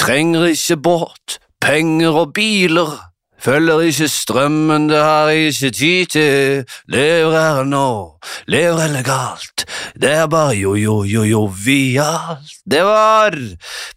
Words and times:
Trenger 0.00 0.46
ikke 0.48 0.76
båt, 0.80 1.38
penger 1.60 2.14
og 2.22 2.30
biler. 2.32 2.94
Følger 3.40 3.80
ikke 3.88 4.08
strømmen, 4.08 4.88
det 4.88 4.96
har 5.00 5.28
jeg 5.28 5.52
ikke 5.52 5.70
tid 5.76 6.06
til. 6.14 6.64
Lever 6.92 7.36
her 7.36 7.64
nå, 7.68 8.16
lever 8.48 8.84
illegalt. 8.86 9.66
Det 10.00 10.10
er 10.12 10.26
bare 10.32 10.56
jo-jo-jo-jovialt. 10.56 12.52
Det 12.64 12.80
var 12.84 13.36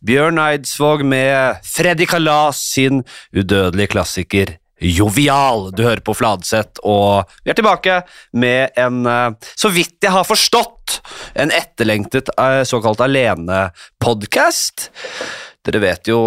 Bjørn 0.05 0.39
Eidsvåg 0.43 1.05
med 1.07 1.55
Freddy 1.67 2.05
Kalas 2.07 2.55
sin 2.73 3.03
udødelige 3.35 3.87
klassiker 3.95 4.47
Jovial. 4.83 5.71
Du 5.71 5.83
hører 5.83 6.03
på 6.03 6.13
Fladseth, 6.17 6.83
og 6.83 7.23
vi 7.45 7.51
er 7.51 7.57
tilbake 7.57 8.01
med 8.35 8.75
en, 8.77 9.05
eh, 9.07 9.31
så 9.55 9.69
vidt 9.71 10.03
jeg 10.03 10.11
har 10.11 10.27
forstått, 10.27 10.99
en 11.35 11.51
etterlengtet 11.51 12.29
eh, 12.37 12.63
såkalt 12.67 12.99
alenepodkast. 13.01 14.89
Dere 15.63 15.79
vet 15.79 16.09
jo, 16.11 16.17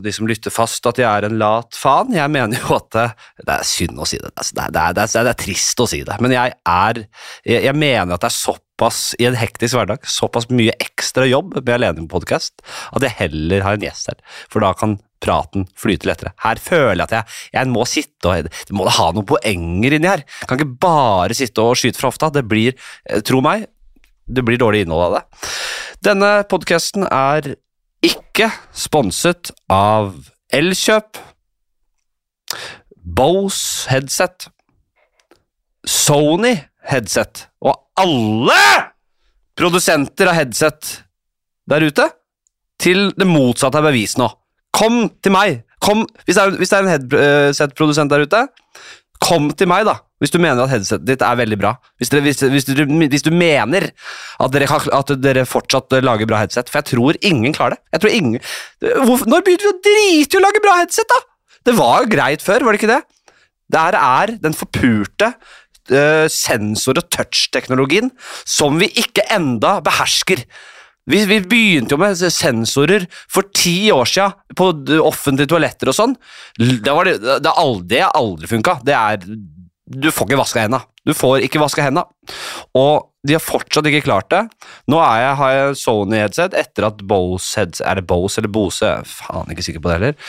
de 0.00 0.12
som 0.16 0.28
lytter 0.28 0.52
fast, 0.52 0.86
at 0.88 0.96
jeg 1.00 1.08
er 1.08 1.26
en 1.28 1.36
lat 1.40 1.76
faen. 1.76 2.14
Jeg 2.16 2.32
mener 2.32 2.56
jo 2.62 2.78
at 2.78 2.88
det, 2.94 3.08
er 3.44 3.66
synd 3.68 4.00
å 4.00 4.06
si 4.08 4.20
det. 4.20 4.30
Altså, 4.32 4.56
det 4.56 4.64
er, 4.64 4.72
det, 4.72 4.84
er, 4.84 4.94
det, 4.96 5.04
er, 5.04 5.26
det 5.26 5.32
er, 5.34 5.40
trist 5.42 5.82
å 5.84 5.88
si 5.90 6.00
det, 6.08 6.16
men 6.24 6.32
jeg 6.32 6.54
er 6.56 7.02
jeg, 7.44 7.60
jeg 7.66 7.76
mener 7.76 8.16
at 8.16 8.24
det 8.24 8.30
er 8.30 8.38
såpass 8.38 9.02
i 9.20 9.28
en 9.28 9.36
hektisk 9.36 9.76
hverdag, 9.76 10.08
såpass 10.08 10.48
mye 10.48 10.72
ekstra 10.80 11.28
jobb 11.28 11.58
med 11.58 11.74
alene 11.76 12.06
på 12.06 12.16
podkast, 12.16 12.64
at 12.96 13.04
jeg 13.04 13.16
heller 13.20 13.66
har 13.66 13.76
en 13.76 13.84
gjest 13.84 14.08
her. 14.12 14.18
For 14.48 14.64
da 14.64 14.72
kan 14.78 14.96
praten 15.20 15.66
flyte 15.76 16.08
lettere. 16.08 16.32
Her 16.44 16.60
føler 16.62 17.02
jeg 17.02 17.06
at 17.08 17.16
jeg, 17.18 17.38
jeg 17.58 17.72
må 17.74 17.84
sitte 17.90 18.30
og 18.30 18.48
Det 18.48 18.76
må 18.76 18.86
da 18.86 18.94
ha 19.00 19.10
noen 19.12 19.26
poenger 19.28 19.96
inni 19.98 20.08
her. 20.08 20.24
Jeg 20.24 20.48
kan 20.48 20.60
ikke 20.60 20.80
bare 20.86 21.36
sitte 21.36 21.64
og 21.64 21.76
skyte 21.78 22.00
fra 22.00 22.12
hofta. 22.12 22.30
Det 22.32 22.46
blir, 22.48 22.78
eh, 23.10 23.20
tro 23.26 23.42
meg, 23.44 23.66
det 24.28 24.44
blir 24.46 24.60
dårlig 24.60 24.86
innhold 24.86 25.08
av 25.08 25.16
det. 25.18 25.24
Denne 26.08 26.30
podkasten 26.48 27.04
er 27.10 27.56
ikke 28.04 28.50
sponset 28.76 29.50
av 29.72 30.14
Elkjøp, 30.54 31.18
Bose 33.18 33.88
headset, 33.90 34.48
Sony 35.88 36.54
headset 36.88 37.46
og 37.64 37.74
alle 37.98 38.58
produsenter 39.58 40.30
av 40.30 40.38
headset 40.38 40.92
der 41.68 41.84
ute, 41.88 42.06
til 42.78 43.10
det 43.18 43.26
motsatte 43.26 43.80
er 43.80 43.88
bevis 43.88 44.14
nå. 44.20 44.28
Kom 44.74 45.08
til 45.22 45.34
meg! 45.34 45.64
Kom, 45.82 46.04
hvis, 46.26 46.36
det 46.36 46.42
er, 46.42 46.54
hvis 46.58 46.70
det 46.70 46.76
er 46.78 46.84
en 46.84 46.92
headset-produsent 46.92 48.10
der 48.10 48.24
ute, 48.26 48.40
kom 49.22 49.50
til 49.54 49.68
meg, 49.70 49.86
da. 49.86 49.98
Hvis 50.18 50.32
du 50.34 50.40
mener 50.42 50.64
at 50.64 50.72
headsetet 50.72 51.06
ditt 51.06 51.22
er 51.22 51.38
veldig 51.38 51.58
bra. 51.60 51.76
Hvis, 52.00 52.10
dere, 52.10 52.24
hvis, 52.26 52.40
hvis, 52.42 52.66
du, 52.66 52.82
hvis 52.82 53.26
du, 53.26 53.30
mener 53.34 53.90
at 54.42 54.54
dere, 54.54 54.80
at 54.98 55.12
dere, 55.22 55.44
fortsatt 55.46 55.94
lager 56.02 56.26
bra 56.30 56.42
headset. 56.42 56.70
For 56.70 56.80
jeg 56.80 56.90
tror 56.92 57.18
ingen 57.22 57.54
klarer 57.54 57.76
det. 57.76 57.82
Jeg 57.94 58.02
tror 58.02 58.16
ingen... 58.16 58.48
Hvorfor, 59.04 59.30
når 59.30 59.46
begynte 59.46 59.68
vi 59.68 59.74
å 59.74 59.78
drite 59.86 60.38
i 60.38 60.40
å 60.40 60.42
lage 60.42 60.64
bra 60.64 60.80
headset, 60.80 61.06
da? 61.12 61.20
Det 61.68 61.76
var 61.78 62.02
jo 62.02 62.12
greit 62.16 62.42
før, 62.42 62.66
var 62.66 62.74
det 62.74 62.82
ikke 62.82 62.94
det? 62.96 63.02
Det 63.68 63.84
her 63.84 63.98
er 64.00 64.34
den 64.42 64.56
forpurte 64.56 65.30
uh, 65.34 66.26
sensor- 66.32 66.98
og 66.98 67.10
touch-teknologien 67.14 68.10
som 68.48 68.80
vi 68.80 68.90
ikke 69.02 69.26
enda 69.34 69.78
behersker. 69.84 70.42
Vi, 71.08 71.22
vi, 71.28 71.38
begynte 71.40 71.94
jo 71.94 72.00
med 72.00 72.18
sensorer 72.20 73.06
for 73.32 73.48
ti 73.56 73.88
år 73.94 74.08
siden 74.08 74.56
på 74.58 74.72
offentlige 75.00 75.48
toaletter 75.54 75.88
og 75.92 75.96
sånn. 75.96 76.16
Det, 76.58 76.82
det, 76.84 77.52
aldri, 77.54 78.02
aldri 78.04 78.50
funka. 78.50 78.80
Det 78.84 78.96
er 78.96 79.24
Du 79.88 80.10
får 80.12 80.28
ikke 80.28 80.40
vaska 80.40 80.64
henda. 80.66 80.82
Du 81.08 81.14
får 81.16 81.44
ikke 81.46 81.60
vaska 81.62 81.86
henda. 81.86 82.04
Og 82.76 83.08
de 83.26 83.36
har 83.36 83.42
fortsatt 83.42 83.86
ikke 83.88 84.04
klart 84.04 84.28
det. 84.32 84.42
Nå 84.90 85.00
er 85.00 85.22
jeg, 85.22 85.36
har 85.40 85.54
jeg 85.54 85.78
Sony-headset 85.80 86.56
etter 86.60 86.88
at 86.90 87.00
Bose 87.08 87.56
headset, 87.58 87.86
Er 87.86 88.00
det 88.00 88.06
Bose 88.08 88.40
eller 88.40 88.52
Bose? 88.52 88.90
Faen, 89.08 89.48
ikke 89.52 89.64
sikker 89.64 89.84
på 89.84 89.90
det 89.90 89.96
heller. 89.98 90.28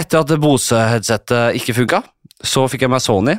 Etter 0.00 0.24
at 0.24 0.34
Bose-headsetet 0.42 1.60
ikke 1.60 1.78
funka, 1.78 2.02
så 2.46 2.66
fikk 2.70 2.86
jeg 2.86 2.92
meg 2.92 3.02
Sony. 3.04 3.38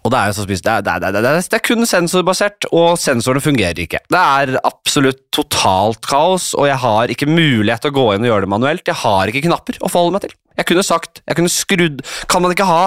Og 0.00 0.12
det 0.14 0.16
er, 0.16 0.32
det, 0.32 0.56
er, 0.64 0.80
det, 0.80 1.08
er, 1.10 1.24
det 1.36 1.56
er, 1.58 1.64
kun 1.64 1.84
sensorbasert, 1.84 2.64
og 2.72 2.94
sensorene 2.96 3.42
fungerer 3.44 3.82
ikke. 3.82 4.00
Det 4.08 4.20
er 4.20 4.54
absolutt 4.64 5.26
totalt 5.36 6.06
kaos, 6.08 6.54
og 6.56 6.70
jeg 6.70 6.80
har 6.80 7.12
ikke 7.12 7.28
mulighet 7.28 7.84
til 7.84 7.92
å 7.92 7.96
gå 7.98 8.06
inn 8.14 8.24
og 8.24 8.30
gjøre 8.30 8.46
det 8.46 8.52
manuelt. 8.54 8.86
Jeg 8.88 9.00
har 9.02 9.28
ikke 9.28 9.44
knapper 9.44 9.76
å 9.80 9.92
forholde 9.92 10.16
meg 10.16 10.24
til. 10.24 10.32
Jeg 10.56 10.68
kunne 10.70 10.84
sagt, 10.86 11.20
jeg 11.24 11.36
kunne 11.38 11.52
skrudd 11.52 12.00
Kan 12.28 12.42
man 12.44 12.52
ikke 12.52 12.66
ha 12.68 12.82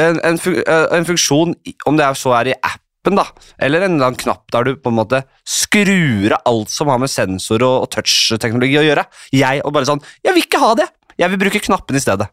en, 0.00 0.20
en, 0.24 0.40
en 0.66 1.08
funksjon, 1.08 1.54
om 1.88 1.98
det 1.98 2.08
så 2.20 2.34
er 2.38 2.52
i 2.52 2.56
appen, 2.56 3.18
da, 3.18 3.26
eller 3.62 3.86
en 3.86 3.96
eller 3.96 4.10
annen 4.10 4.20
knapp 4.20 4.50
der 4.52 4.66
du 4.66 4.72
på 4.80 4.92
en 4.92 4.98
måte 4.98 5.22
skrur 5.48 6.34
av 6.36 6.42
alt 6.50 6.72
som 6.72 6.90
har 6.92 7.00
med 7.02 7.12
sensor 7.12 7.64
og, 7.64 7.86
og 7.86 7.90
touch-teknologi 7.94 8.80
å 8.80 8.86
gjøre? 8.86 9.06
Jeg 9.34 9.62
og 9.64 9.74
bare 9.76 9.88
sånn 9.88 10.02
Jeg 10.26 10.36
vil 10.36 10.46
ikke 10.46 10.62
ha 10.62 10.74
det! 10.82 10.90
Jeg 11.16 11.32
vil 11.32 11.40
bruke 11.46 11.62
knappen 11.64 11.96
i 11.96 12.02
stedet. 12.02 12.26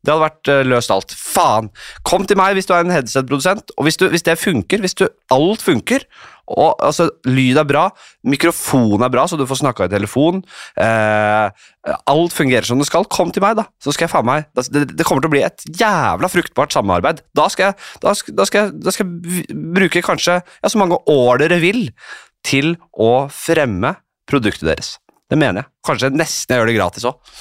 Det 0.00 0.12
hadde 0.12 0.22
vært 0.22 0.48
uh, 0.48 0.60
løst 0.64 0.92
alt. 0.94 1.12
Faen! 1.12 1.68
Kom 2.08 2.24
til 2.28 2.38
meg 2.40 2.54
hvis 2.56 2.68
du 2.68 2.72
er 2.76 2.86
en 2.86 2.94
headset-produsent, 2.94 3.74
og 3.76 3.88
hvis, 3.88 3.98
du, 4.00 4.06
hvis, 4.12 4.24
det 4.24 4.38
funker, 4.40 4.80
hvis 4.80 4.96
du, 4.96 5.08
alt 5.34 5.64
funker, 5.64 6.06
og 6.50 6.82
altså, 6.82 7.08
lyd 7.30 7.60
er 7.60 7.68
bra, 7.68 7.84
mikrofon 8.26 9.04
er 9.06 9.12
bra, 9.12 9.26
så 9.30 9.38
du 9.38 9.46
får 9.48 9.62
snakka 9.62 9.86
i 9.86 9.92
telefon, 9.92 10.42
Eh, 10.80 11.50
alt 12.10 12.34
fungerer 12.34 12.66
som 12.66 12.80
det 12.80 12.86
skal, 12.88 13.06
kom 13.10 13.32
til 13.34 13.44
meg, 13.44 13.56
da. 13.58 13.66
Så 13.82 13.94
skal 13.94 14.06
jeg 14.06 14.12
faen 14.12 14.28
meg 14.28 14.46
det, 14.56 14.84
det, 14.92 15.04
kommer 15.06 15.24
til 15.24 15.30
å 15.30 15.34
bli 15.34 15.42
et 15.46 15.64
jævla 15.80 16.30
fruktbart 16.30 16.74
samarbeid. 16.74 17.22
Da 17.36 17.48
skal 17.52 17.70
jeg, 17.70 17.90
da 18.02 18.14
skal, 18.16 18.36
da 18.38 18.46
skal, 18.48 18.72
da 18.80 18.94
skal 18.94 19.08
jeg 19.08 19.58
bruke 19.76 20.04
kanskje 20.04 20.40
ja, 20.40 20.70
så 20.70 20.80
mange 20.80 21.00
år 21.10 21.42
dere 21.42 21.60
vil 21.62 21.88
til 22.46 22.74
å 22.96 23.28
fremme 23.34 23.96
produktet 24.30 24.68
deres. 24.70 24.94
Det 25.30 25.38
mener 25.38 25.62
jeg. 25.62 25.70
Kanskje 25.86 26.12
nesten 26.14 26.54
jeg 26.54 26.62
gjør 26.62 26.70
det 26.70 26.78
gratis 26.78 27.06
òg. 27.06 27.34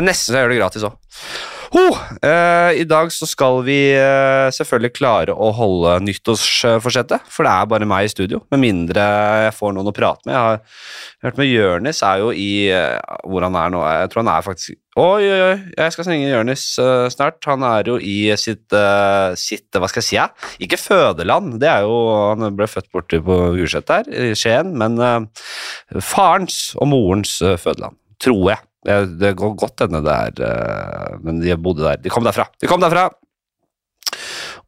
Nesten 0.00 0.36
jeg 0.36 0.44
gjør 0.44 0.54
det 0.54 0.60
gratis 0.62 0.86
òg. 0.88 1.18
Oh, 1.70 1.94
uh, 1.94 2.72
I 2.74 2.82
dag 2.82 3.12
så 3.14 3.28
skal 3.30 3.60
vi 3.62 3.76
uh, 3.94 4.50
selvfølgelig 4.50 4.90
klare 4.96 5.34
å 5.34 5.52
holde 5.54 5.92
nyttårsforsettet, 6.02 7.28
for 7.30 7.46
det 7.46 7.52
er 7.52 7.68
bare 7.70 7.86
meg 7.86 8.08
i 8.08 8.10
studio. 8.10 8.40
Med 8.50 8.62
mindre 8.64 9.04
jeg 9.44 9.52
får 9.54 9.76
noen 9.76 9.86
å 9.86 9.94
prate 9.94 10.26
med. 10.26 10.34
Jeg 10.34 10.40
har 10.48 11.28
hørt 11.28 11.38
med 11.38 11.46
Jørnis 11.46 12.02
er 12.02 12.24
jo 12.24 12.32
i 12.34 12.50
uh, 12.74 12.98
hvor 13.22 13.46
han 13.46 13.58
er 13.60 13.70
nå. 13.70 13.82
Jeg 13.86 14.10
tror 14.10 14.24
han 14.24 14.32
er 14.34 14.46
faktisk 14.46 14.78
Oi, 14.98 15.22
oi, 15.22 15.36
oi, 15.46 15.58
jeg 15.78 15.94
skal 15.94 16.08
ringe 16.10 16.32
Jørnis 16.32 16.64
snart. 17.14 17.38
Han 17.46 17.62
er 17.64 17.86
jo 17.86 17.94
i 18.02 18.16
sitt, 18.36 18.74
sitt 19.38 19.78
Hva 19.78 19.88
skal 19.88 20.02
jeg 20.02 20.08
si? 20.08 20.16
Ja? 20.18 20.24
Ikke 20.66 20.80
fødeland, 20.82 21.54
det 21.62 21.70
er 21.70 21.86
jo 21.86 21.94
Han 22.34 22.48
ble 22.58 22.66
født 22.68 22.90
borte 22.92 23.20
på 23.24 23.36
Gulset 23.54 23.86
der, 23.88 24.10
i 24.10 24.34
Skien, 24.36 24.74
men 24.82 24.98
farens 26.02 26.74
og 26.74 26.90
morens 26.90 27.38
fødeland, 27.38 27.96
tror 28.20 28.50
jeg. 28.50 28.60
Det 28.84 29.34
går 29.36 29.56
godt 29.60 29.84
hende 29.84 30.00
det 30.00 30.12
er 30.14 30.38
eh, 30.46 31.18
Men 31.20 31.42
de 31.42 31.56
bodde 31.60 31.84
der. 31.84 31.98
De 32.00 32.12
kom 32.12 32.24
derfra! 32.24 32.46
De 32.60 32.70
kom 32.70 32.80
derfra! 32.80 33.10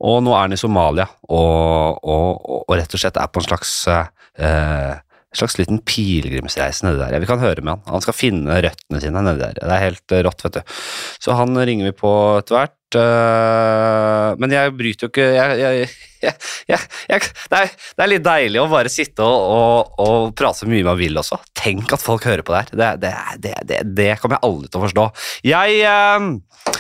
Og 0.03 0.19
nå 0.25 0.35
er 0.35 0.45
han 0.45 0.57
i 0.57 0.59
Somalia 0.59 1.07
og, 1.31 2.03
og, 2.03 2.43
og, 2.67 2.75
rett 2.75 2.93
og 2.93 3.01
slett 3.01 3.21
er 3.21 3.31
på 3.31 3.41
en 3.41 3.47
slags 3.47 3.73
eh, 3.89 4.95
slags 5.37 5.57
liten 5.59 5.81
pilegrimsreise 5.87 6.87
nedi 6.87 7.01
der. 7.01 7.21
Vi 7.23 7.29
kan 7.29 7.41
høre 7.43 7.65
med 7.65 7.77
han. 7.77 7.85
Han 7.95 8.05
skal 8.05 8.17
finne 8.17 8.61
røttene 8.65 9.01
sine 9.03 9.25
nedi 9.25 9.41
der. 9.41 9.59
Det 9.61 9.69
er 9.69 9.85
helt 9.87 10.15
eh, 10.15 10.25
rått, 10.27 10.45
vet 10.47 10.59
du. 10.59 10.79
Så 11.23 11.37
han 11.39 11.57
ringer 11.57 11.89
vi 11.89 11.97
på 12.03 12.13
etter 12.41 12.59
hvert. 12.59 12.77
Uh, 12.99 14.33
men 14.43 14.53
jeg 14.53 14.73
bryter 14.77 15.07
jo 15.07 15.11
ikke 15.11 15.27
jeg, 15.33 15.87
jeg, 16.23 16.37
jeg, 16.69 16.81
det, 17.09 17.59
er, 17.59 17.71
det, 17.73 18.05
er, 18.05 18.11
litt 18.13 18.25
deilig 18.27 18.61
å 18.63 18.69
bare 18.71 18.93
sitte 18.93 19.25
og, 19.27 19.49
og, 19.57 20.03
og, 20.03 20.29
prate 20.39 20.63
så 20.63 20.69
mye 20.71 20.87
man 20.87 20.99
vil 21.01 21.19
også. 21.19 21.41
Tenk 21.59 21.95
at 21.97 22.05
folk 22.05 22.27
hører 22.29 22.45
på 22.47 22.55
det 22.55 22.63
her. 22.63 22.97
Det, 23.01 23.15
det, 23.43 23.55
det, 23.69 23.81
det 23.97 24.11
kommer 24.23 24.39
jeg 24.39 24.47
aldri 24.51 24.71
til 24.71 24.81
å 24.81 24.87
forstå. 24.87 25.09
Jeg 25.49 25.83
uh, 25.89 26.79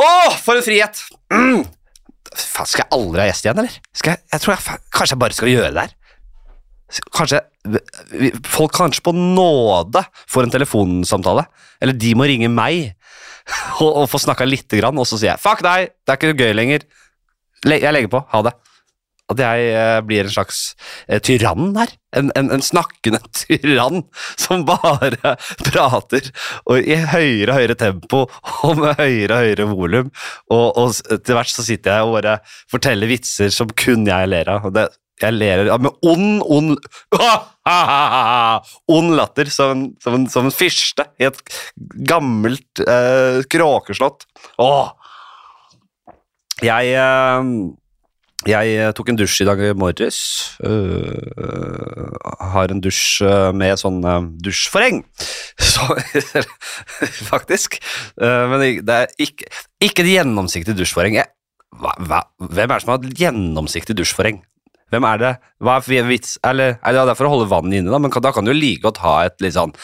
Å, 0.00 0.08
for 0.40 0.56
en 0.56 0.66
frihet! 0.66 1.04
Mm. 1.34 1.64
Faen, 2.30 2.68
skal 2.70 2.84
jeg 2.84 2.92
aldri 2.94 3.24
ha 3.24 3.30
gjest 3.30 3.46
igjen, 3.46 3.62
eller? 3.62 3.80
Jeg, 3.90 4.20
jeg, 4.22 4.42
tror 4.42 4.54
jeg, 4.54 4.82
kanskje 4.94 5.16
jeg 5.16 5.22
bare 5.24 5.36
skal 5.36 5.50
gjøre 5.50 5.72
det 5.74 5.86
her. 5.86 5.96
Kanskje 7.14 7.40
folk 8.48 8.72
kanskje 8.74 9.02
på 9.04 9.12
nåde 9.14 10.02
får 10.30 10.46
en 10.46 10.54
telefonsamtale. 10.54 11.44
Eller 11.80 11.96
de 11.96 12.14
må 12.16 12.26
ringe 12.28 12.50
meg 12.52 12.94
og, 13.84 13.90
og 13.90 14.08
få 14.10 14.22
snakka 14.22 14.48
lite 14.48 14.80
grann, 14.80 14.98
og 14.98 15.08
så 15.08 15.20
sier 15.20 15.34
jeg 15.34 15.42
'fuck 15.44 15.62
deg, 15.66 15.94
det 16.04 16.14
er 16.14 16.20
ikke 16.20 16.40
gøy 16.46 16.56
lenger'. 16.56 16.88
Jeg 17.68 17.92
legger 17.92 18.08
på. 18.08 18.24
Ha 18.32 18.42
det. 18.46 18.54
At 19.30 19.38
jeg 19.38 19.66
eh, 19.78 20.00
blir 20.02 20.26
en 20.26 20.32
slags 20.32 20.60
eh, 21.06 21.20
tyrann 21.22 21.74
her. 21.76 21.92
En, 22.16 22.32
en, 22.34 22.48
en, 22.56 22.64
snakkende 22.64 23.20
tyrann 23.38 24.02
som 24.40 24.64
bare 24.66 25.36
prater 25.68 26.32
og 26.64 26.80
i 26.80 26.96
høyere 27.12 27.52
og 27.52 27.60
høyere 27.60 27.76
tempo 27.78 28.24
og 28.66 28.80
med 28.80 28.98
høyere 28.98 29.36
og 29.36 29.44
høyere 29.44 29.68
volum. 29.70 30.10
Og, 30.50 30.66
og 30.80 30.96
til 30.96 31.38
hvert 31.38 31.52
så 31.52 31.66
sitter 31.66 32.00
jeg 32.00 32.08
og 32.08 32.16
bare 32.18 32.40
forteller 32.72 33.10
vitser 33.10 33.54
som 33.54 33.70
kun 33.70 34.08
jeg 34.08 34.32
ler 34.32 34.50
av. 34.50 34.66
det 34.74 34.88
jeg 35.26 35.36
ler 35.36 35.64
med 35.82 35.90
ond, 36.06 36.42
ond 36.46 36.78
Ond 38.96 39.14
latter, 39.14 39.50
som, 39.52 39.90
som, 40.02 40.16
en, 40.16 40.24
som 40.32 40.48
en 40.48 40.54
fyrste 40.54 41.04
i 41.20 41.28
et 41.28 41.42
gammelt 42.08 42.82
eh, 42.82 43.42
kråkeslott. 43.50 44.26
Åh! 44.62 44.88
Jeg 46.64 46.96
eh, 46.98 47.52
Jeg 48.48 48.72
eh, 48.72 48.90
tok 48.96 49.10
en 49.12 49.18
dusj 49.20 49.42
i 49.42 49.46
dag 49.50 49.60
morges. 49.76 50.18
øh, 50.64 52.08
har 52.54 52.72
en 52.72 52.80
dusj 52.80 53.20
uh, 53.22 53.50
med 53.52 53.76
sånn 53.76 54.00
øh, 54.00 54.30
dusjforheng. 54.40 55.02
Så 55.70 55.84
Faktisk. 57.28 57.76
Men 58.16 58.62
det 58.84 58.96
er 58.96 59.12
ikke, 59.20 59.50
ikke 59.84 60.02
et 60.02 60.12
gjennomsiktig 60.14 60.74
dusjforheng. 60.78 61.20
Hvem 61.76 62.64
er 62.64 62.72
det 62.72 62.80
som 62.82 62.94
har 62.94 63.04
et 63.04 63.20
gjennomsiktig 63.20 63.96
dusjforheng? 64.00 64.40
Hvem 64.90 65.06
er 65.06 65.22
det? 65.22 65.32
Hva 65.62 65.78
er 65.80 66.08
vits 66.08 66.36
Eller, 66.46 66.78
eller 66.82 67.06
det 67.06 67.14
er 67.14 67.20
for 67.20 67.28
å 67.28 67.34
holde 67.36 67.50
vannet 67.50 67.80
inne, 67.80 67.92
da, 67.92 68.00
men 68.02 68.12
da 68.12 68.34
kan 68.34 68.46
du 68.46 68.54
like 68.54 68.82
godt 68.84 69.02
ha 69.04 69.20
et 69.28 69.38
litt 69.44 69.56
sånn 69.56 69.74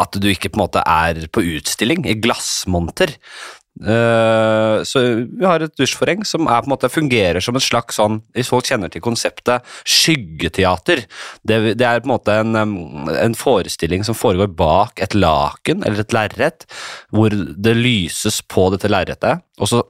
At 0.00 0.16
du 0.18 0.30
ikke 0.30 0.52
på 0.52 0.60
en 0.60 0.66
måte 0.66 0.86
er 0.86 1.26
på 1.34 1.44
utstilling 1.54 2.06
i 2.08 2.16
glassmonter. 2.18 3.14
Uh, 3.74 4.86
så 4.86 5.00
vi 5.26 5.42
har 5.42 5.58
et 5.64 5.72
dusjforheng 5.74 6.20
som 6.22 6.46
er, 6.46 6.60
på 6.62 6.68
en 6.68 6.72
måte, 6.76 6.90
fungerer 6.92 7.42
som 7.42 7.56
et 7.58 7.64
slags 7.64 7.96
sånn 7.98 8.20
Hvis 8.30 8.52
folk 8.52 8.68
kjenner 8.68 8.92
til 8.92 9.02
konseptet 9.02 9.66
skyggeteater 9.82 11.02
Det, 11.42 11.56
det 11.74 11.88
er 11.88 11.98
på 11.98 12.06
en 12.06 12.12
måte 12.12 12.36
en, 12.38 12.60
en 13.10 13.34
forestilling 13.34 14.06
som 14.06 14.14
foregår 14.14 14.52
bak 14.54 15.02
et 15.02 15.18
laken 15.18 15.82
eller 15.82 16.04
et 16.04 16.14
lerret, 16.14 16.68
hvor 17.10 17.34
det 17.34 17.74
lyses 17.74 18.38
på 18.46 18.68
dette 18.76 18.92
lerretet, 18.92 19.42
og 19.58 19.72
så 19.72 19.82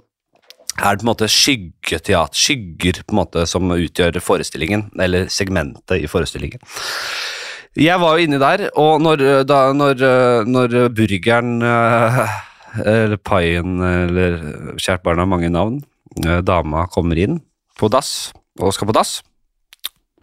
er 0.74 0.94
det 0.96 1.02
på 1.02 1.06
en 1.06 1.12
måte 1.12 1.30
skyggeteater, 1.30 2.38
skygger 2.38 3.02
på 3.04 3.14
en 3.14 3.20
måte 3.20 3.46
som 3.50 3.70
utgjør 3.74 4.18
forestillingen, 4.24 4.88
eller 5.00 5.30
segmentet 5.32 6.02
i 6.02 6.10
forestillingen. 6.10 6.62
Jeg 7.78 7.98
var 7.98 8.14
jo 8.14 8.26
inni 8.26 8.38
der, 8.38 8.68
og 8.78 9.02
når, 9.02 9.24
da, 9.50 9.60
når, 9.74 10.02
når 10.46 10.76
burgeren 10.94 11.56
eh, 11.66 12.20
eller 12.82 13.18
paien 13.18 13.82
eller 13.82 14.38
kjært 14.78 15.02
barn 15.06 15.22
har 15.22 15.30
mange 15.30 15.50
navn, 15.50 15.80
eh, 16.22 16.40
dama 16.46 16.86
kommer 16.90 17.18
inn 17.18 17.40
på 17.78 17.90
dass 17.90 18.32
og 18.62 18.74
skal 18.74 18.90
på 18.90 18.94
dass, 18.94 19.18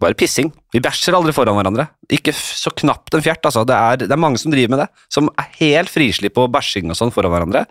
bare 0.02 0.16
pissing. 0.18 0.50
Vi 0.72 0.80
bæsjer 0.82 1.14
aldri 1.16 1.34
foran 1.36 1.56
hverandre. 1.56 1.86
Ikke 2.12 2.32
så 2.34 2.72
knapt 2.74 3.14
en 3.14 3.24
fjert, 3.24 3.44
altså. 3.48 3.64
Det 3.68 3.76
er, 3.76 4.00
det 4.04 4.14
er 4.14 4.20
mange 4.20 4.40
som 4.40 4.52
driver 4.52 4.72
med 4.74 4.82
det, 4.82 4.88
som 5.12 5.28
er 5.40 5.50
helt 5.60 5.92
frislipp 5.92 6.36
på 6.38 6.46
bæsjing 6.52 6.90
og 6.92 6.98
sånn 6.98 7.12
foran 7.14 7.32
hverandre. 7.34 7.64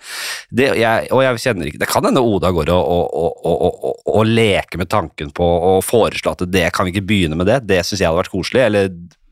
Det, 0.50 0.70
jeg, 0.80 1.08
og 1.12 1.24
jeg 1.26 1.42
kjenner 1.46 1.70
ikke 1.70 1.82
Det 1.82 1.90
kan 1.90 2.06
hende 2.08 2.24
Oda 2.24 2.52
går 2.54 2.72
og, 2.74 2.92
og, 2.92 3.48
og, 3.48 3.88
og, 4.06 4.22
leker 4.28 4.82
med 4.82 4.92
tanken 4.92 5.32
på 5.36 5.46
å 5.46 5.74
foreslå 5.86 6.36
at 6.36 6.46
det 6.52 6.68
kan 6.76 6.88
vi 6.88 6.94
ikke 6.96 7.08
begynne 7.10 7.40
med 7.40 7.50
det. 7.50 7.62
Det 7.70 7.82
syns 7.86 8.04
jeg 8.04 8.10
hadde 8.10 8.22
vært 8.22 8.34
koselig, 8.34 8.64
eller, 8.68 8.92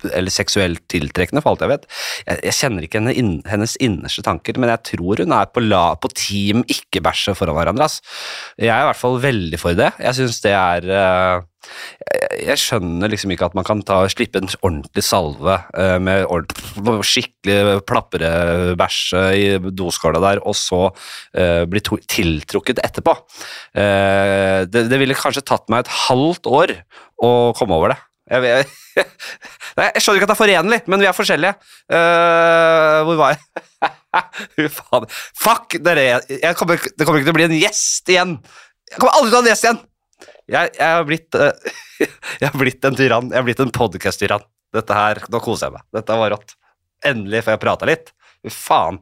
eller 0.09 0.33
seksuelt 0.33 0.81
tiltrekkende, 0.91 1.43
for 1.45 1.53
alt 1.53 1.65
jeg 1.65 1.73
vet. 1.75 1.85
Jeg, 2.25 2.41
jeg 2.49 2.57
kjenner 2.61 2.87
ikke 2.87 3.01
henne 3.01 3.15
inn, 3.21 3.35
hennes 3.49 3.77
innerste 3.83 4.25
tanker, 4.25 4.57
men 4.59 4.73
jeg 4.73 4.85
tror 4.95 5.23
hun 5.23 5.37
er 5.37 5.53
på, 5.53 5.63
la, 5.65 5.83
på 6.01 6.11
team 6.15 6.65
ikke 6.67 7.03
bæsje 7.05 7.37
foran 7.37 7.57
hverandre. 7.59 7.89
Ass. 7.89 8.01
Jeg 8.57 8.73
er 8.73 8.83
i 8.83 8.89
hvert 8.89 9.03
fall 9.03 9.21
veldig 9.23 9.61
for 9.61 9.77
det. 9.77 9.93
Jeg 10.01 10.19
syns 10.19 10.41
det 10.43 10.57
er 10.57 10.91
eh, 10.99 11.48
jeg, 11.59 12.39
jeg 12.47 12.61
skjønner 12.61 13.11
liksom 13.11 13.33
ikke 13.33 13.49
at 13.49 13.55
man 13.57 13.67
kan 13.67 13.81
ta, 13.85 14.01
slippe 14.11 14.41
en 14.41 14.49
ordentlig 14.61 15.03
salve 15.05 15.57
eh, 15.77 15.97
med 16.01 16.25
skikkelig 17.05 17.79
plaprebæsj 17.89 18.99
eh, 19.19 19.31
i 19.39 19.71
doskåla 19.75 20.21
der, 20.23 20.43
og 20.47 20.57
så 20.57 20.85
eh, 21.33 21.65
bli 21.69 21.83
tiltrukket 21.83 22.83
etterpå. 22.85 23.15
Eh, 23.75 24.65
det, 24.69 24.99
ville 24.99 25.17
kanskje 25.17 25.45
tatt 25.45 25.67
meg 25.71 25.85
et 25.85 25.95
halvt 26.07 26.49
år 26.49 26.75
å 27.23 27.33
komme 27.57 27.79
over 27.79 27.93
det. 27.93 27.99
Jeg, 28.29 28.45
jeg, 28.45 29.05
Nei, 29.77 29.89
jeg 29.95 30.03
skjønner 30.03 30.19
ikke 30.19 30.27
at 30.27 30.31
det 30.31 30.35
er 30.35 30.41
forenlig, 30.43 30.79
men 30.91 31.01
vi 31.01 31.07
er 31.09 31.17
forskjellige. 31.17 31.55
Uh, 31.89 32.99
hvor 33.07 33.19
var 33.19 33.35
jeg? 33.35 33.43
Fuck 35.43 35.79
dere! 35.85 36.07
Jeg 36.29 36.57
kommer, 36.59 36.81
det 36.83 37.07
kommer 37.07 37.21
ikke 37.21 37.29
til 37.29 37.35
å 37.35 37.39
bli 37.39 37.47
en 37.47 37.59
gjest 37.59 38.11
igjen! 38.11 38.35
Jeg 38.89 39.01
kommer 39.01 39.17
aldri 39.17 39.31
til 39.31 39.37
å 39.37 39.39
ha 39.39 39.45
en 39.45 39.51
gjest 39.53 39.67
igjen! 39.67 39.81
Jeg, 40.49 40.71
jeg, 40.75 40.85
har 40.85 41.05
blitt, 41.07 41.35
eh, 41.37 41.73
jeg 42.41 42.47
har 42.47 42.57
blitt 42.59 42.85
en 42.87 42.97
tyrann. 42.97 43.29
Jeg 43.29 43.39
har 43.39 43.47
blitt 43.47 43.61
en 43.63 43.73
podcast-tyrann. 43.75 44.45
Dette 44.75 44.95
her, 44.95 45.21
Nå 45.33 45.41
koser 45.43 45.69
jeg 45.69 45.77
meg. 45.77 45.85
Dette 45.97 46.17
var 46.21 46.33
rått. 46.35 46.55
Endelig 47.05 47.43
får 47.45 47.55
jeg 47.55 47.63
prata 47.63 47.89
litt. 47.89 48.11
Fy 48.39 48.51
faen. 48.53 48.99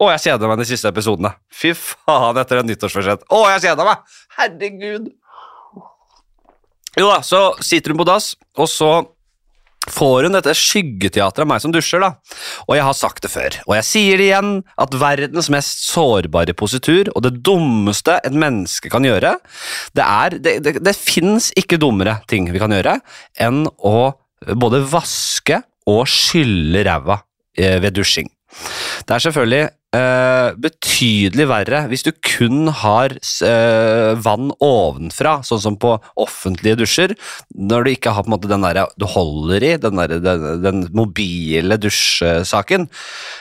Å, 0.00 0.10
jeg 0.14 0.22
kjeder 0.26 0.50
meg 0.50 0.60
de 0.60 0.66
siste 0.68 0.90
episodene. 0.90 1.32
Fy 1.54 1.72
faen, 1.78 2.38
etter 2.40 2.60
en 2.60 2.68
nyttårsforsett. 2.70 3.26
Å, 3.30 3.40
jeg 3.54 3.64
kjeder 3.68 3.86
meg! 3.86 4.18
Herregud. 4.38 5.10
Jo 6.98 7.06
da, 7.06 7.20
så 7.22 7.42
sitter 7.62 7.94
hun 7.94 8.00
på 8.00 8.08
dass, 8.08 8.32
og 8.58 8.66
så 8.68 8.90
får 9.88 10.26
hun 10.26 10.36
dette 10.36 10.52
skyggeteatret 10.56 11.44
av 11.44 11.48
meg 11.48 11.62
som 11.62 11.72
dusjer, 11.72 12.02
da. 12.02 12.10
Og 12.68 12.76
jeg 12.76 12.84
har 12.84 12.96
sagt 12.96 13.24
det 13.24 13.30
før, 13.32 13.56
og 13.66 13.76
jeg 13.78 13.88
sier 13.88 14.20
det 14.20 14.26
igjen, 14.28 14.52
at 14.80 14.96
verdens 15.00 15.48
mest 15.52 15.86
sårbare 15.88 16.54
positur, 16.56 17.08
og 17.14 17.24
det 17.24 17.38
dummeste 17.46 18.18
et 18.20 18.36
menneske 18.36 18.92
kan 18.92 19.06
gjøre, 19.08 19.36
det 19.96 20.04
er 20.06 20.38
Det, 20.40 20.52
det, 20.64 20.72
det 20.84 20.96
fins 20.96 21.50
ikke 21.58 21.78
dummere 21.80 22.20
ting 22.30 22.46
vi 22.52 22.60
kan 22.60 22.72
gjøre 22.72 22.98
enn 23.40 23.64
å 23.66 24.12
både 24.56 24.82
vaske 24.88 25.60
og 25.90 26.06
skylle 26.08 26.84
ræva 26.86 27.18
eh, 27.58 27.80
ved 27.82 27.96
dusjing. 27.96 28.30
Det 29.06 29.14
er 29.14 29.22
selvfølgelig 29.24 29.68
uh, 29.96 30.50
betydelig 30.60 31.46
verre 31.50 31.82
hvis 31.90 32.04
du 32.06 32.10
kun 32.24 32.70
har 32.82 33.14
uh, 33.16 34.12
vann 34.22 34.50
ovenfra, 34.62 35.38
sånn 35.46 35.62
som 35.62 35.78
på 35.80 35.94
offentlige 36.20 36.78
dusjer, 36.82 37.14
når 37.54 37.86
du 37.86 37.92
ikke 37.94 38.14
har 38.14 38.26
på 38.26 38.30
en 38.30 38.36
måte 38.36 38.50
den 38.50 38.66
der 38.66 38.82
du 39.00 39.06
holder 39.10 39.66
i, 39.66 39.72
den, 39.80 40.00
der, 40.00 40.16
den, 40.22 40.46
den 40.64 40.82
mobile 40.96 41.78
dusjsaken. 41.80 42.88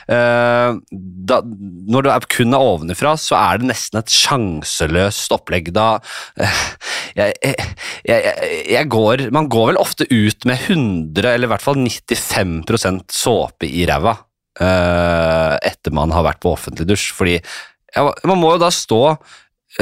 Uh, 0.09 0.79
da, 0.89 1.41
når 1.45 2.05
du 2.05 2.11
er 2.13 2.29
kun 2.29 2.55
er 2.55 2.65
ovenfra, 2.65 3.15
så 3.19 3.37
er 3.39 3.61
det 3.61 3.71
nesten 3.71 4.01
et 4.01 4.13
sjanseløst 4.13 5.33
opplegg. 5.35 5.71
Da 5.75 5.99
eh, 6.39 6.63
jeg, 7.17 7.55
jeg, 8.07 8.33
jeg 8.69 8.89
går 8.91 9.27
Man 9.33 9.49
går 9.51 9.71
vel 9.71 9.79
ofte 9.81 10.07
ut 10.09 10.45
med 10.49 10.69
100, 10.69 11.25
eller 11.33 11.47
i 11.47 11.51
hvert 11.51 11.65
fall 11.65 11.79
95% 11.79 13.05
såpe 13.13 13.69
i 13.69 13.85
ræva 13.89 14.17
eh, 14.57 15.53
etter 15.69 15.93
man 15.95 16.13
har 16.15 16.25
vært 16.27 16.41
på 16.43 16.53
offentlig 16.55 16.87
dusj. 16.89 17.11
Fordi 17.17 17.37
ja, 17.37 18.09
man 18.29 18.41
må 18.41 18.55
jo 18.55 18.63
da 18.63 18.71
stå 18.73 19.03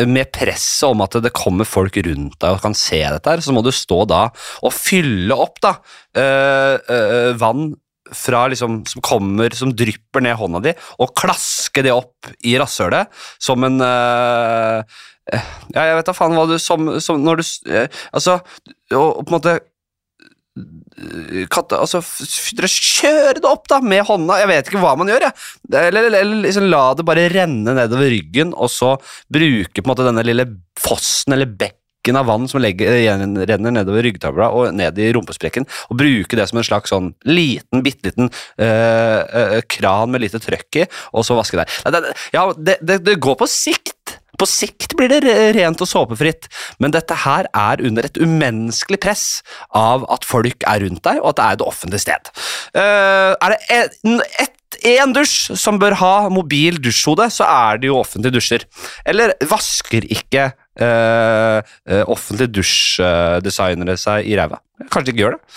med 0.08 0.30
presset 0.36 0.90
om 0.90 1.02
at 1.06 1.16
det 1.24 1.32
kommer 1.36 1.68
folk 1.68 1.96
rundt 2.04 2.36
deg 2.42 2.58
og 2.58 2.64
kan 2.64 2.76
se 2.76 3.00
dette, 3.00 3.32
her, 3.32 3.42
så 3.44 3.56
må 3.56 3.64
du 3.64 3.72
stå 3.74 4.04
da 4.10 4.26
og 4.68 4.74
fylle 4.76 5.36
opp 5.40 5.62
da 5.64 5.78
uh, 5.80 6.76
uh, 6.76 7.32
vann 7.40 7.72
fra 8.16 8.46
liksom, 8.52 8.82
som 8.88 9.04
kommer, 9.04 9.56
som 9.56 9.74
drypper 9.76 10.24
ned 10.24 10.38
hånda 10.40 10.62
di, 10.64 10.74
og 11.04 11.16
klaske 11.18 11.84
det 11.84 11.96
opp 11.96 12.30
i 12.48 12.56
rasshølet 12.60 13.12
som 13.44 13.64
en 13.68 13.84
eh, 13.84 15.00
Ja, 15.76 15.82
jeg 15.90 15.98
vet 15.98 16.08
da 16.08 16.14
faen 16.16 16.38
hva 16.38 16.46
du 16.48 16.54
Som, 16.56 16.88
som 17.04 17.20
når 17.20 17.42
du 17.42 17.44
Altså, 18.16 18.38
og 18.96 19.26
på 19.26 19.28
en 19.28 19.34
måte 19.34 19.58
katte, 21.54 21.78
altså, 21.78 22.02
dere 22.58 22.70
kjører 22.72 23.42
det 23.42 23.50
opp 23.50 23.68
da, 23.70 23.80
med 23.84 24.06
hånda, 24.08 24.40
jeg 24.42 24.52
vet 24.52 24.70
ikke 24.70 24.82
hva 24.82 24.94
man 25.00 25.12
gjør, 25.12 25.28
jeg. 25.28 25.36
Eller, 25.72 26.08
eller, 26.08 26.20
eller 26.22 26.46
liksom 26.48 26.70
la 26.72 26.84
det 26.98 27.06
bare 27.08 27.28
renne 27.34 27.76
nedover 27.78 28.10
ryggen, 28.14 28.54
og 28.56 28.72
så 28.74 28.96
bruke 29.34 29.82
på 29.82 29.86
en 29.86 29.92
måte 29.94 30.08
denne 30.08 30.26
lille 30.26 30.48
fossen 30.80 31.36
eller 31.36 31.50
bekken 31.50 32.18
av 32.18 32.30
vann 32.30 32.48
som 32.48 32.62
legger, 32.64 32.94
renner 33.50 33.74
nedover 33.76 34.06
ryggtavla 34.06 34.48
og 34.56 34.72
ned 34.78 35.00
i 35.02 35.10
rumpesprekken, 35.16 35.68
og 35.92 36.00
bruke 36.00 36.40
det 36.40 36.48
som 36.50 36.62
en 36.62 36.68
slags 36.68 36.94
sånn 36.94 37.12
liten, 37.28 37.84
bitte 37.86 38.10
liten 38.10 38.32
øh, 38.32 39.22
øh, 39.28 39.60
kran 39.68 40.14
med 40.14 40.24
lite 40.24 40.42
trøkk 40.44 40.82
i, 40.84 40.88
og 41.12 41.28
så 41.28 41.38
vaske 41.38 41.60
der. 41.60 41.78
Nei, 41.86 41.94
det, 41.98 42.16
ja, 42.36 42.48
det, 42.56 42.80
det, 42.82 43.02
det 43.10 43.20
går 43.24 43.38
på 43.42 43.50
sikt. 43.52 43.97
På 44.38 44.48
sikt 44.50 44.96
blir 44.98 45.12
det 45.12 45.24
rent 45.58 45.82
og 45.84 45.90
såpefritt, 45.90 46.50
men 46.84 46.94
dette 46.96 47.16
her 47.26 47.50
er 47.54 47.82
under 47.88 48.08
et 48.08 48.20
umenneskelig 48.22 49.02
press 49.04 49.26
av 49.76 50.06
at 50.14 50.28
folk 50.28 50.66
er 50.70 50.84
rundt 50.86 51.04
deg, 51.08 51.22
og 51.24 51.34
at 51.34 51.40
det 51.40 51.48
er 51.48 51.58
et 51.58 51.66
offentlig 51.66 52.04
sted. 52.04 52.32
Uh, 52.78 53.34
er 53.34 53.56
det 53.56 53.82
ett, 54.44 54.54
en 54.86 55.14
dusj 55.16 55.56
som 55.58 55.80
bør 55.80 55.96
ha 56.02 56.14
mobil 56.34 56.78
dusjhode, 56.84 57.30
så 57.34 57.48
er 57.48 57.82
det 57.82 57.90
jo 57.90 58.00
offentlige 58.02 58.36
dusjer. 58.36 58.66
Eller 59.08 59.34
vasker 59.48 60.06
ikke 60.12 60.50
eh, 60.76 61.76
offentlige 62.04 62.52
dusjdesignere 62.60 63.98
seg 64.00 64.28
i 64.28 64.36
ræva? 64.38 64.60
Kanskje 64.92 65.08
de 65.08 65.16
ikke 65.16 65.24
gjør 65.24 65.38
det. 65.38 65.56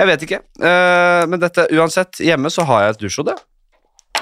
Jeg 0.00 0.10
vet 0.10 0.26
ikke. 0.26 0.40
Uh, 0.60 1.22
men 1.30 1.40
dette, 1.42 1.68
uansett, 1.78 2.20
hjemme 2.24 2.52
så 2.52 2.66
har 2.68 2.84
jeg 2.84 2.96
et 2.96 3.06
dusjhode. 3.06 3.38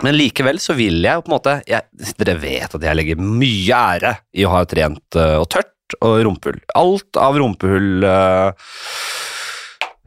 Men 0.04 0.16
likevel 0.16 0.58
så 0.60 0.76
vil 0.76 1.00
jeg 1.04 1.22
på 1.24 1.30
en 1.30 1.36
måte 1.36 1.54
jeg, 1.68 1.86
Dere 2.20 2.36
vet 2.42 2.76
at 2.76 2.84
jeg 2.84 2.98
legger 2.98 3.22
mye 3.22 3.78
ære 3.96 4.12
i 4.36 4.44
å 4.44 4.52
ha 4.52 4.64
et 4.66 4.76
rent 4.76 5.18
eh, 5.18 5.36
og 5.40 5.48
tørt 5.52 5.72
og 6.02 6.18
rumpehull. 6.26 6.58
Alt 6.76 7.20
av 7.22 7.38
rumpehull 7.38 8.04
eh, 8.04 8.72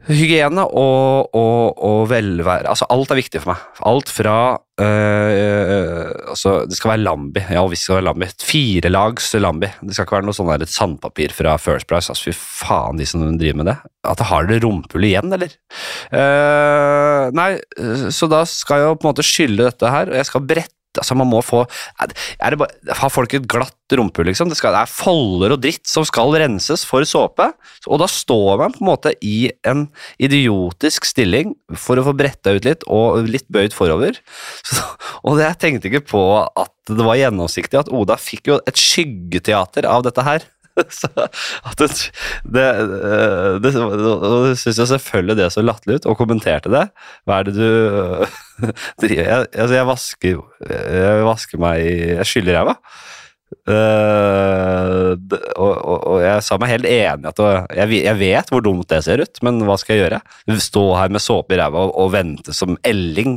Hygiene 0.08 0.62
og, 0.64 1.34
og, 1.36 1.76
og 1.84 2.06
velvære 2.08 2.70
Altså, 2.70 2.86
alt 2.88 3.10
er 3.12 3.18
viktig 3.20 3.42
for 3.42 3.52
meg. 3.52 3.64
Alt 3.90 4.08
fra 4.12 4.36
øh, 4.80 6.08
Altså, 6.32 6.54
det 6.68 6.78
skal 6.78 6.94
være 6.94 7.02
Lambi. 7.02 7.42
Ja, 7.52 7.64
visst 7.68 7.84
skal 7.84 7.98
det 7.98 8.00
være 8.00 8.08
Lambi. 8.08 8.30
Firelags 8.40 9.28
Lambi. 9.36 9.68
Det 9.82 9.96
skal 9.96 10.08
ikke 10.08 10.18
være 10.18 10.28
noe 10.30 10.38
sånn 10.38 10.50
der 10.54 10.64
sandpapir 10.70 11.34
fra 11.36 11.58
First 11.60 11.88
Price. 11.90 12.08
Altså, 12.08 12.30
fy 12.30 12.34
faen, 12.36 13.00
de 13.00 13.08
som 13.08 13.26
driver 13.40 13.60
med 13.60 13.70
det. 13.72 13.76
At 14.08 14.24
har 14.30 14.48
dere 14.48 14.64
rumpehullet 14.64 15.12
igjen, 15.12 15.36
eller? 15.36 15.52
Uh, 16.08 17.28
nei, 17.36 17.50
eh, 17.58 18.06
så 18.14 18.28
da 18.30 18.46
skal 18.48 18.80
jeg 18.80 18.88
jo 18.88 18.96
på 18.96 19.04
en 19.04 19.12
måte 19.12 19.26
skylle 19.26 19.66
dette 19.68 19.92
her, 19.92 20.08
og 20.08 20.16
jeg 20.16 20.28
skal 20.30 20.46
brette 20.48 20.79
Altså, 20.98 21.14
man 21.14 21.28
må 21.30 21.38
få 21.44 21.60
er 22.02 22.10
det 22.50 22.58
bare, 22.58 22.94
Har 22.98 23.12
folk 23.12 23.34
et 23.36 23.46
glatt 23.50 23.94
rumpehull, 23.94 24.28
liksom? 24.30 24.50
Det, 24.50 24.58
skal, 24.58 24.74
det 24.74 24.82
er 24.84 24.90
folder 24.90 25.54
og 25.54 25.62
dritt 25.62 25.86
som 25.90 26.06
skal 26.06 26.34
renses 26.38 26.82
for 26.86 27.06
såpe, 27.06 27.48
og 27.86 28.00
da 28.02 28.08
står 28.10 28.60
man 28.60 28.74
på 28.74 28.82
en 28.82 28.90
måte 28.90 29.14
i 29.26 29.50
en 29.66 29.86
idiotisk 30.22 31.08
stilling 31.08 31.56
for 31.78 31.98
å 31.98 32.06
få 32.06 32.14
bretta 32.18 32.54
ut 32.54 32.66
litt, 32.66 32.86
og 32.90 33.26
litt 33.30 33.48
bøyd 33.50 33.74
forover. 33.74 34.18
Så, 34.70 34.84
og 35.26 35.42
jeg 35.42 35.58
tenkte 35.62 35.90
ikke 35.90 36.06
på 36.12 36.24
at 36.42 36.74
det 36.90 37.06
var 37.06 37.18
gjennomsiktig, 37.18 37.82
at 37.82 37.92
Oda 37.94 38.18
fikk 38.18 38.50
jo 38.50 38.60
et 38.66 38.78
skyggeteater 38.78 39.86
av 39.90 40.06
dette 40.06 40.26
her. 40.26 40.46
Så 41.00 41.08
at 41.16 41.80
det, 41.80 41.90
det, 42.44 42.66
det, 43.64 43.72
det 43.74 44.54
syns 44.60 44.78
jeg 44.78 44.90
selvfølgelig 44.94 45.38
det 45.40 45.50
så 45.54 45.64
latterlig 45.64 46.00
ut, 46.00 46.08
og 46.12 46.18
kommenterte 46.20 46.72
det. 46.72 46.86
Hva 47.28 47.40
er 47.40 47.48
det 47.48 47.56
du 47.58 47.66
driver 49.02 49.22
jeg, 49.24 49.48
altså 49.52 49.74
jeg 49.76 49.88
vasker 49.88 50.42
Jeg 50.70 51.24
vasker 51.26 51.62
meg 51.62 51.80
Jeg 51.84 52.28
skyller 52.28 52.60
ræva. 52.60 52.76
Uh, 53.68 55.12
og, 55.60 55.74
og, 55.76 55.98
og, 56.08 56.14
jeg 56.24 56.44
sa 56.46 56.56
meg 56.58 56.70
helt 56.72 56.86
enig 56.88 57.28
at 57.28 57.42
jeg, 57.76 57.90
jeg, 58.06 58.16
vet 58.16 58.48
hvor 58.48 58.62
dumt 58.64 58.88
det 58.88 59.02
ser 59.04 59.20
ut, 59.20 59.40
men 59.44 59.60
hva 59.68 59.76
skal 59.78 59.94
jeg 59.94 60.06
gjøre? 60.06 60.20
Stå 60.64 60.84
her 60.96 61.12
med 61.12 61.20
såpe 61.20 61.54
i 61.54 61.60
ræva 61.60 61.84
og, 61.84 61.92
og, 61.92 62.08
vente 62.14 62.54
som 62.56 62.78
elling 62.88 63.36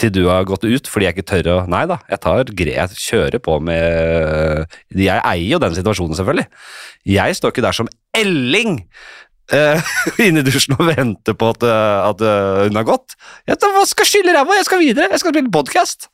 til 0.00 0.14
du 0.16 0.22
har 0.30 0.48
gått 0.48 0.64
ut 0.64 0.88
fordi 0.88 1.08
jeg 1.08 1.18
ikke 1.18 1.28
tør 1.34 1.50
å 1.52 1.58
Nei 1.72 1.84
da, 1.90 2.00
jeg 2.08 2.22
tar 2.24 2.52
jeg 2.52 3.02
kjører 3.04 3.42
på 3.44 3.58
med 3.64 4.72
Jeg 4.96 5.20
eier 5.20 5.54
jo 5.54 5.60
den 5.62 5.76
situasjonen, 5.76 6.16
selvfølgelig. 6.16 6.48
Jeg 7.12 7.36
står 7.36 7.52
ikke 7.52 7.64
der 7.64 7.76
som 7.76 7.90
elling 8.16 8.80
uh, 9.52 9.94
inne 10.26 10.42
i 10.42 10.46
dusjen 10.48 10.78
og 10.78 10.86
venter 10.90 11.36
på 11.36 11.52
at, 11.54 11.66
at 11.68 12.24
uh, 12.24 12.64
hun 12.66 12.80
har 12.80 12.88
gått. 12.88 13.18
Jeg 13.48 13.60
skal 13.92 14.08
skylle 14.08 14.36
ræva, 14.36 14.58
jeg 14.58 14.68
skal 14.70 14.82
videre, 14.84 15.12
jeg 15.12 15.22
skal 15.22 15.36
spille 15.36 15.52
podkast. 15.54 16.08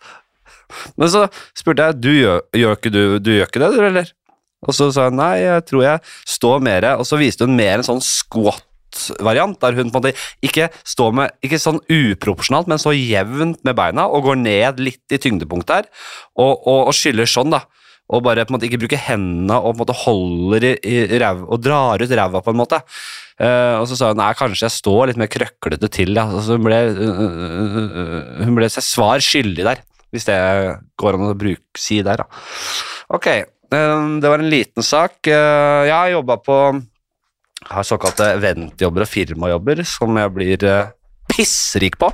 Men 1.01 1.13
så 1.13 1.27
spurte 1.57 1.89
jeg 1.89 2.01
du 2.03 2.13
gjør, 2.13 2.41
gjør 2.63 2.79
ikke 2.79 2.95
du, 2.95 3.03
du 3.23 3.35
gjør 3.35 3.51
ikke 3.51 3.63
det, 3.65 3.71
du, 3.75 3.83
eller? 3.89 4.13
Og 4.67 4.75
så 4.75 4.89
sa 4.95 5.07
hun 5.09 5.19
nei, 5.21 5.35
jeg 5.45 5.67
tror 5.69 5.85
jeg 5.85 6.01
står 6.27 6.65
mer 6.67 6.87
Og 6.97 7.05
så 7.07 7.19
viste 7.21 7.47
hun 7.47 7.55
mer 7.59 7.79
en 7.79 7.87
sånn 7.87 8.03
squat-variant, 8.03 9.55
der 9.63 9.77
hun 9.79 9.93
på 9.93 10.01
en 10.01 10.09
måte 10.09 10.27
ikke 10.45 10.67
står 10.83 11.15
med 11.15 11.47
Ikke 11.47 11.61
sånn 11.63 11.79
uproporsjonalt, 11.85 12.71
men 12.71 12.83
så 12.83 12.95
jevnt 12.97 13.63
med 13.67 13.79
beina 13.79 14.09
og 14.11 14.27
går 14.27 14.41
ned 14.43 14.83
litt 14.83 15.15
i 15.15 15.21
tyngdepunktet 15.23 15.75
her, 15.77 15.91
og, 16.35 16.57
og, 16.59 16.89
og 16.89 16.97
skyller 16.97 17.31
sånn, 17.31 17.55
da. 17.55 17.65
Og 18.09 18.23
bare 18.25 18.47
på 18.47 18.55
en 18.55 18.57
måte 18.57 18.65
ikke 18.71 18.81
bruker 18.81 19.01
hendene 19.05 19.59
og 19.61 19.75
på 19.75 19.77
en 19.77 19.81
måte 19.83 19.97
holder 20.01 20.67
i, 20.71 20.75
i 20.81 21.19
ræv, 21.21 21.43
og 21.45 21.61
drar 21.61 22.01
ut 22.01 22.15
ræva, 22.21 22.41
på 22.45 22.55
en 22.55 22.61
måte. 22.61 22.81
Uh, 23.37 23.77
og 23.83 23.85
så 23.91 23.99
sa 23.99 24.09
hun 24.11 24.19
nei, 24.19 24.31
kanskje 24.39 24.65
jeg 24.65 24.77
står 24.79 25.11
litt 25.11 25.21
mer 25.21 25.29
krøklete 25.31 25.91
til, 25.93 26.15
ja. 26.17 26.25
Og 26.33 26.41
så 26.47 26.57
hun 26.57 26.65
ble, 26.65 26.79
uh, 26.97 28.47
hun 28.47 28.57
ble 28.57 28.71
seg 28.73 28.87
svar 28.87 29.21
skyldig 29.25 29.69
der. 29.69 29.85
Hvis 30.15 30.29
det 30.29 30.39
går 31.01 31.19
an 31.19 31.31
å 31.31 31.39
bruke, 31.39 31.67
si 31.79 32.01
der, 32.05 32.23
da. 32.23 32.29
Ok, 33.15 33.29
um, 33.73 34.19
det 34.23 34.31
var 34.33 34.43
en 34.43 34.53
liten 34.53 34.85
sak. 34.85 35.21
Uh, 35.27 35.85
jeg 35.89 35.95
har 35.95 36.15
jobba 36.17 36.39
på 36.45 36.61
har 37.69 37.85
såkalte 37.87 38.29
eventjobber 38.37 39.03
og 39.03 39.11
firmajobber 39.11 39.83
som 39.89 40.15
jeg 40.21 40.35
blir 40.35 40.67
uh, 40.69 40.93
pissrik 41.29 41.99
på. 42.01 42.11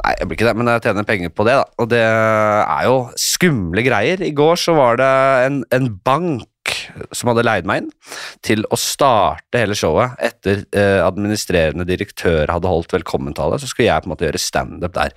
Nei, 0.00 0.14
jeg 0.16 0.28
blir 0.28 0.38
ikke 0.38 0.48
det, 0.48 0.56
men 0.58 0.70
jeg 0.72 0.84
tjener 0.86 1.08
penger 1.08 1.32
på 1.34 1.46
det, 1.48 1.56
da. 1.60 1.66
Og 1.82 1.90
det 1.92 2.04
er 2.04 2.86
jo 2.88 2.96
skumle 3.20 3.84
greier. 3.84 4.22
I 4.24 4.32
går 4.36 4.60
så 4.60 4.76
var 4.78 5.00
det 5.00 5.10
en, 5.48 5.60
en 5.76 5.90
bank 6.06 6.48
som 7.16 7.30
hadde 7.30 7.44
leid 7.46 7.68
meg 7.68 7.82
inn 7.82 7.90
til 8.46 8.64
å 8.70 8.78
starte 8.78 9.60
hele 9.60 9.76
showet 9.78 10.16
etter 10.22 10.64
eh, 10.76 11.00
administrerende 11.02 11.86
direktør 11.88 12.50
hadde 12.50 12.70
holdt 12.70 12.94
velkommentale. 12.94 13.60
Så 13.60 13.70
skulle 13.70 13.90
jeg 13.90 14.04
på 14.04 14.10
en 14.10 14.14
måte 14.14 14.26
gjøre 14.28 14.42
standup 14.42 14.96
der. 14.96 15.14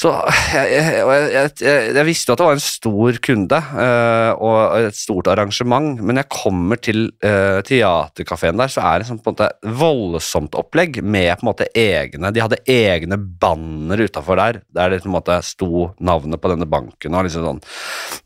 Så 0.00 0.10
jeg, 0.54 0.70
jeg, 0.72 1.24
jeg, 1.60 1.92
jeg, 1.92 2.04
visste 2.08 2.32
at 2.32 2.40
det 2.40 2.46
var 2.46 2.56
en 2.56 2.62
stor 2.64 3.18
kunde 3.24 3.58
uh, 3.74 4.32
og 4.40 4.86
et 4.86 4.96
stort 4.96 5.28
arrangement, 5.28 5.98
men 6.00 6.20
jeg 6.20 6.30
kommer 6.32 6.80
til 6.80 7.10
uh, 7.20 7.60
teaterkafeen 7.66 8.60
der, 8.60 8.72
så 8.72 8.84
er 8.88 9.02
det 9.02 9.10
sånn, 9.10 9.20
på 9.20 9.32
en 9.32 9.36
måte 9.36 9.74
voldsomt 9.82 10.56
opplegg 10.56 11.02
med 11.04 11.34
på 11.34 11.44
en 11.44 11.50
måte 11.50 11.68
egne 11.76 12.30
De 12.32 12.44
hadde 12.44 12.62
egne 12.70 13.18
banner 13.20 14.00
utafor 14.06 14.40
der 14.40 14.62
der 14.76 14.94
det 14.94 15.02
på 15.04 15.10
en 15.10 15.16
måte 15.18 15.36
sto 15.44 15.90
navnet 16.00 16.40
på 16.40 16.52
denne 16.52 16.68
banken. 16.70 17.14
og 17.14 17.26
liksom 17.26 17.44
sånn. 17.44 17.60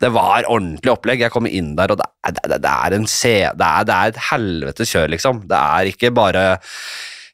Det 0.01 0.11
var 0.15 0.47
ordentlig 0.47 0.93
opplegg. 0.93 1.25
Jeg 1.25 1.35
kommer 1.35 1.53
inn 1.53 1.75
der, 1.79 1.95
og 1.95 1.99
det, 1.99 2.37
det, 2.39 2.61
det 2.63 2.71
er 2.71 2.97
en 2.97 3.09
C, 3.11 3.35
det 3.51 3.67
er, 3.67 3.89
det 3.89 3.97
er 3.97 4.15
et 4.15 4.23
helvetes 4.31 4.95
kjør, 4.95 5.11
liksom. 5.17 5.43
Det 5.51 5.59
er 5.59 5.91
ikke 5.91 6.13
bare 6.15 6.45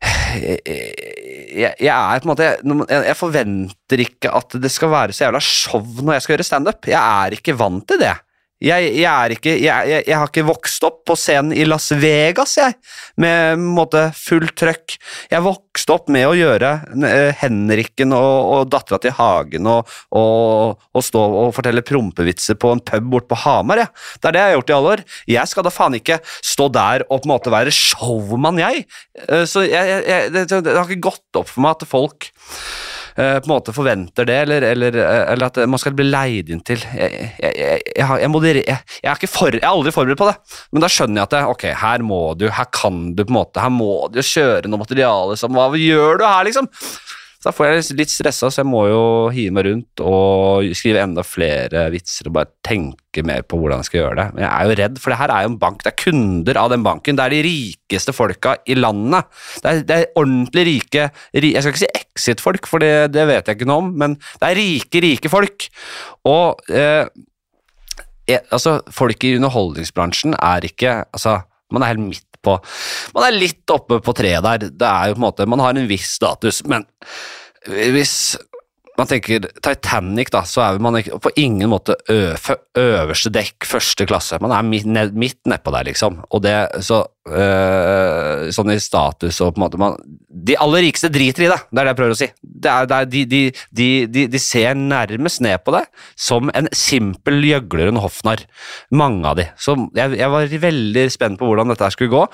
jeg, 1.61 1.75
jeg, 1.77 1.91
er 1.91 2.23
på 2.23 2.29
en 2.29 2.33
måte 2.33 2.49
jeg, 2.49 3.17
forventer 3.19 4.05
ikke 4.07 4.33
at 4.33 4.57
det 4.63 4.71
skal 4.73 4.93
være 4.93 5.17
så 5.17 5.27
jævla 5.27 5.43
show 5.45 5.85
når 6.01 6.17
jeg 6.17 6.25
skal 6.25 6.37
gjøre 6.37 6.49
standup. 6.49 6.89
Jeg 6.89 7.01
er 7.01 7.37
ikke 7.37 7.57
vant 7.59 7.87
til 7.91 8.01
det. 8.03 8.15
Jeg, 8.61 8.91
jeg, 9.01 9.37
ikke, 9.39 9.55
jeg, 9.57 9.89
jeg, 10.05 10.17
har 10.21 10.29
ikke 10.29 10.45
vokst 10.45 10.85
opp 10.85 10.99
på 11.09 11.15
scenen 11.17 11.55
i 11.57 11.65
Las 11.65 11.87
Vegas, 11.97 12.59
jeg, 12.61 12.75
med 13.21 13.63
måte, 13.63 14.03
fullt 14.13 14.53
trøkk. 14.61 14.99
Jeg 15.33 15.45
vokste 15.47 15.95
opp 15.97 16.11
med 16.13 16.27
å 16.29 16.35
gjøre 16.37 16.75
uh, 16.93 17.31
Henriken 17.41 18.13
og, 18.13 18.37
og 18.53 18.69
Dattera 18.73 19.01
til 19.01 19.17
Hagen 19.17 19.71
og, 19.71 19.89
og, 20.13 20.77
og, 20.93 21.01
stå 21.07 21.25
og 21.47 21.55
fortelle 21.57 21.85
prompevitser 21.87 22.61
på 22.61 22.75
en 22.77 22.85
pub 22.85 23.09
borte 23.15 23.33
på 23.33 23.41
Hamar. 23.47 23.87
Jeg. 23.87 23.95
Det 24.21 24.29
er 24.29 24.37
det 24.37 24.45
jeg 24.45 24.51
har 24.51 24.59
gjort 24.59 24.75
i 24.75 24.77
alle 24.77 24.95
år. 24.95 25.07
Jeg 25.39 25.55
skal 25.55 25.67
da 25.67 25.75
faen 25.75 25.97
ikke 25.97 26.21
stå 26.29 26.69
der 26.77 27.07
og 27.09 27.17
på 27.17 27.31
en 27.31 27.35
måte 27.35 27.57
være 27.57 27.75
showman, 27.75 28.61
jeg. 28.61 28.85
Uh, 29.25 29.47
så 29.49 29.65
det, 29.65 30.47
det 30.53 30.77
har 30.77 30.85
ikke 30.85 31.09
gått 31.09 31.41
opp 31.41 31.49
for 31.49 31.65
meg 31.65 31.79
at 31.79 31.89
folk 31.89 32.29
Eh, 32.31 32.90
på 33.41 33.49
en 33.49 33.53
måte 33.53 33.75
forventer 33.77 34.29
det, 34.29 34.39
eller, 34.47 34.67
eller, 34.71 34.97
eh, 35.03 35.23
eller, 35.33 35.51
at 35.51 35.61
man 35.71 35.81
skal 35.83 35.97
bli 35.99 36.07
leid 36.09 36.51
inn 36.53 36.63
til 36.67 36.83
jeg, 36.95 37.31
jeg, 37.41 37.83
jeg 37.97 38.33
moderer, 38.33 38.63
er, 38.65 39.27
for, 39.27 39.53
jeg 39.55 39.63
er 39.63 39.71
aldri 39.71 39.95
forberedt 39.95 40.21
på 40.21 40.31
det, 40.31 40.37
men 40.73 40.85
da 40.85 40.91
skjønner 40.93 41.21
jeg 41.21 41.29
at 41.29 41.37
det, 41.37 41.45
ok, 41.55 41.67
her 41.83 42.05
må 42.07 42.21
du, 42.41 42.49
her 42.55 42.71
kan 42.75 43.03
du 43.17 43.25
på 43.25 43.33
en 43.33 43.41
måte, 43.41 43.63
her 43.63 43.73
må 43.75 43.93
du 44.13 44.21
kjøre 44.25 44.71
noe 44.71 44.83
materiale 44.83 45.39
som 45.41 45.55
Hva 45.57 45.71
gjør 45.77 46.21
du 46.21 46.27
her, 46.27 46.45
liksom? 46.49 46.71
Så 47.41 47.49
da 47.49 47.55
får 47.57 47.69
jeg 47.71 47.97
litt 47.97 48.11
stressa, 48.13 48.51
så 48.53 48.61
jeg 48.61 48.69
må 48.69 48.83
jo 48.91 49.05
hive 49.33 49.55
meg 49.57 49.65
rundt 49.65 50.03
og 50.05 50.67
skrive 50.77 51.01
enda 51.01 51.23
flere 51.25 51.87
vitser 51.89 52.29
og 52.29 52.35
bare 52.37 52.51
tenke 52.67 53.25
mer 53.25 53.47
på 53.49 53.57
hvordan 53.57 53.81
jeg 53.81 53.89
skal 53.89 53.99
gjøre 54.03 54.19
det. 54.19 54.27
Men 54.35 54.45
jeg 54.45 54.51
er 54.51 54.67
jo 54.69 54.77
redd, 54.83 54.99
for 55.01 55.15
det 55.15 55.19
her 55.23 55.33
er 55.33 55.47
jo 55.47 55.51
en 55.55 55.57
bank, 55.63 55.81
det 55.81 55.89
er 55.89 56.03
kunder 56.03 56.61
av 56.61 56.69
den 56.75 56.85
banken. 56.85 57.17
Det 57.17 57.25
er 57.25 57.33
de 57.33 57.41
rikeste 57.49 58.13
folka 58.13 58.59
i 58.69 58.77
landet. 58.77 59.41
Det 59.65 59.73
er, 59.73 59.81
det 59.89 59.97
er 59.97 60.21
ordentlig 60.21 60.67
rike 60.69 61.09
Jeg 61.33 61.65
skal 61.65 61.73
ikke 61.73 61.85
si 61.87 61.91
exit-folk, 62.03 62.69
for 62.69 62.85
det, 62.85 62.93
det, 63.17 63.25
vet 63.33 63.49
jeg 63.49 63.57
ikke 63.57 63.71
noe 63.73 63.87
om, 63.87 63.91
men 64.05 64.21
det 64.21 64.51
er 64.51 64.61
rike, 64.61 65.05
rike 65.07 65.33
folk. 65.33 65.71
Og 66.29 66.61
eh, 66.69 67.09
altså, 68.53 68.83
folk 68.93 69.25
i 69.25 69.39
underholdningsbransjen 69.41 70.37
er 70.37 70.69
ikke 70.69 70.99
Altså, 71.09 71.41
man 71.73 71.87
er 71.87 71.95
helt 71.95 72.05
midt 72.05 72.30
på 72.45 72.57
Man 73.17 73.27
er 73.27 73.37
litt 73.37 73.73
oppe 73.73 74.01
på 74.05 74.15
treet 74.17 74.45
der. 74.47 74.71
Det 74.71 74.91
er 74.91 75.11
jo 75.11 75.17
på 75.19 75.23
en 75.23 75.27
måte 75.29 75.49
Man 75.51 75.63
har 75.63 75.75
en 75.75 75.91
viss 75.91 76.15
status, 76.19 76.63
men 76.69 76.87
hvis 77.67 78.39
man 79.01 79.09
tenker 79.09 79.47
Titanic, 79.65 80.31
da, 80.33 80.43
så 80.49 80.63
er 80.65 80.81
man 80.83 80.99
på 81.01 81.33
ingen 81.41 81.71
måte 81.73 81.97
øverste 82.11 83.33
dekk, 83.33 83.65
første 83.69 84.07
klasse. 84.09 84.39
Man 84.45 84.53
er 84.53 84.67
midt, 84.67 84.89
ned, 84.89 85.15
midt 85.17 85.39
nedpå 85.49 85.73
der, 85.73 85.87
liksom. 85.89 86.21
Og 86.29 86.43
det, 86.45 86.55
så 86.85 87.01
øh, 87.31 88.51
sånn 88.55 88.75
i 88.75 88.81
status 88.83 89.41
og 89.41 89.55
på 89.55 89.61
en 89.61 89.65
måte 89.65 89.81
man, 89.81 89.97
De 90.29 90.59
aller 90.61 90.87
rikeste 90.89 91.13
driter 91.13 91.47
i 91.47 91.51
det, 91.53 91.61
det 91.71 91.81
er 91.81 91.89
det 91.89 91.95
jeg 91.95 92.01
prøver 92.03 92.17
å 92.17 92.21
si. 92.21 92.31
Det 92.61 92.71
er, 92.71 92.89
det 92.91 92.97
er, 92.97 93.09
de, 93.11 93.25
de, 93.31 93.89
de, 94.11 94.25
de, 94.31 94.41
ser 94.41 94.77
nærmest 94.77 95.41
ned 95.45 95.63
på 95.65 95.75
det 95.75 95.85
som 96.19 96.51
en 96.57 96.69
simpel 96.77 97.41
gjøgler 97.47 97.89
og 97.89 97.95
en 97.95 98.03
hoffnarr. 98.05 98.45
Mange 98.93 99.25
av 99.29 99.39
de. 99.39 99.47
Så 99.61 99.77
jeg, 99.97 100.19
jeg, 100.19 100.31
var 100.33 100.55
veldig 100.65 101.05
spent 101.13 101.41
på 101.41 101.49
hvordan 101.49 101.73
dette 101.73 101.91
skulle 101.95 102.13
gå. 102.13 102.25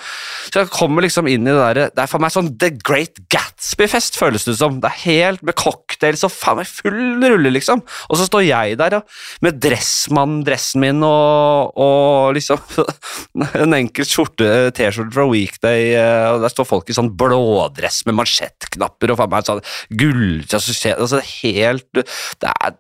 Så 0.51 0.63
jeg 0.63 0.73
kommer 0.75 1.07
liksom 1.07 1.29
inn 1.31 1.47
i 1.47 1.53
det 1.55 1.63
der 1.63 1.93
Det 1.95 2.05
er 2.05 2.11
for 2.11 2.23
meg 2.23 2.35
sånn 2.35 2.53
The 2.59 2.73
Great 2.77 3.21
Gatsby-fest, 3.33 4.19
føles 4.19 4.47
det 4.49 4.57
som. 4.59 4.81
Det 4.83 4.91
er 4.91 5.05
helt 5.07 5.45
med 5.47 5.57
cocktails 5.59 6.25
og 6.27 6.35
faen 6.35 6.61
meg 6.61 6.71
full 6.71 7.23
rulle, 7.23 7.53
liksom. 7.55 7.83
Og 8.11 8.21
så 8.21 8.29
står 8.29 8.47
jeg 8.47 8.79
der 8.81 8.99
og, 9.01 9.17
med 9.45 9.61
dressmann-dressen 9.63 10.83
min 10.83 11.05
og, 11.07 11.77
og 11.81 12.37
liksom 12.37 12.61
en 13.63 13.77
enkel 13.77 14.09
skjorte 14.09 14.71
T-skjorte 14.77 15.15
fra 15.15 15.27
Weekday, 15.31 15.93
eh, 15.99 16.27
og 16.33 16.43
der 16.45 16.53
står 16.53 16.69
folk 16.69 16.91
i 16.91 16.97
sånn 16.97 17.13
blådress 17.19 18.03
med 18.09 18.19
mansjettknapper 18.21 19.13
og 19.13 19.21
faen 19.21 19.33
meg 19.33 19.49
sånn 19.49 19.65
gull 20.01 20.16
altså 20.17 21.21
Helt 21.43 21.87
det 21.95 22.51
er, 22.51 22.75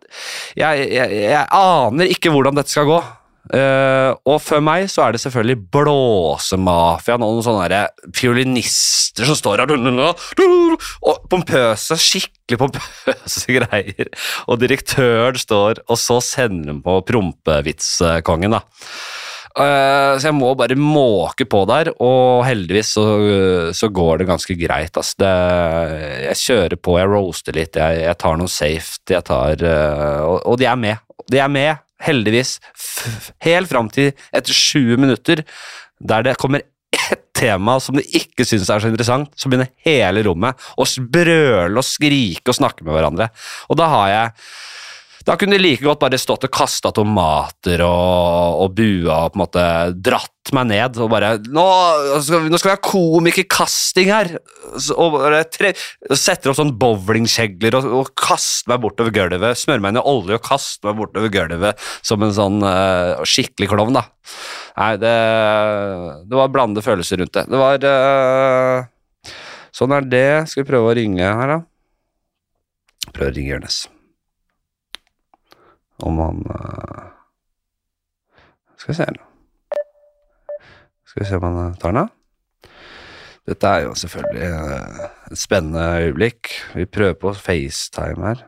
jeg, 0.57 0.88
jeg, 0.93 1.23
jeg, 1.26 1.47
aner 1.52 2.11
ikke 2.12 2.33
hvordan 2.35 2.59
dette 2.59 2.73
skal 2.73 2.88
gå. 2.88 2.99
Uh, 3.47 4.11
og 4.26 4.40
før 4.43 4.62
meg 4.64 4.88
så 4.90 5.05
er 5.05 5.14
det 5.14 5.21
selvfølgelig 5.23 5.69
blåsemafiaen 5.71 7.23
og 7.23 7.37
noen 7.37 7.45
sånne 7.47 7.83
fiolinister 8.19 9.28
som 9.28 9.38
står 9.38 9.62
her 9.62 9.71
og 9.71 11.28
pompøse, 11.31 11.99
skikkelig 12.00 12.59
pompøse 12.64 13.45
greier. 13.59 14.11
Og 14.50 14.59
direktøren 14.62 15.38
står, 15.38 15.85
og 15.87 16.00
så 16.00 16.19
sender 16.25 16.73
de 16.73 16.81
på 16.83 16.99
prompevitskongen, 17.07 18.59
da. 18.59 18.64
Eh, 19.56 20.12
så 20.20 20.28
jeg 20.28 20.36
må 20.36 20.50
bare 20.58 20.76
måke 20.76 21.46
på 21.48 21.62
der, 21.70 21.88
og 22.04 22.44
heldigvis 22.44 22.92
så, 22.98 23.06
så 23.76 23.88
går 23.88 24.20
det 24.20 24.28
ganske 24.28 24.56
greit. 24.60 24.98
ass. 25.00 25.14
Det, 25.16 25.32
jeg 26.26 26.42
kjører 26.42 26.76
på, 26.76 26.98
jeg 27.00 27.10
roaster 27.12 27.56
litt, 27.56 27.80
jeg, 27.80 28.04
jeg 28.04 28.20
tar 28.20 28.36
noe 28.36 28.52
safety, 28.52 29.16
jeg 29.16 29.26
tar 29.30 29.64
uh, 29.64 30.20
og, 30.26 30.38
og 30.52 30.60
de 30.60 30.68
er 30.68 30.80
med. 30.80 31.02
De 31.32 31.40
er 31.40 31.50
med, 31.50 31.80
heldigvis, 32.04 32.58
f 32.76 33.32
helt 33.46 33.70
fram 33.70 33.88
til 33.92 34.12
etter 34.36 34.52
20 34.52 35.00
minutter, 35.00 35.42
der 36.04 36.26
det 36.26 36.36
kommer 36.40 36.60
ett 36.92 37.25
tema 37.36 37.78
som 37.80 37.96
de 37.96 38.04
ikke 38.16 38.44
syns 38.48 38.68
er 38.72 38.82
så 38.82 38.90
interessant, 38.92 39.32
så 39.36 39.48
begynner 39.48 39.72
hele 39.86 40.22
rommet 40.26 40.68
å 40.76 40.86
brøle 41.12 41.80
og 41.80 41.84
skrike 41.84 42.52
og 42.52 42.58
snakke 42.60 42.84
med 42.84 42.96
hverandre. 42.96 43.30
Og 43.72 43.80
da 43.80 43.88
har 43.92 44.12
jeg 44.12 44.32
da 45.26 45.35
kunne 45.35 45.56
de 45.56 45.62
like 45.62 45.83
godt 45.83 46.04
bare 46.04 46.18
stått 46.21 46.45
og 46.47 46.52
kasta 46.54 46.92
tomater 46.95 47.83
og, 47.83 48.61
og 48.62 48.75
bua 48.78 49.25
og 49.25 49.33
på 49.33 49.38
en 49.38 49.42
måte 49.42 49.64
dratt 50.06 50.52
meg 50.54 50.68
ned 50.71 51.00
og 51.02 51.09
bare 51.11 51.33
Nå 51.42 51.64
skal 52.23 52.45
vi, 52.45 52.52
nå 52.52 52.61
skal 52.61 52.71
vi 52.71 52.75
ha 52.76 52.83
komikerkasting 52.85 54.12
her! 54.12 54.30
Og 54.95 55.16
tre, 55.50 55.73
setter 56.14 56.52
opp 56.52 56.59
sånn 56.61 56.71
bowlingkjegler 56.78 57.75
og, 57.80 57.88
og 58.02 58.12
kaster 58.14 58.71
meg 58.71 58.85
bortover 58.85 59.14
gulvet. 59.14 59.59
Smører 59.59 59.83
meg 59.83 59.97
inn 59.97 59.99
i 59.99 60.04
olje 60.12 60.38
og 60.38 60.47
kaster 60.47 60.90
meg 60.90 61.00
bortover 61.00 61.35
gulvet 61.35 61.83
som 62.06 62.23
en 62.23 62.37
sånn 62.37 62.61
uh, 62.62 63.25
skikkelig 63.26 63.71
klovn, 63.73 63.99
da. 63.99 64.04
Nei, 64.76 64.92
det, 65.02 65.16
det 66.30 66.38
var 66.38 66.54
blandede 66.54 66.87
følelser 66.87 67.23
rundt 67.23 67.35
det. 67.35 67.49
Det 67.50 67.64
var 67.64 67.90
uh, 67.90 69.35
Sånn 69.75 69.92
er 69.92 70.06
det. 70.06 70.28
Skal 70.52 70.62
vi 70.62 70.71
prøve 70.71 70.95
å 70.95 70.97
ringe 70.97 71.26
her, 71.26 71.56
da? 71.56 71.61
Prøve 73.11 73.35
å 73.35 73.38
ringe 73.40 73.56
Jonis 73.56 73.83
om 76.05 76.19
han 76.21 76.43
uh, 76.50 77.07
Skal 78.76 78.93
vi 78.93 78.97
se 78.99 79.07
her. 79.09 79.21
Skal 81.07 81.23
vi 81.23 81.29
se 81.29 81.38
om 81.38 81.47
han 81.49 81.62
eh, 81.62 81.79
tar 81.81 81.95
den 81.95 82.03
av. 82.03 82.12
Dette 83.47 83.71
er 83.71 83.87
jo 83.87 83.95
selvfølgelig 83.97 84.50
uh, 84.53 85.07
et 85.31 85.41
spennende 85.41 85.87
øyeblikk. 86.03 86.53
Vi 86.76 86.85
prøver 86.91 87.17
på 87.23 87.33
FaceTime 87.38 88.26
her. 88.26 88.45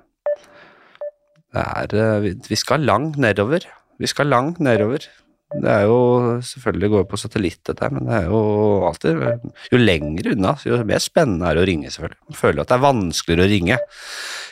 Det 1.49 2.03
er 2.03 2.21
vi, 2.21 2.59
skal 2.61 2.85
langt 2.85 3.17
nedover. 3.17 3.65
Vi 3.99 4.11
skal 4.11 4.29
langt 4.29 4.61
nedover. 4.61 5.09
Det 5.49 5.71
er 5.73 5.87
jo 5.89 6.01
selvfølgelig 6.45 6.91
går 6.93 7.05
på 7.09 7.17
satellitt, 7.17 7.63
dette, 7.65 7.89
men 7.89 8.05
det 8.05 8.19
er 8.19 8.27
jo 8.29 8.41
alltid 8.85 9.23
Jo 9.73 9.79
lenger 9.81 10.35
unna, 10.35 10.53
jo 10.61 10.77
mer 10.85 11.01
spennende 11.01 11.49
er 11.49 11.57
det 11.57 11.63
å 11.63 11.69
ringe, 11.71 11.93
selvfølgelig. 11.95 12.21
Man 12.29 12.37
føler 12.43 12.61
at 12.61 12.69
det 12.69 12.77
er 12.77 12.85
vanskeligere 12.85 13.47
å 13.47 13.53
ringe 13.55 13.79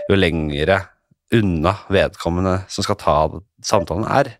jo 0.08 0.16
lengre 0.16 0.78
unna 1.34 1.74
vedkommende 1.90 2.60
som 2.70 2.86
skal 2.86 2.98
ta 3.00 3.16
samtalen, 3.64 4.06
er. 4.06 4.36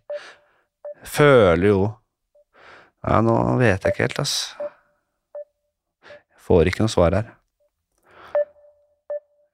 Føler 1.06 1.70
jo 1.70 1.80
Ja, 3.06 3.20
nå 3.22 3.36
vet 3.60 3.84
jeg 3.84 3.92
ikke 3.92 4.02
helt, 4.02 4.18
ass. 4.18 4.56
Jeg 6.10 6.40
får 6.42 6.70
ikke 6.70 6.82
noe 6.82 6.90
svar 6.90 7.14
her. 7.14 7.28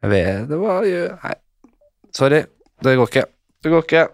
Jeg 0.03 0.11
vet 0.11 0.49
Det 0.49 0.59
var 0.61 0.87
Nei, 0.87 1.35
sorry. 2.17 2.41
Det 2.83 2.97
går 2.97 3.11
ikke. 3.11 3.27
Det 3.63 3.71
går 3.71 3.85
ikke. 3.85 4.07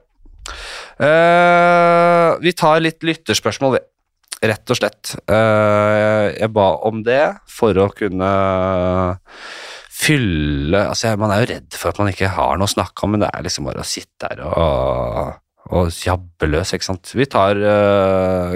Uh, 0.98 2.34
vi 2.42 2.52
tar 2.58 2.82
litt 2.82 3.06
lytterspørsmål, 3.06 3.78
vi. 3.78 3.84
Rett 4.50 4.75
og 4.75 4.78
slett. 4.78 5.14
Uh, 5.30 6.34
jeg 6.34 6.50
ba 6.54 6.66
om 6.90 7.00
det 7.06 7.22
for 7.48 7.78
å 7.78 7.88
kunne 7.94 8.32
fylle 9.98 10.84
altså 10.92 11.14
Man 11.18 11.32
er 11.34 11.42
jo 11.42 11.50
redd 11.50 11.76
for 11.76 11.90
at 11.90 11.98
man 12.00 12.10
ikke 12.12 12.30
har 12.36 12.58
noe 12.58 12.68
å 12.68 12.74
snakke 12.74 13.04
om, 13.04 13.14
men 13.14 13.24
det 13.24 13.30
er 13.32 13.44
liksom 13.46 13.68
bare 13.68 13.82
å 13.82 13.88
sitte 13.88 14.28
der 14.28 14.44
og, 14.46 15.38
og 15.74 15.90
jabbe 15.90 16.48
løs, 16.48 16.72
ikke 16.72 16.86
sant. 16.86 17.10
Vi 17.18 17.26
tar 17.28 17.58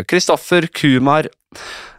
Kristoffer 0.08 0.68
uh, 0.68 0.72
Kumar. 0.72 1.28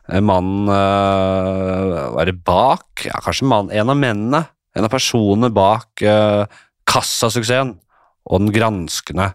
Mannen 0.03 0.67
uh, 0.67 2.09
Være 2.17 2.33
bak 2.35 3.05
ja, 3.05 3.21
Kanskje 3.23 3.47
mann, 3.47 3.69
en 3.71 3.91
av 3.93 3.95
mennene, 3.95 4.41
en 4.75 4.87
av 4.87 4.91
personene 4.91 5.47
bak 5.53 6.03
uh, 6.03 6.43
kassasuksessen 6.89 7.77
og 8.23 8.39
den 8.39 8.53
granskende, 8.55 9.33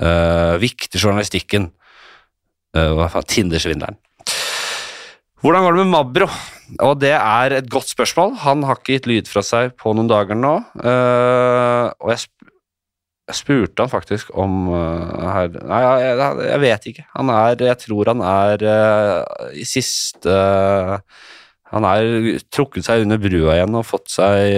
uh, 0.00 0.56
viktige 0.60 1.00
journalistikken. 1.00 1.70
Uh, 2.76 3.08
Tindersvindleren. 3.24 3.96
Hvordan 5.44 5.66
går 5.66 5.74
det 5.76 5.82
med 5.84 5.92
Mabro? 5.92 6.28
Og 6.82 6.96
det 7.00 7.12
er 7.12 7.58
et 7.58 7.68
godt 7.70 7.90
spørsmål. 7.92 8.34
Han 8.46 8.64
har 8.64 8.80
ikke 8.80 8.96
gitt 8.96 9.08
lyd 9.10 9.28
fra 9.28 9.44
seg 9.44 9.74
på 9.78 9.92
noen 9.92 10.08
dager 10.08 10.38
nå. 10.38 10.56
Uh, 10.80 11.92
og 12.00 12.14
jeg, 12.14 12.24
sp 12.24 12.32
jeg, 13.26 13.36
spurte 13.36 13.84
han 13.84 13.92
faktisk 13.92 14.30
om 14.38 14.68
uh, 14.70 15.26
her 15.34 15.50
Nei, 15.58 15.80
jeg, 15.82 16.18
jeg, 16.40 16.60
vet 16.64 16.92
ikke. 16.92 17.08
Han 17.18 17.32
er 17.34 17.64
Jeg 17.68 17.80
tror 17.84 18.12
han 18.14 18.22
er 18.24 18.64
uh, 18.70 19.50
i 19.52 19.66
siste 19.68 20.36
Han 21.74 21.86
er 21.90 22.38
trukket 22.54 22.86
seg 22.86 23.02
under 23.04 23.18
brua 23.20 23.56
igjen 23.58 23.74
og 23.76 23.88
fått 23.88 24.14
seg 24.14 24.54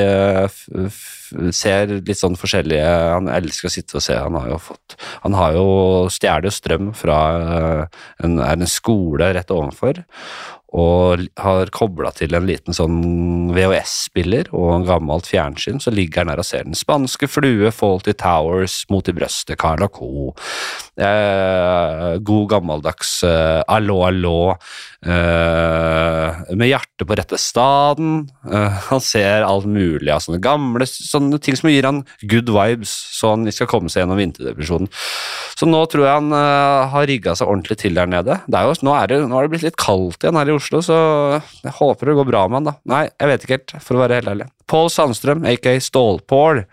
Ser 1.56 1.94
litt 1.96 2.20
sånn 2.20 2.36
forskjellige 2.40 2.92
Han 3.16 3.32
elsker 3.32 3.68
å 3.68 3.72
sitte 3.72 3.96
og 3.98 4.04
se. 4.04 4.14
Han 4.20 4.36
har 4.36 4.52
jo 4.52 4.60
fått 4.60 4.98
Han 5.24 5.36
har 5.40 5.56
jo 5.56 5.66
stjålet 6.12 6.54
strøm 6.54 6.92
fra 6.96 7.18
en, 8.20 8.38
en 8.44 8.68
skole 8.68 9.32
rett 9.36 9.52
ovenfor 9.56 10.04
og 10.76 11.22
har 11.40 11.70
kobla 11.72 12.10
til 12.12 12.34
en 12.36 12.44
liten 12.48 12.76
sånn 12.76 12.98
VHS-spiller 13.56 14.50
og 14.52 14.72
en 14.74 14.88
gammelt 14.88 15.28
fjernsyn, 15.30 15.80
så 15.80 15.92
ligger 15.94 16.22
han 16.22 16.32
der 16.32 16.42
og 16.42 16.48
ser 16.48 16.66
Den 16.68 16.76
spanske 16.76 17.28
flue, 17.30 17.72
Faulty 17.72 18.12
Towers, 18.12 18.82
Mot 18.92 19.08
i 19.08 19.14
brøstet, 19.16 19.56
Carl 19.60 19.88
Co. 19.88 20.34
Eh, 20.98 22.16
god 22.26 22.48
gammeldags 22.50 23.20
eh, 23.22 23.60
Allo, 23.70 24.00
allo, 24.02 24.56
eh, 25.06 26.38
med 26.58 26.66
hjertet 26.66 27.06
på 27.06 27.16
rette 27.18 27.38
staden. 27.38 28.24
Han 28.88 29.02
ser 29.04 29.46
alt 29.46 29.68
mulig 29.70 30.10
av 30.10 30.24
sånne 30.24 30.40
gamle 30.42 30.88
sånne 30.88 31.38
ting 31.42 31.58
som 31.58 31.70
gir 31.70 31.86
han 31.86 32.02
good 32.26 32.50
vibes, 32.50 32.90
så 33.14 33.36
han 33.36 33.46
skal 33.54 33.70
komme 33.70 33.92
seg 33.92 34.02
gjennom 34.02 34.18
vinterdepresjonen. 34.18 34.90
Så 35.58 35.70
nå 35.70 35.84
tror 35.90 36.06
jeg 36.06 36.18
han 36.18 36.34
har 36.34 37.08
rigga 37.10 37.36
seg 37.38 37.50
ordentlig 37.50 37.78
til 37.82 37.98
der 37.98 38.10
nede. 38.10 38.40
Er 38.50 38.66
jo, 38.66 38.74
nå, 38.86 38.94
er 38.98 39.10
det, 39.10 39.22
nå 39.30 39.38
er 39.38 39.46
det 39.46 39.54
blitt 39.54 39.66
litt 39.68 39.78
kaldt 39.78 40.24
igjen 40.24 40.38
her 40.38 40.50
i 40.50 40.56
Oslo, 40.56 40.82
så 40.82 40.98
jeg 41.62 41.76
håper 41.78 42.10
det 42.10 42.18
går 42.18 42.30
bra 42.32 42.46
med 42.50 42.60
han, 42.60 42.70
da. 42.72 42.76
Nei, 42.90 43.04
jeg 43.14 43.32
vet 43.32 43.46
ikke 43.46 43.58
helt, 43.58 43.76
for 43.86 43.98
å 43.98 44.02
være 44.02 44.20
helt 44.20 44.34
ærlig. 44.34 44.50
Pål 44.70 44.90
Sandstrøm, 44.94 45.46
aka 45.48 45.78
Stålpål. 45.82 46.64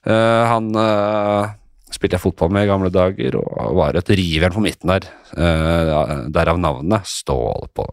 Uh, 0.00 0.42
han 0.48 0.70
uh, 0.72 1.50
spilte 1.90 2.16
jeg 2.16 2.22
fotball 2.22 2.52
med 2.54 2.66
i 2.66 2.70
gamle 2.70 2.90
dager 2.94 3.36
og 3.40 3.74
var 3.78 3.98
et 3.98 4.12
rivjern 4.14 4.54
på 4.54 4.62
midten 4.64 4.92
der. 4.92 5.08
Uh, 5.34 6.28
derav 6.32 6.60
navnet. 6.60 7.08
Stål 7.08 7.70
på 7.74 7.86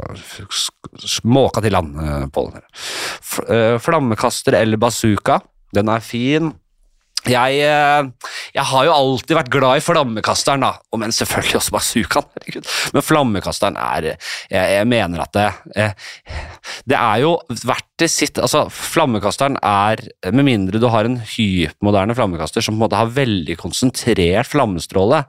Måka 1.28 1.64
til 1.64 1.76
land, 1.76 1.98
uh, 1.98 2.26
Pål. 2.34 2.56
Flammekaster 3.84 4.60
eller 4.62 4.80
bazooka. 4.82 5.42
Den 5.76 5.92
er 5.92 6.04
fin. 6.06 6.54
Jeg, 7.26 7.58
eh, 7.66 8.30
jeg, 8.54 8.64
har 8.70 8.86
jo 8.88 8.94
alltid 8.94 9.34
vært 9.36 9.50
glad 9.52 9.80
i 9.80 9.84
flammekasteren, 9.84 10.64
da, 10.64 10.98
men 11.00 11.14
selvfølgelig 11.16 11.58
også 11.60 11.74
bazookaen. 11.76 12.28
Men 12.96 13.04
flammekasteren 13.04 13.80
er 13.82 14.06
Jeg, 14.08 14.68
jeg 14.78 14.88
mener 14.88 15.24
at 15.26 15.34
det 15.36 15.48
eh, 15.76 16.06
Det 16.88 16.96
er 16.96 17.24
jo 17.24 17.34
verdt 17.68 17.88
det 18.00 18.10
sitt 18.12 18.40
Altså, 18.40 18.68
flammekasteren 18.72 19.58
er 19.66 20.02
Med 20.32 20.46
mindre 20.48 20.80
du 20.80 20.88
har 20.94 21.10
en 21.10 21.18
hypermoderne 21.20 22.16
flammekaster 22.16 22.64
som 22.64 22.76
på 22.76 22.80
en 22.80 22.86
måte 22.86 23.02
har 23.02 23.12
veldig 23.12 23.58
konsentrert 23.60 24.48
flammestråle, 24.48 25.24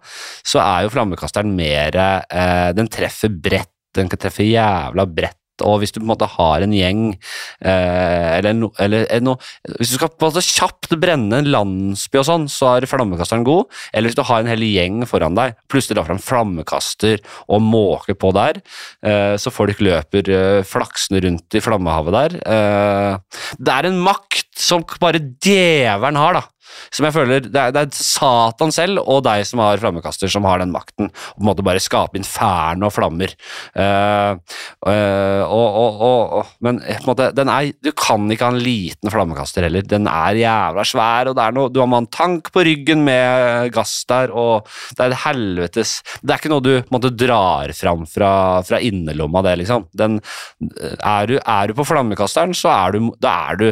så 0.46 0.62
er 0.62 0.86
jo 0.86 0.94
flammekasteren 0.94 1.56
mer 1.56 1.98
eh, 1.98 2.70
Den 2.78 2.92
treffer 2.92 3.32
bredt, 3.32 3.72
den 3.96 4.12
kan 4.12 4.20
treffe 4.20 4.46
jævla 4.46 5.08
bredt 5.08 5.40
og 5.66 5.80
hvis 5.80 5.94
du 5.94 6.00
på 6.00 6.06
en 6.06 6.12
måte 6.12 6.28
har 6.30 6.64
en 6.64 6.74
gjeng 6.74 7.02
eh, 7.12 8.26
eller, 8.38 8.56
no, 8.56 8.70
eller 8.82 9.06
no, 9.24 9.36
Hvis 9.78 9.92
du 9.92 9.98
skal 9.98 10.12
på 10.12 10.26
en 10.26 10.32
måte 10.32 10.44
kjapt 10.44 10.94
brenne 11.00 11.40
en 11.40 11.50
landsby 11.52 12.20
og 12.20 12.26
sånn, 12.28 12.46
så 12.52 12.74
er 12.76 12.88
flammekasteren 12.88 13.46
god. 13.46 13.68
Eller 13.92 14.10
hvis 14.10 14.18
du 14.18 14.24
har 14.26 14.42
en 14.42 14.50
hel 14.50 14.64
gjeng 14.66 15.02
foran 15.08 15.38
deg, 15.38 15.56
plutselig 15.70 15.98
drar 15.98 16.08
fram 16.08 16.22
flammekaster 16.22 17.22
og 17.48 17.64
måker 17.64 18.18
på 18.18 18.32
der, 18.36 18.60
eh, 19.06 19.34
så 19.40 19.52
folk 19.54 19.82
løper 19.84 20.30
eh, 20.34 20.60
flaksende 20.66 21.22
rundt 21.26 21.58
i 21.58 21.64
flammehavet 21.64 22.18
der. 22.18 22.38
Eh, 22.42 23.42
det 23.58 23.74
er 23.74 23.90
en 23.90 24.00
makt 24.04 24.48
som 24.58 24.86
bare 25.00 25.22
djevelen 25.42 26.18
har, 26.18 26.40
da 26.40 26.46
som 26.94 27.06
jeg 27.08 27.14
føler 27.16 27.48
det 27.48 27.60
er, 27.60 27.74
det 27.74 27.84
er, 27.84 27.98
Satan 27.98 28.72
selv 28.74 29.02
og 29.04 29.22
deg 29.26 29.44
som 29.48 29.62
har 29.62 29.80
flammekaster, 29.82 30.30
som 30.32 30.46
har 30.48 30.62
den 30.62 30.72
makten. 30.74 31.10
Og 31.34 31.38
på 31.38 31.44
en 31.44 31.48
måte 31.50 31.64
bare 31.66 31.82
skape 31.82 32.18
inferno 32.20 32.88
og 32.88 32.94
flammer. 32.94 33.34
Uh, 33.76 34.38
uh, 34.86 35.42
og, 35.48 36.02
og, 36.08 36.54
men 36.64 36.80
en 36.82 37.06
måte, 37.08 37.30
er, 37.32 37.70
du 37.84 37.90
kan 37.98 38.26
ikke 38.32 38.48
ha 38.48 38.54
en 38.54 38.62
liten 38.62 39.12
flammekaster 39.12 39.66
heller. 39.66 39.86
Den 39.88 40.08
er 40.10 40.40
jævla 40.40 40.86
svær, 40.88 41.32
og 41.32 41.42
noe, 41.56 41.72
du 41.72 41.82
har 41.82 41.90
en 41.98 42.10
tank 42.12 42.52
på 42.54 42.64
ryggen 42.66 43.04
med 43.06 43.72
gass 43.74 44.00
der, 44.08 44.32
og 44.32 44.68
det 44.96 45.04
er 45.04 45.14
et 45.14 45.22
helvetes 45.24 45.98
Det 46.22 46.32
er 46.32 46.40
ikke 46.40 46.52
noe 46.52 46.64
du 46.64 46.72
måte 46.92 47.12
drar 47.14 47.72
fram 47.76 48.04
fra, 48.08 48.32
fra 48.66 48.80
innerlomma, 48.84 49.42
det, 49.46 49.56
liksom. 49.62 49.88
Den, 49.98 50.18
er, 50.60 51.30
du, 51.30 51.38
er 51.38 51.70
du 51.70 51.78
på 51.78 51.86
flammekasteren, 51.88 52.54
så 52.56 52.72
er 52.74 52.96
du, 52.96 53.10
da 53.22 53.34
er 53.50 53.60
du 53.60 53.68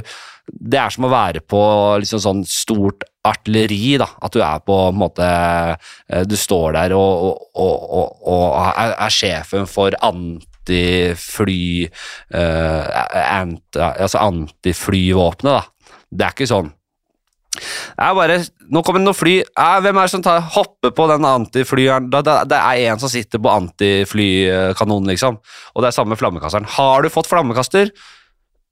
det 0.47 0.79
er 0.79 0.95
som 0.95 1.07
å 1.07 1.11
være 1.11 1.43
på 1.43 1.61
liksom 2.03 2.23
sånn 2.23 2.43
stort 2.47 3.05
artilleri, 3.27 3.97
da. 3.99 4.09
At 4.23 4.35
du 4.37 4.43
er 4.45 4.63
på 4.63 4.77
en 4.89 5.01
måte 5.01 5.27
eh, 5.27 6.23
Du 6.29 6.37
står 6.39 6.77
der 6.79 6.95
og, 6.97 7.43
og, 7.59 7.75
og, 7.99 8.23
og, 8.23 8.47
er, 8.79 9.11
sjefen 9.13 9.67
for 9.71 9.97
antifly 10.07 11.89
uh, 12.35 12.85
ant, 13.27 13.79
Altså 13.79 14.23
antiflyvåpenet, 14.23 15.59
da. 15.59 15.95
Det 16.11 16.27
er 16.29 16.37
ikke 16.37 16.51
sånn. 16.51 16.71
Det 17.57 18.05
er 18.05 18.15
bare, 18.17 18.37
Nå 18.71 18.83
kommer 18.85 19.01
det 19.01 19.09
noe 19.09 19.17
fly. 19.17 19.37
Eh, 19.43 19.79
hvem 19.83 19.99
er 19.99 20.07
det 20.07 20.13
som 20.15 20.25
tar, 20.25 20.45
hopper 20.55 20.93
på 20.95 21.09
den 21.11 21.27
antiflyeren? 21.27 22.11
Det, 22.13 22.23
det 22.51 22.61
er 22.61 22.93
en 22.93 23.03
som 23.03 23.11
sitter 23.11 23.43
på 23.43 23.53
antiflykanonen, 23.53 25.11
liksom. 25.15 25.41
Og 25.75 25.83
det 25.83 25.91
er 25.91 25.99
samme 25.99 26.19
flammekasteren. 26.21 26.69
Har 26.77 27.03
du 27.03 27.11
fått 27.13 27.31
flammekaster, 27.31 27.91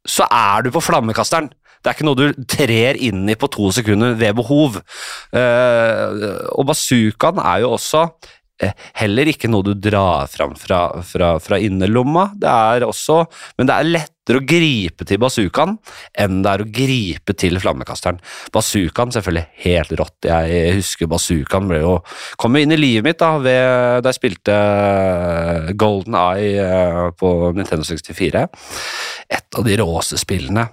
så 0.05 0.29
er 0.29 0.67
du 0.67 0.73
på 0.75 0.85
flammekasteren. 0.85 1.51
Det 1.85 1.91
er 1.91 1.99
ikke 1.99 2.07
noe 2.09 2.17
du 2.17 2.47
trer 2.49 2.97
inn 3.05 3.27
i 3.29 3.37
på 3.37 3.51
to 3.53 3.69
sekunder 3.77 4.15
ved 4.17 4.39
behov. 4.39 4.81
Uh, 5.35 6.49
og 6.57 6.65
bazookaen 6.71 7.43
er 7.45 7.61
jo 7.61 7.75
også 7.77 8.07
eh, 8.65 8.73
heller 9.03 9.29
ikke 9.29 9.51
noe 9.53 9.67
du 9.67 9.75
drar 9.77 10.31
fram 10.33 10.55
fra, 10.57 10.87
fra, 11.05 11.35
fra 11.45 11.59
innerlomma. 11.61 12.31
Det 12.41 12.49
er 12.49 12.87
også, 12.89 13.19
men 13.59 13.69
det 13.69 13.77
er 13.77 13.91
lettere 13.91 14.41
å 14.41 14.47
gripe 14.49 15.05
til 15.05 15.21
bazookaen 15.21 15.75
enn 16.25 16.39
det 16.47 16.55
er 16.55 16.65
å 16.65 16.69
gripe 16.79 17.37
til 17.37 17.61
flammekasteren. 17.61 18.23
Bazookaen 18.55 19.13
selvfølgelig 19.13 19.45
helt 19.67 19.93
rått. 20.01 20.31
Jeg 20.31 20.79
husker 20.79 21.11
bazookaen 21.13 21.69
ble 21.69 21.83
jo 21.83 21.99
kom 22.41 22.57
inn 22.57 22.73
i 22.73 22.81
livet 22.81 23.05
mitt 23.05 23.21
da, 23.21 23.35
ved, 23.45 24.01
da 24.01 24.09
jeg 24.09 24.23
spilte 24.23 24.57
Golden 25.77 26.17
Eye 26.23 27.13
på 27.21 27.35
Nintendo 27.59 27.85
64. 27.93 28.47
Et 29.37 29.61
av 29.61 29.69
de 29.69 29.79
råeste 29.85 30.17
spillene 30.25 30.65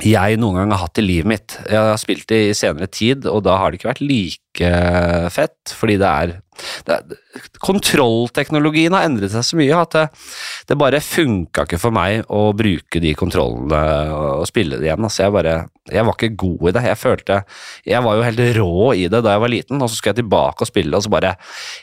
jeg 0.00 0.38
noen 0.40 0.56
gang 0.56 0.70
har 0.72 0.86
hatt 0.86 1.00
i 1.02 1.04
livet 1.04 1.28
mitt. 1.28 1.56
Jeg 1.68 1.76
har 1.76 1.98
spilt 2.00 2.24
det 2.30 2.38
i 2.46 2.54
senere 2.56 2.88
tid, 2.88 3.26
og 3.28 3.42
da 3.44 3.58
har 3.60 3.70
det 3.70 3.80
ikke 3.80 3.90
vært 3.90 4.04
like 4.06 4.70
fett, 5.34 5.74
fordi 5.76 5.98
det 6.00 6.08
er, 6.08 6.32
det 6.88 6.96
er 6.96 7.44
Kontrollteknologien 7.62 8.96
har 8.96 9.04
endret 9.08 9.34
seg 9.34 9.44
så 9.44 9.58
mye 9.60 9.76
at 9.76 9.96
det, 9.96 10.06
det 10.68 10.78
bare 10.80 11.02
funka 11.04 11.66
ikke 11.66 11.80
for 11.82 11.94
meg 11.94 12.24
å 12.32 12.50
bruke 12.56 13.02
de 13.04 13.12
kontrollene 13.18 13.82
og 14.40 14.48
spille 14.48 14.80
det 14.80 14.88
igjen. 14.88 15.04
Altså 15.04 15.26
jeg, 15.26 15.36
bare, 15.36 15.56
jeg 15.90 16.06
var 16.06 16.14
ikke 16.14 16.36
god 16.38 16.68
i 16.68 16.72
det. 16.76 16.82
Jeg 16.86 16.98
følte 17.00 17.36
Jeg 17.86 18.02
var 18.04 18.14
jo 18.14 18.22
helt 18.22 18.42
rå 18.54 18.92
i 18.94 19.08
det 19.10 19.18
da 19.24 19.32
jeg 19.34 19.42
var 19.42 19.50
liten, 19.50 19.82
og 19.82 19.90
så 19.90 19.96
skulle 19.98 20.12
jeg 20.12 20.20
tilbake 20.20 20.62
og 20.62 20.68
spille, 20.70 20.94
og 20.94 21.02
så 21.02 21.10
bare 21.10 21.32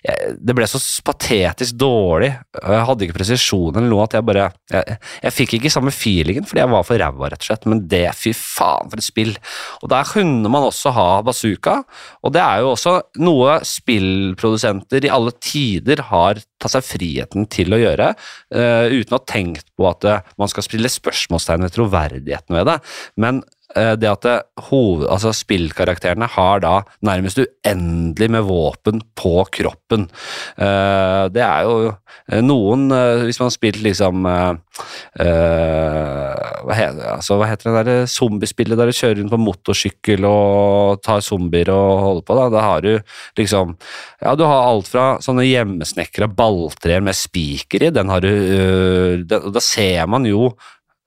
jeg, 0.06 0.38
Det 0.40 0.56
ble 0.56 0.68
så 0.72 0.80
patetisk 1.04 1.76
dårlig. 1.76 2.32
og 2.64 2.72
Jeg 2.74 2.86
hadde 2.88 3.06
ikke 3.06 3.18
presisjon 3.20 3.76
eller 3.76 3.92
noe 3.92 4.06
at 4.08 4.16
jeg 4.16 4.26
bare 4.30 4.46
Jeg, 4.72 4.98
jeg 5.24 5.36
fikk 5.36 5.58
ikke 5.58 5.74
samme 5.74 5.92
feelingen 5.92 6.48
fordi 6.48 6.64
jeg 6.64 6.72
var 6.72 6.88
for 6.88 7.02
ræva, 7.02 7.32
rett 7.34 7.44
og 7.44 7.50
slett, 7.50 7.68
men 7.68 7.84
det, 7.92 8.06
fy 8.16 8.32
faen 8.36 8.90
for 8.90 9.02
et 9.02 9.06
spill. 9.06 9.36
Og 9.84 9.92
der 9.92 10.08
kunne 10.08 10.52
man 10.52 10.68
også 10.70 10.94
ha 10.96 11.08
bazooka, 11.26 11.82
og 12.24 12.34
det 12.34 12.42
er 12.44 12.64
jo 12.64 12.72
også 12.74 12.96
noe 13.20 13.60
spillprodusenter 13.68 15.06
i 15.06 15.12
alle 15.12 15.34
tider 15.44 16.06
har 16.10 16.40
tatt 16.60 16.76
seg 16.76 16.86
friheten 16.86 17.48
til 17.52 17.76
å 17.76 17.80
gjøre, 17.80 18.12
uh, 18.56 18.86
uten 18.92 19.16
å 19.16 19.20
ha 19.20 19.28
tenkt 19.28 19.70
på 19.78 19.88
at 19.90 20.08
uh, 20.08 20.34
man 20.40 20.52
skal 20.52 20.66
spille 20.66 20.92
spørsmålstegn 20.92 21.66
ved 21.66 21.76
troverdigheten 21.76 22.60
ved 22.60 22.70
det. 22.70 22.78
Men 23.20 23.44
det 23.76 24.10
at 24.10 24.26
hoved, 24.70 25.06
altså 25.14 25.30
spillkarakterene 25.36 26.26
har 26.34 26.62
da 26.64 26.72
nærmest 27.06 27.38
uendelig 27.44 28.30
med 28.34 28.48
våpen 28.48 29.02
på 29.14 29.44
kroppen. 29.54 30.08
det 30.58 31.44
er 31.46 31.68
jo 31.68 31.92
noen 32.46 32.90
Hvis 33.26 33.40
man 33.40 33.46
har 33.48 33.54
spilt 33.54 33.82
liksom 33.86 34.26
hva, 34.26 34.58
heter, 36.74 37.04
altså, 37.14 37.38
hva 37.38 37.50
heter 37.52 37.70
det 37.70 37.84
der 37.86 38.10
zombiespillet 38.10 38.80
der 38.80 38.90
du 38.90 38.96
kjører 38.96 39.20
rundt 39.22 39.36
på 39.36 39.42
motorsykkel 39.44 40.26
og 40.30 41.04
tar 41.06 41.22
zombier 41.26 41.70
og 41.74 42.02
holder 42.06 42.26
på? 42.26 42.40
Da, 42.40 42.50
da 42.56 42.66
har 42.66 42.80
du 42.86 42.92
liksom 43.38 43.78
Ja, 44.24 44.34
du 44.34 44.44
har 44.50 44.66
alt 44.72 44.90
fra 44.90 45.06
sånne 45.24 45.46
hjemmesnekra 45.46 46.26
balltrær 46.34 47.06
med 47.06 47.18
spiker 47.18 47.86
i, 47.86 47.94
den 47.94 48.10
har 48.10 48.26
du 48.26 48.34
Da 49.30 49.62
ser 49.62 50.10
man 50.10 50.26
jo 50.30 50.50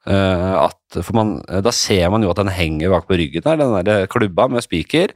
at 0.02 0.81
for 1.00 1.16
man, 1.16 1.34
Da 1.64 1.72
ser 1.72 2.10
man 2.12 2.22
jo 2.22 2.30
at 2.32 2.40
den 2.42 2.52
henger 2.52 2.92
bak 2.92 3.08
på 3.08 3.16
ryggen 3.18 3.44
der, 3.44 3.60
den 3.60 3.88
der 3.88 4.06
klubba 4.06 4.48
med 4.52 4.64
spiker. 4.64 5.14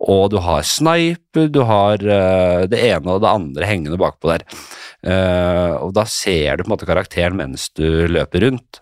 Og 0.00 0.30
du 0.32 0.38
har 0.42 0.62
sniper, 0.66 1.48
du 1.52 1.62
har 1.68 2.00
øh, 2.00 2.66
det 2.70 2.80
ene 2.90 3.16
og 3.16 3.22
det 3.22 3.32
andre 3.32 3.68
hengende 3.68 4.00
bakpå 4.00 4.32
der. 4.32 4.46
Uh, 4.98 5.78
og 5.78 5.92
da 5.94 6.02
ser 6.10 6.58
du 6.58 6.64
på 6.64 6.72
en 6.72 6.72
måte 6.72 6.88
karakteren 6.88 7.36
mens 7.38 7.68
du 7.70 7.86
løper 8.10 8.42
rundt. 8.48 8.80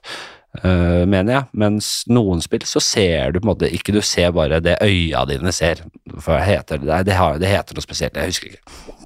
Uh, 0.63 1.05
mener 1.05 1.33
jeg. 1.35 1.49
Mens 1.61 1.91
noen 2.09 2.41
spill 2.45 2.65
så 2.65 2.81
ser 2.81 3.35
du 3.35 3.41
på 3.41 3.45
en 3.45 3.51
måte 3.51 3.69
ikke 3.69 3.93
Du 3.93 4.01
ser 4.01 4.33
bare 4.33 4.63
det 4.65 4.79
øya 4.81 5.27
dine 5.29 5.53
ser. 5.53 5.85
For 6.17 6.41
heter 6.41 6.81
det, 6.81 7.03
det, 7.11 7.19
har, 7.19 7.37
det 7.43 7.53
heter 7.53 7.77
noe 7.77 7.85
spesielt, 7.85 8.17
jeg 8.17 8.33
husker 8.33 8.55
ikke. 8.55 9.06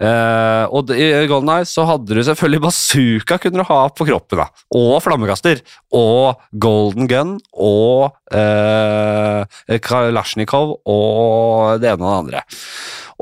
Uh, 0.00 0.64
og 0.72 0.90
I 0.96 1.26
Golden 1.28 1.50
Eye 1.52 1.68
så 1.68 1.84
hadde 1.84 2.16
du 2.16 2.22
selvfølgelig 2.24 2.62
bazooka 2.64 3.38
kunne 3.42 3.60
du 3.60 3.68
ha 3.68 3.80
på 3.92 4.08
kroppen. 4.08 4.40
da 4.40 4.48
Og 4.78 4.96
flammekaster. 5.04 5.60
Og 5.92 6.40
golden 6.52 7.10
gun. 7.10 7.36
Og 7.52 8.12
uh, 8.32 9.78
Kalasjnikov 9.84 10.78
og 10.88 11.82
det 11.82 11.92
ene 11.92 12.02
og 12.02 12.10
det 12.10 12.18
andre. 12.22 12.44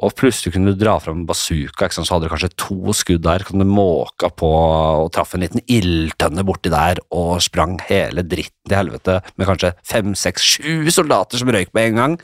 Og 0.01 0.14
plutselig 0.16 0.55
kunne 0.55 0.73
du 0.73 0.81
dra 0.81 0.95
fram 1.03 1.27
bazooka, 1.29 1.90
så 1.93 2.07
hadde 2.07 2.29
du 2.29 2.33
kanskje 2.33 2.53
to 2.57 2.95
skudd 2.97 3.25
der. 3.27 3.45
Kunne 3.45 3.66
du 3.66 3.73
måka 3.75 4.31
på 4.33 4.49
og 4.49 5.11
traff 5.12 5.35
en 5.37 5.45
liten 5.45 5.64
ildtønne 5.69 6.45
borti 6.47 6.73
der 6.73 7.03
og 7.12 7.43
sprang 7.45 7.77
hele 7.90 8.25
dritten 8.25 8.71
til 8.71 8.79
helvete 8.79 9.19
med 9.35 9.51
kanskje 9.51 9.75
fem, 9.85 10.14
seks, 10.16 10.47
sju 10.57 10.88
soldater 10.95 11.43
som 11.43 11.53
røyk 11.53 11.75
på 11.75 11.85
en 11.85 12.01
gang. 12.01 12.16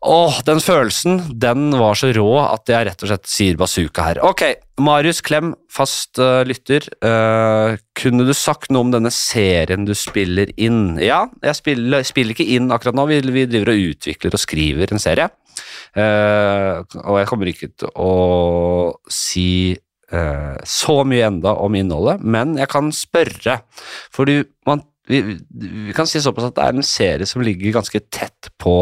Åh, 0.00 0.38
den 0.48 0.62
følelsen, 0.64 1.18
den 1.36 1.74
var 1.76 1.98
så 1.98 2.08
rå 2.16 2.28
at 2.40 2.70
jeg 2.72 2.86
rett 2.88 3.02
og 3.04 3.10
slett 3.10 3.28
sier 3.28 3.56
bazooka 3.60 4.06
her. 4.06 4.20
Ok, 4.24 4.46
Marius 4.80 5.20
Klem, 5.20 5.50
fast 5.68 6.16
uh, 6.16 6.40
lytter. 6.48 6.86
Uh, 7.04 7.76
kunne 8.00 8.24
du 8.24 8.32
sagt 8.32 8.72
noe 8.72 8.86
om 8.86 8.94
denne 8.94 9.12
serien 9.12 9.84
du 9.84 9.92
spiller 9.92 10.54
inn? 10.56 10.96
Ja, 11.04 11.26
jeg 11.44 11.58
spiller, 11.58 12.06
spiller 12.08 12.32
ikke 12.32 12.48
inn 12.48 12.72
akkurat 12.72 12.96
nå. 12.96 13.04
Vi, 13.12 13.20
vi, 13.28 13.44
driver 13.50 13.74
og 13.74 13.84
utvikler 13.90 14.38
og 14.38 14.40
skriver 14.40 14.96
en 14.96 15.04
serie. 15.04 15.28
Uh, 15.92 16.80
og 17.04 17.20
jeg 17.20 17.28
kommer 17.28 17.52
ikke 17.52 17.70
til 17.82 17.92
å 18.00 18.10
si 19.12 19.76
så 20.66 21.04
mye 21.06 21.28
enda 21.28 21.52
om 21.62 21.76
innholdet, 21.78 22.18
men 22.26 22.56
jeg 22.58 22.66
kan 22.72 22.88
spørre. 22.90 23.60
Fordi 24.10 24.40
man 24.66 24.80
vi, 25.08 25.20
vi, 25.50 25.92
kan 25.96 26.06
si 26.06 26.20
såpass 26.22 26.50
at 26.50 26.58
det 26.58 26.66
er 26.66 26.76
en 26.76 26.86
serie 26.86 27.26
som 27.28 27.42
ligger 27.44 27.74
ganske 27.74 28.00
tett 28.12 28.50
på 28.60 28.74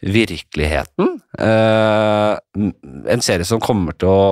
virkeligheten. 0.00 1.18
Uh, 1.36 2.36
en 3.10 3.24
serie 3.24 3.48
som 3.48 3.62
kommer 3.62 3.98
til 3.98 4.12
å 4.12 4.22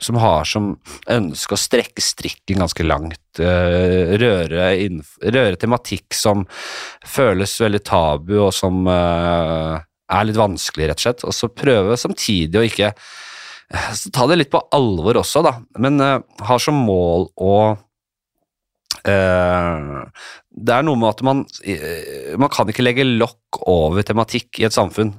som 0.00 0.16
har 0.16 0.46
som 0.48 0.70
ønske 1.12 1.52
å 1.52 1.60
strekke 1.60 2.00
strikken 2.00 2.62
ganske 2.62 2.84
langt. 2.86 3.20
Uh, 3.36 4.16
røre, 4.16 4.70
røre, 5.20 5.58
tematikk 5.60 6.16
som 6.16 6.46
føles 7.04 7.52
veldig 7.60 7.82
tabu, 7.84 8.38
og 8.46 8.54
som 8.56 8.86
uh, 8.88 9.76
er 9.76 10.24
litt 10.24 10.40
vanskelig, 10.40 10.88
rett 10.88 11.02
og 11.02 11.04
slett. 11.04 11.26
Og 11.28 11.36
så 11.36 11.52
prøve 11.52 12.00
samtidig 12.00 12.62
å 12.62 12.68
ikke 12.70 12.94
Ta 14.10 14.24
det 14.26 14.34
litt 14.34 14.48
på 14.50 14.58
alvor 14.74 15.20
også, 15.20 15.44
da, 15.46 15.52
men 15.78 16.02
har 16.02 16.58
som 16.58 16.74
mål 16.74 17.28
å 17.38 17.52
det 19.04 20.74
er 20.74 20.84
noe 20.84 20.98
med 21.00 21.08
at 21.08 21.22
man, 21.24 21.44
man 22.40 22.52
kan 22.52 22.68
ikke 22.68 22.84
legge 22.84 23.06
lokk 23.06 23.62
over 23.70 24.04
tematikk 24.06 24.60
i 24.60 24.66
et 24.68 24.76
samfunn. 24.76 25.14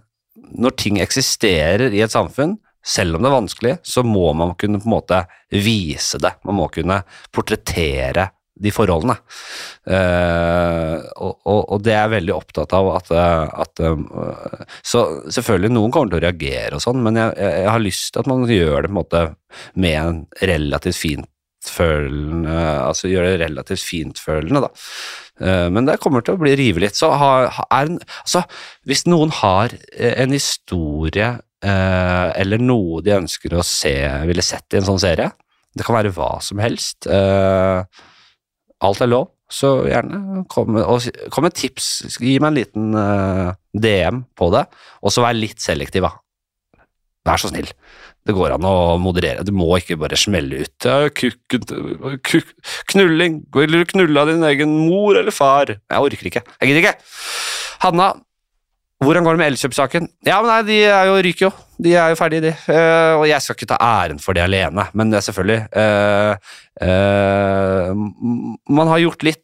Når 0.51 0.75
ting 0.77 0.99
eksisterer 1.01 1.93
i 1.95 2.03
et 2.03 2.13
samfunn, 2.13 2.57
selv 2.81 3.15
om 3.15 3.23
det 3.23 3.29
er 3.29 3.37
vanskelig, 3.37 3.73
så 3.85 4.03
må 4.05 4.31
man 4.37 4.55
kunne 4.59 4.81
på 4.81 4.89
en 4.89 4.95
måte 4.95 5.23
vise 5.53 6.19
det. 6.21 6.33
Man 6.47 6.57
må 6.57 6.69
kunne 6.73 7.01
portrettere 7.33 8.31
de 8.61 8.71
forholdene. 8.73 9.15
Uh, 9.87 10.97
og, 11.23 11.35
og, 11.47 11.77
det 11.81 11.93
er 11.95 12.03
jeg 12.03 12.13
veldig 12.15 12.33
opptatt 12.35 12.73
av 12.77 12.89
at, 12.97 13.11
at 13.63 13.81
Så 14.85 15.03
selvfølgelig, 15.33 15.73
noen 15.73 15.93
kommer 15.93 16.11
til 16.11 16.19
å 16.19 16.25
reagere 16.27 16.77
og 16.77 16.83
sånn, 16.83 17.01
men 17.05 17.17
jeg, 17.17 17.33
jeg, 17.41 17.69
har 17.71 17.83
lyst 17.83 18.11
til 18.13 18.23
at 18.23 18.29
man 18.29 18.45
gjør 18.49 18.85
det 18.85 18.91
på 18.91 18.93
en 18.93 18.99
måte 18.99 19.23
med 19.73 19.97
en 20.01 20.23
relativt 20.51 20.99
fint 20.99 21.29
følende 21.69 22.56
Altså 22.82 23.10
gjøre 23.12 23.36
det 23.36 23.45
relativt 23.45 23.84
fintfølende, 23.86 24.63
da. 24.63 24.71
Eh, 25.41 25.67
men 25.74 25.88
det 25.88 26.00
kommer 26.02 26.24
til 26.26 26.38
å 26.38 26.41
bli 26.41 26.54
rive 26.60 26.84
litt. 26.84 26.97
Så 26.97 27.12
har, 27.17 27.50
er, 27.67 27.93
altså, 28.24 28.43
hvis 28.89 29.06
noen 29.10 29.34
har 29.41 29.74
eh, 29.93 30.15
en 30.24 30.36
historie 30.36 31.32
eh, 31.65 32.28
eller 32.41 32.62
noe 32.62 33.02
de 33.06 33.17
ønsker 33.17 33.56
å 33.58 33.65
se, 33.65 33.95
ville 34.30 34.45
sett 34.45 34.76
i 34.76 34.82
en 34.82 34.89
sånn 34.89 35.02
serie, 35.02 35.32
det 35.71 35.88
kan 35.88 35.95
være 35.95 36.12
hva 36.12 36.34
som 36.43 36.60
helst. 36.60 37.08
Alt 37.08 39.04
er 39.06 39.08
lov, 39.08 39.30
så 39.47 39.69
gjerne 39.88 40.41
kom, 40.52 40.76
kom 41.32 41.45
med 41.47 41.56
tips. 41.56 42.17
Gi 42.19 42.34
meg 42.43 42.50
en 42.50 42.58
liten 42.58 42.89
DM 43.71 44.19
på 44.36 44.50
det, 44.52 44.65
og 45.00 45.15
så 45.15 45.24
vær 45.24 45.38
litt 45.38 45.63
selektiv, 45.63 46.10
da. 46.10 46.12
Vær 47.30 47.39
så 47.39 47.54
snill. 47.54 47.71
Det 48.27 48.36
går 48.38 48.53
an 48.53 48.65
å 48.69 48.73
moderere. 49.01 49.41
Du 49.45 49.53
må 49.55 49.67
ikke 49.79 49.97
bare 49.97 50.19
smelle 50.19 50.62
ut. 50.62 50.86
Ja, 50.86 51.10
knulling. 52.91 53.39
Vil 53.57 53.77
du 53.79 53.86
knulle 53.89 54.21
av 54.21 54.29
din 54.29 54.45
egen 54.45 54.75
mor 54.86 55.17
eller 55.17 55.34
far? 55.34 55.73
Jeg 55.73 56.05
orker 56.05 56.29
ikke. 56.29 56.43
Jeg 56.62 56.69
gidder 56.69 56.86
ikke. 56.86 56.99
Hanna, 57.81 58.12
Hvordan 59.01 59.25
går 59.25 59.34
det 59.34 59.41
med 59.41 59.49
Elkjøp-saken? 59.49 60.03
Ja, 60.27 60.36
men 60.43 60.51
nei, 60.51 60.62
De 60.67 60.75
er 60.86 61.07
jo 61.10 61.15
ryker 61.25 61.47
jo. 61.47 61.51
De 61.81 61.93
er 61.97 62.11
jo 62.11 62.17
ferdige, 62.19 62.43
de. 62.45 62.51
Uh, 62.69 63.21
og 63.21 63.27
jeg 63.29 63.41
skal 63.41 63.57
ikke 63.57 63.69
ta 63.71 63.77
æren 63.81 64.19
for 64.21 64.37
det 64.37 64.43
alene, 64.45 64.85
men 64.97 65.09
det 65.09 65.17
er 65.17 65.25
selvfølgelig 65.25 65.61
uh, 65.81 66.33
uh, 66.85 68.03
Man 68.69 68.91
har 68.91 69.01
gjort 69.01 69.25
litt. 69.25 69.39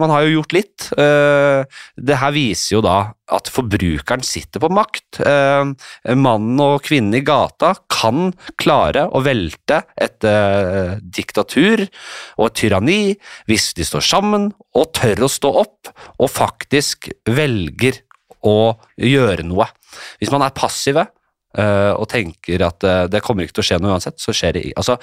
man 0.00 0.08
har 0.08 0.24
jo 0.24 0.38
gjort 0.38 0.54
litt. 0.56 0.86
Det 0.96 2.16
her 2.16 2.32
viser 2.32 2.78
jo 2.78 2.80
da 2.80 2.94
at 3.28 3.50
forbrukeren 3.52 4.22
sitter 4.24 4.62
på 4.62 4.70
makt. 4.72 5.20
Mannen 5.20 6.62
og 6.64 6.80
kvinnen 6.86 7.18
i 7.18 7.20
gata 7.20 7.74
kan 7.92 8.32
klare 8.56 9.04
å 9.12 9.20
velte 9.20 9.82
et 10.00 10.24
diktatur 11.04 11.84
og 11.84 12.46
et 12.48 12.58
tyranni 12.62 13.00
hvis 13.52 13.74
de 13.76 13.84
står 13.84 14.06
sammen 14.08 14.48
og 14.72 14.90
tør 14.96 15.26
å 15.28 15.30
stå 15.36 15.52
opp 15.66 15.92
og 16.16 16.32
faktisk 16.32 17.12
velger 17.28 18.00
å 18.40 18.72
gjøre 18.96 19.44
noe. 19.44 19.68
Hvis 20.16 20.32
man 20.32 20.48
er 20.48 20.56
passive 20.56 21.10
og 21.58 22.06
tenker 22.10 22.62
at 22.66 22.84
eh, 22.86 23.06
det 23.10 23.22
kommer 23.24 23.46
ikke 23.46 23.58
til 23.58 23.64
å 23.64 23.68
skje 23.70 23.80
noe 23.82 23.96
uansett, 23.96 24.20
så 24.22 24.34
skjer 24.36 24.54
det 24.58 24.68
altså, 24.78 24.98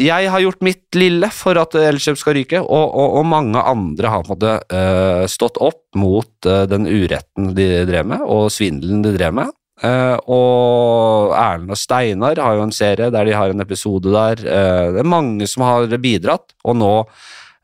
jeg 0.00 0.30
har 0.32 0.40
gjort 0.40 0.62
mitt 0.64 0.96
lille 0.96 1.28
for 1.34 1.58
at 1.60 1.74
Elkjøp 1.76 2.16
skal 2.16 2.38
ryke, 2.38 2.60
og, 2.62 2.86
og, 2.88 3.18
og 3.18 3.26
mange 3.28 3.60
andre 3.60 4.12
har 4.14 4.22
på 4.24 4.32
en 4.32 4.32
måte 4.32 4.54
uh, 4.72 5.26
stått 5.28 5.60
opp 5.60 5.82
mot 6.00 6.48
uh, 6.48 6.62
den 6.70 6.88
uretten 6.88 7.50
de 7.58 7.66
drev 7.84 8.08
med, 8.14 8.24
og 8.24 8.48
svindelen 8.54 9.04
de 9.04 9.12
drev 9.18 9.36
med. 9.36 9.52
Uh, 9.82 10.16
og 10.30 11.34
Erlend 11.36 11.74
og 11.74 11.78
Steinar 11.78 12.40
har 12.40 12.58
jo 12.58 12.64
en 12.64 12.74
serie 12.74 13.10
der 13.12 13.28
de 13.28 13.36
har 13.36 13.52
en 13.52 13.64
episode 13.64 14.12
der. 14.14 14.40
Eh, 14.40 14.92
det 14.94 15.02
er 15.02 15.08
mange 15.08 15.48
som 15.50 15.66
har 15.66 15.90
bidratt, 16.00 16.54
og 16.64 16.78
nå, 16.78 16.92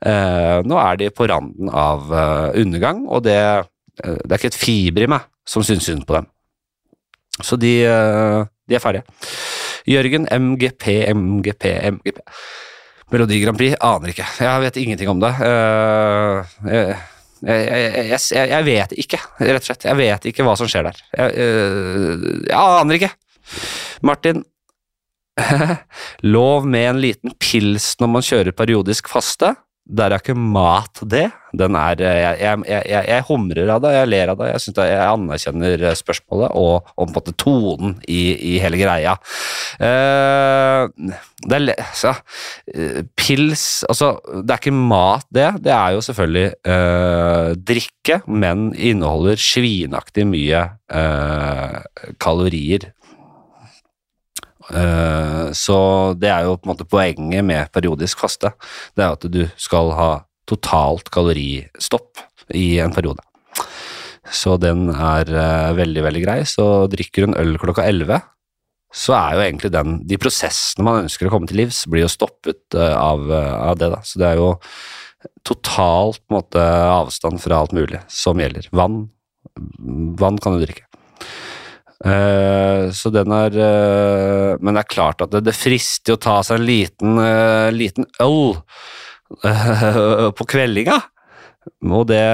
eh, 0.04 0.58
nå 0.66 0.80
er 0.82 1.00
de 1.00 1.10
på 1.14 1.28
randen 1.30 1.70
av 1.70 2.10
eh, 2.10 2.60
undergang, 2.62 3.06
og 3.08 3.24
det, 3.28 3.38
eh, 4.02 4.18
det 4.24 4.28
er 4.28 4.38
ikke 4.38 4.52
et 4.52 4.60
fiber 4.60 5.06
i 5.06 5.10
meg 5.14 5.28
som 5.48 5.64
syns 5.66 5.88
synd 5.88 6.04
på 6.08 6.18
dem. 6.18 6.28
Så 7.46 7.58
de, 7.60 7.74
eh, 7.86 8.40
de 8.68 8.76
er 8.76 8.82
ferdige. 8.82 9.04
Jørgen 9.90 10.26
MGP, 10.30 10.84
MGP, 11.14 11.70
MGP. 11.96 12.20
Melodi 13.10 13.40
Grand 13.42 13.58
Prix 13.58 13.74
aner 13.82 14.12
ikke. 14.12 14.26
Jeg 14.38 14.64
vet 14.64 14.76
ingenting 14.78 15.10
om 15.10 15.22
det. 15.22 15.32
Eh, 15.46 16.52
jeg, 17.40 17.64
jeg, 17.64 18.04
jeg, 18.12 18.50
jeg, 18.52 18.64
vet 18.68 18.94
ikke, 19.00 19.18
rett 19.40 19.64
og 19.64 19.66
slett. 19.66 19.88
Jeg 19.88 19.98
vet 19.98 20.28
ikke 20.30 20.46
hva 20.46 20.54
som 20.60 20.70
skjer 20.70 20.86
der. 20.90 21.00
Jeg, 21.16 21.48
eh, 21.48 22.54
aner 22.60 23.00
ikke. 23.00 23.10
Martin. 24.06 24.44
Lov 26.36 26.66
med 26.68 26.86
en 26.90 27.00
liten 27.00 27.32
pils 27.40 27.94
når 28.00 28.10
man 28.12 28.26
kjører 28.26 28.54
periodisk 28.56 29.08
faste. 29.10 29.54
Der 29.90 30.12
er 30.12 30.20
ikke 30.22 30.36
mat 30.38 31.00
det. 31.10 31.26
Den 31.56 31.74
er 31.74 31.98
eh, 31.98 32.18
Jeg, 32.20 32.62
jeg, 32.68 32.82
jeg, 32.86 33.06
jeg 33.08 33.24
humrer 33.26 33.72
av 33.74 33.80
det, 33.82 33.92
jeg 33.96 34.10
ler 34.10 34.32
av 34.32 34.38
det. 34.38 34.50
Jeg, 34.52 34.74
jeg 34.86 35.06
anerkjenner 35.06 35.84
eh, 35.88 35.96
spørsmålet 35.98 36.54
og, 36.60 36.92
og 36.94 37.00
på 37.00 37.08
en 37.08 37.16
måte 37.16 37.34
tonen 37.40 37.96
i, 38.06 38.20
i 38.52 38.54
hele 38.62 38.78
greia. 38.80 39.16
Uh, 39.80 40.86
det 41.48 41.56
er 41.56 41.82
så, 41.96 42.12
altså, 42.12 43.02
Pils 43.16 43.64
Altså, 43.88 44.12
det 44.44 44.54
er 44.54 44.60
ikke 44.60 44.76
mat, 44.76 45.26
det. 45.32 45.48
Det 45.64 45.72
er 45.74 45.96
jo 45.96 46.04
selvfølgelig 46.04 46.46
uh, 46.68 47.50
drikke, 47.72 48.20
men 48.30 48.70
inneholder 48.76 49.40
svinaktig 49.40 50.28
mye 50.28 50.64
uh, 50.92 51.80
kalorier. 52.22 52.90
Eh, 54.70 55.50
så 55.56 55.78
det 56.18 56.30
er 56.30 56.46
jo 56.46 56.56
på 56.58 56.68
en 56.68 56.72
måte 56.74 56.88
poenget 56.88 57.46
med 57.46 57.70
periodisk 57.74 58.22
faste. 58.22 58.52
Det 58.96 59.04
er 59.04 59.16
at 59.16 59.26
du 59.32 59.42
skal 59.60 59.92
ha 59.96 60.10
totalt 60.50 61.10
kaloristopp 61.14 62.24
i 62.56 62.80
en 62.82 62.94
periode. 62.94 63.22
Så 64.30 64.56
den 64.62 64.88
er 64.92 65.30
eh, 65.30 65.70
veldig, 65.78 66.04
veldig 66.06 66.22
grei. 66.24 66.38
Så 66.48 66.66
drikker 66.92 67.24
du 67.24 67.30
en 67.30 67.40
øl 67.40 67.58
klokka 67.62 67.86
11, 67.86 68.22
så 68.90 69.14
er 69.14 69.36
jo 69.36 69.42
egentlig 69.44 69.68
den 69.70 70.00
De 70.10 70.16
prosessene 70.18 70.82
man 70.82 71.04
ønsker 71.04 71.28
å 71.28 71.30
komme 71.30 71.46
til 71.46 71.60
livs, 71.62 71.84
blir 71.86 72.06
jo 72.06 72.10
stoppet 72.10 72.74
eh, 72.74 72.96
av, 72.96 73.26
av 73.30 73.78
det, 73.78 73.92
da. 73.94 74.02
Så 74.06 74.22
det 74.22 74.32
er 74.32 74.40
jo 74.40 74.52
totalt 75.44 76.22
på 76.24 76.32
en 76.32 76.38
måte 76.38 76.62
avstand 76.90 77.42
fra 77.42 77.60
alt 77.60 77.74
mulig 77.76 78.00
som 78.10 78.40
gjelder. 78.40 78.70
Vann. 78.74 79.02
Vann 80.20 80.38
kan 80.40 80.56
du 80.56 80.64
drikke. 80.64 80.89
Eh, 82.00 82.88
så 82.96 83.10
den 83.12 83.28
er 83.36 83.56
eh, 83.60 84.54
Men 84.64 84.72
det 84.72 84.86
er 84.86 84.88
klart 84.88 85.20
at 85.20 85.34
det, 85.34 85.42
det 85.50 85.52
frister 85.52 86.16
å 86.16 86.22
ta 86.22 86.38
seg 86.46 86.56
en 86.56 86.68
liten, 86.68 87.18
eh, 87.20 87.68
liten 87.76 88.08
øl 88.24 88.54
på 90.38 90.46
kveldinga. 90.48 90.96
Og, 91.84 92.06
det, 92.08 92.24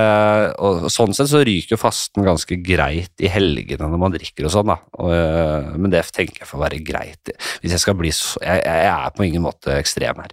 og 0.63 0.87
sånn 0.95 1.13
sett 1.17 1.29
så 1.29 1.43
ryker 1.45 1.81
fasten 1.81 2.25
ganske 2.25 2.57
greit 2.63 3.13
i 3.21 3.29
helgene 3.29 3.89
når 3.91 4.01
man 4.01 4.15
drikker 4.15 4.47
og 4.47 4.53
sånn, 4.55 4.71
da. 4.71 4.77
Og, 5.03 5.75
men 5.83 5.93
det 5.93 6.05
tenker 6.15 6.45
jeg 6.45 6.49
får 6.49 6.63
være 6.63 6.81
greit. 6.87 7.35
Hvis 7.61 7.75
jeg 7.75 7.83
skal 7.83 7.99
bli 7.99 8.15
så 8.15 8.39
Jeg, 8.45 8.63
jeg 8.63 8.87
er 8.93 9.13
på 9.17 9.27
ingen 9.27 9.45
måte 9.45 9.75
ekstrem 9.77 10.23
her. 10.23 10.33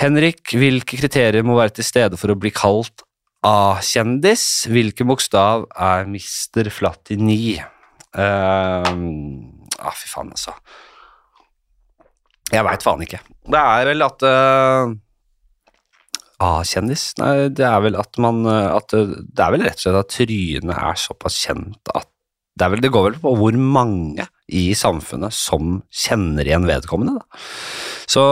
Henrik, 0.00 0.54
hvilke 0.56 0.96
kriterier 1.02 1.44
må 1.44 1.58
være 1.58 1.76
til 1.76 1.90
stede 1.90 2.18
for 2.18 2.32
å 2.32 2.38
bli 2.38 2.54
kalt 2.54 3.04
A-kjendis? 3.42 4.46
Hvilken 4.70 5.10
bokstav 5.10 5.66
er 5.74 6.06
Mr. 6.06 6.70
Flatini? 6.72 7.58
Uh, 8.12 8.88
ah, 9.80 9.94
fy 9.96 10.10
faen, 10.10 10.32
altså. 10.34 10.54
Jeg 12.52 12.66
veit 12.66 12.84
faen 12.84 13.02
ikke. 13.04 13.22
Det 13.48 13.58
er 13.58 13.88
vel 13.88 14.04
at 14.04 14.24
eh, 14.28 14.92
A-kjendis? 16.42 17.04
Nei, 17.20 17.48
det 17.54 17.64
er 17.64 17.78
vel 17.84 17.96
at 18.00 18.18
man 18.22 18.42
eh, 18.44 18.68
at 18.74 18.92
det, 18.92 19.40
er 19.40 19.54
vel 19.54 19.64
rett 19.64 19.78
og 19.78 19.84
slett 19.86 20.00
at 20.02 20.12
trynet 20.12 20.74
er 20.74 20.98
såpass 21.00 21.38
kjent 21.46 21.92
at 21.94 22.08
det, 22.60 22.68
vel, 22.68 22.82
det 22.84 22.90
går 22.92 23.06
vel 23.06 23.16
på 23.22 23.32
hvor 23.40 23.56
mange 23.56 24.26
i 24.52 24.66
samfunnet 24.76 25.32
som 25.32 25.78
kjenner 25.88 26.44
igjen 26.44 26.68
vedkommende. 26.68 27.22
Da. 27.22 27.40
Så 28.10 28.24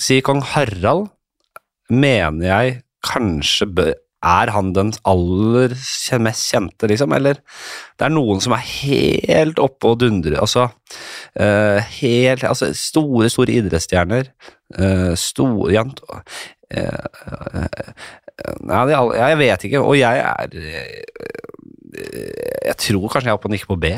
si 0.00 0.22
kong 0.24 0.40
Harald, 0.54 1.10
mener 1.92 2.48
jeg 2.48 2.78
kanskje 3.04 3.68
bør 3.76 3.92
er 4.26 4.50
han 4.54 4.72
den 4.76 4.92
aller 5.08 5.74
mest 6.22 6.50
kjente, 6.50 6.88
liksom? 6.90 7.14
Eller 7.16 7.38
det 7.98 8.08
er 8.08 8.14
noen 8.14 8.42
som 8.42 8.54
er 8.56 8.64
helt 8.66 9.60
oppe 9.62 9.92
og 9.92 10.00
dundrer 10.02 10.38
Altså, 10.42 10.68
uh, 11.40 11.78
helt, 12.00 12.44
altså 12.44 12.72
store, 12.76 13.30
store 13.32 13.58
idrettsstjerner. 13.60 14.32
Uh, 14.78 15.14
store 15.20 15.72
jant... 15.76 16.02
uh, 16.10 16.26
jeg 18.66 19.36
vet 19.40 19.62
ikke, 19.64 19.80
og 19.80 19.94
jeg 19.96 20.18
er 20.20 20.48
Jeg 22.66 22.76
tror 22.82 23.06
kanskje 23.08 23.28
jeg 23.28 23.32
er 23.32 23.38
oppe 23.38 23.48
og 23.48 23.54
nikker 23.54 23.70
på 23.70 23.78
B. 23.80 23.94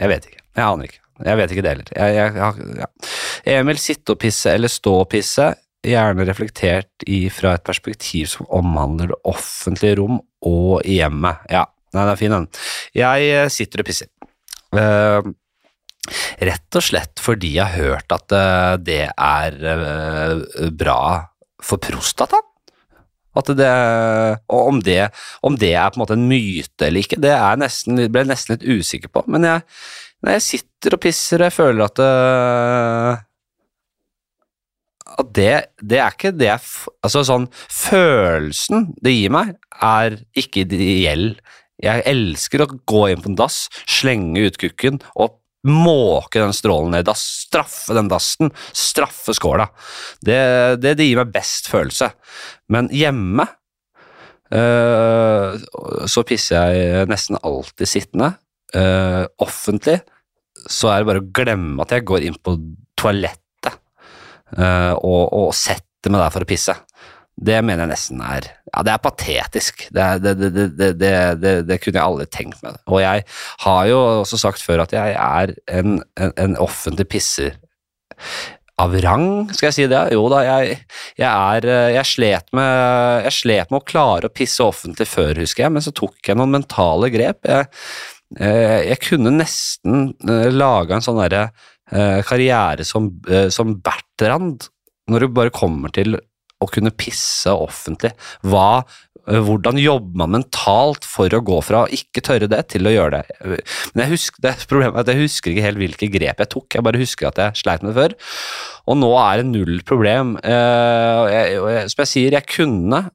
Jeg 0.00 0.08
vet 0.08 0.28
ikke. 0.30 0.40
Jeg 0.56 0.64
aner 0.64 0.88
ikke. 0.88 1.02
Jeg 1.24 1.38
vet 1.38 1.52
ikke 1.52 1.64
det 1.64 1.72
heller. 1.74 1.90
Jeg, 1.96 2.14
jeg, 2.14 2.34
jeg, 2.36 2.78
ja. 2.80 3.58
Emil, 3.60 3.78
sitte 3.78 4.14
og 4.14 4.20
pisse 4.22 4.54
eller 4.56 4.72
stå 4.72 4.94
og 5.02 5.08
pisse, 5.12 5.50
gjerne 5.82 6.26
reflektert 6.26 7.06
i, 7.06 7.26
fra 7.32 7.56
et 7.56 7.64
perspektiv 7.66 8.28
som 8.30 8.48
omhandler 8.54 9.12
det 9.12 9.20
offentlige 9.28 9.98
rom 9.98 10.20
og 10.46 10.86
hjemmet. 10.86 11.42
Ja, 11.50 11.66
nei, 11.92 12.04
den 12.04 12.12
er 12.12 12.20
fin, 12.20 12.34
den. 12.34 12.48
Jeg 12.96 13.30
eh, 13.30 13.48
sitter 13.52 13.82
og 13.82 13.88
pisser. 13.88 14.10
Uh, 14.72 15.20
rett 16.40 16.78
og 16.78 16.84
slett 16.86 17.20
fordi 17.20 17.50
jeg 17.58 17.68
har 17.68 17.90
hørt 17.90 18.14
at 18.14 18.32
uh, 18.32 18.78
det 18.80 19.02
er 19.10 19.58
uh, 19.60 20.70
bra 20.72 21.02
for 21.62 21.82
prostataen. 21.82 22.48
At 23.32 23.48
det, 23.56 23.68
og 24.52 24.66
om 24.68 24.80
det, 24.84 25.06
om 25.40 25.54
det 25.56 25.70
er 25.72 25.88
på 25.88 25.96
en 25.96 26.02
måte 26.02 26.16
en 26.18 26.26
myte 26.28 26.84
eller 26.84 27.00
ikke, 27.00 27.16
det 27.24 27.30
er 27.32 27.60
nesten, 27.60 27.96
ble 28.12 28.26
jeg 28.26 28.28
nesten 28.28 28.58
litt 28.58 28.66
usikker 28.68 29.08
på. 29.08 29.22
Men 29.32 29.46
jeg, 29.48 29.62
jeg 30.34 30.42
sitter 30.44 30.98
og 30.98 31.00
pisser 31.00 31.40
og 31.40 31.48
jeg 31.48 31.56
føler 31.56 31.86
at 31.86 32.02
at 35.18 35.32
det, 35.36 35.52
det 35.82 35.98
er 36.00 36.14
ikke 36.14 36.32
det 36.34 36.48
jeg 36.48 36.62
Altså 37.04 37.22
sånn 37.26 37.48
Følelsen 37.70 38.92
det 39.04 39.14
gir 39.16 39.32
meg, 39.34 39.54
er 39.82 40.18
ikke 40.38 40.64
ideell. 40.64 41.32
Jeg 41.82 42.04
elsker 42.08 42.64
å 42.64 42.72
gå 42.88 43.06
inn 43.10 43.22
på 43.22 43.32
en 43.32 43.38
dass, 43.38 43.64
slenge 43.90 44.46
ut 44.46 44.58
kukken 44.60 45.00
og 45.12 45.38
måke 45.66 46.40
den 46.42 46.54
strålen 46.54 46.94
ned 46.94 47.04
i 47.04 47.08
dass. 47.10 47.22
Straffe 47.46 47.94
den 47.96 48.10
dassen. 48.10 48.52
Straffe 48.74 49.34
skåla. 49.36 49.68
Det, 50.22 50.38
det, 50.82 50.96
det 50.98 51.08
gir 51.08 51.20
meg 51.20 51.34
best 51.34 51.70
følelse. 51.70 52.12
Men 52.72 52.90
hjemme 52.94 53.46
øh, 54.54 55.58
så 56.10 56.26
pisser 56.26 56.72
jeg 56.72 57.10
nesten 57.10 57.38
alltid 57.42 57.90
sittende. 57.90 58.34
Øh, 58.78 59.26
offentlig 59.42 60.00
så 60.70 60.92
er 60.92 61.02
det 61.02 61.08
bare 61.08 61.22
å 61.22 61.30
glemme 61.34 61.82
at 61.84 61.94
jeg 61.94 62.06
går 62.08 62.26
inn 62.26 62.38
på 62.38 62.56
toalettet 62.98 63.38
øh, 63.38 63.41
og, 64.52 65.22
og 65.32 65.52
setter 65.56 66.12
meg 66.12 66.24
der 66.24 66.32
for 66.34 66.44
å 66.44 66.48
pisse. 66.48 66.74
Det 67.32 67.58
mener 67.64 67.86
jeg 67.86 67.92
nesten 67.94 68.20
er 68.20 68.48
Ja, 68.72 68.82
det 68.84 68.92
er 68.92 69.02
patetisk. 69.04 69.86
Det, 69.92 70.06
det, 70.22 70.34
det, 71.00 71.52
det, 71.68 71.78
kunne 71.80 71.98
jeg 71.98 72.04
aldri 72.04 72.26
tenkt 72.28 72.62
meg. 72.64 72.76
Og 72.88 73.00
jeg 73.02 73.24
har 73.64 73.84
jo 73.88 74.00
også 74.22 74.40
sagt 74.40 74.64
før 74.64 74.84
at 74.84 74.92
jeg 74.94 75.14
er 75.16 75.54
en, 75.72 76.02
en, 76.20 76.34
en 76.40 76.58
offentlig 76.60 77.08
pisser 77.12 77.56
av 78.80 78.94
rang, 79.04 79.26
skal 79.52 79.68
jeg 79.68 79.76
si 79.76 79.88
det? 79.90 80.00
Jo 80.14 80.24
da, 80.32 80.40
jeg, 80.46 80.78
jeg 81.20 81.28
er 81.28 81.66
Jeg 81.92 82.08
slet 82.08 82.48
med 82.56 83.26
Jeg 83.26 83.36
slet 83.36 83.72
med 83.72 83.82
å 83.82 83.86
klare 83.86 84.28
å 84.30 84.32
pisse 84.32 84.64
offentlig 84.64 85.08
før, 85.10 85.42
husker 85.42 85.66
jeg, 85.66 85.74
men 85.74 85.84
så 85.84 85.92
tok 85.94 86.16
jeg 86.28 86.38
noen 86.38 86.56
mentale 86.56 87.10
grep. 87.12 87.44
Jeg, 87.48 87.68
eh, 88.40 88.96
kunne 89.04 89.34
nesten 89.36 90.12
lage 90.24 90.56
laga 90.56 90.96
en 90.96 91.04
sånn 91.04 91.20
derre 91.20 91.44
eh, 91.50 91.68
karriere 92.26 92.86
som, 92.88 93.10
eh, 93.28 93.48
som 93.52 93.76
Bertrand, 93.84 94.68
når 95.10 95.26
det 95.26 95.34
bare 95.36 95.54
kommer 95.54 95.92
til 95.94 96.16
å 96.62 96.68
kunne 96.70 96.94
pisse 96.94 97.50
offentlig. 97.50 98.12
Hva, 98.46 98.84
eh, 99.26 99.40
hvordan 99.42 99.80
jobber 99.80 100.22
man 100.22 100.34
mentalt 100.36 101.06
for 101.08 101.28
å 101.28 101.42
gå 101.44 101.58
fra 101.64 101.84
å 101.84 101.92
ikke 101.92 102.22
tørre 102.24 102.48
det, 102.50 102.62
til 102.74 102.86
å 102.86 102.94
gjøre 102.94 103.22
det? 103.22 103.38
Men 103.92 104.04
jeg 104.04 104.12
husker, 104.14 104.44
det 104.46 104.54
problemet 104.70 104.96
er 104.96 105.04
at 105.04 105.12
jeg 105.12 105.24
husker 105.24 105.52
ikke 105.52 105.66
helt 105.66 105.82
hvilke 105.82 106.10
grep 106.12 106.44
jeg 106.44 106.52
tok, 106.54 106.68
jeg 106.76 106.86
bare 106.86 107.02
husker 107.02 107.30
at 107.30 107.42
jeg 107.42 107.62
sleit 107.62 107.82
med 107.82 107.92
det 107.92 108.00
før. 108.02 108.16
Og 108.92 109.00
nå 109.02 109.10
er 109.22 109.42
det 109.42 109.50
null 109.50 109.82
problem. 109.88 110.36
Eh, 110.42 111.34
jeg, 111.34 111.90
som 111.92 112.04
jeg 112.04 112.12
sier, 112.14 112.38
jeg 112.38 112.50
kunne 112.50 113.08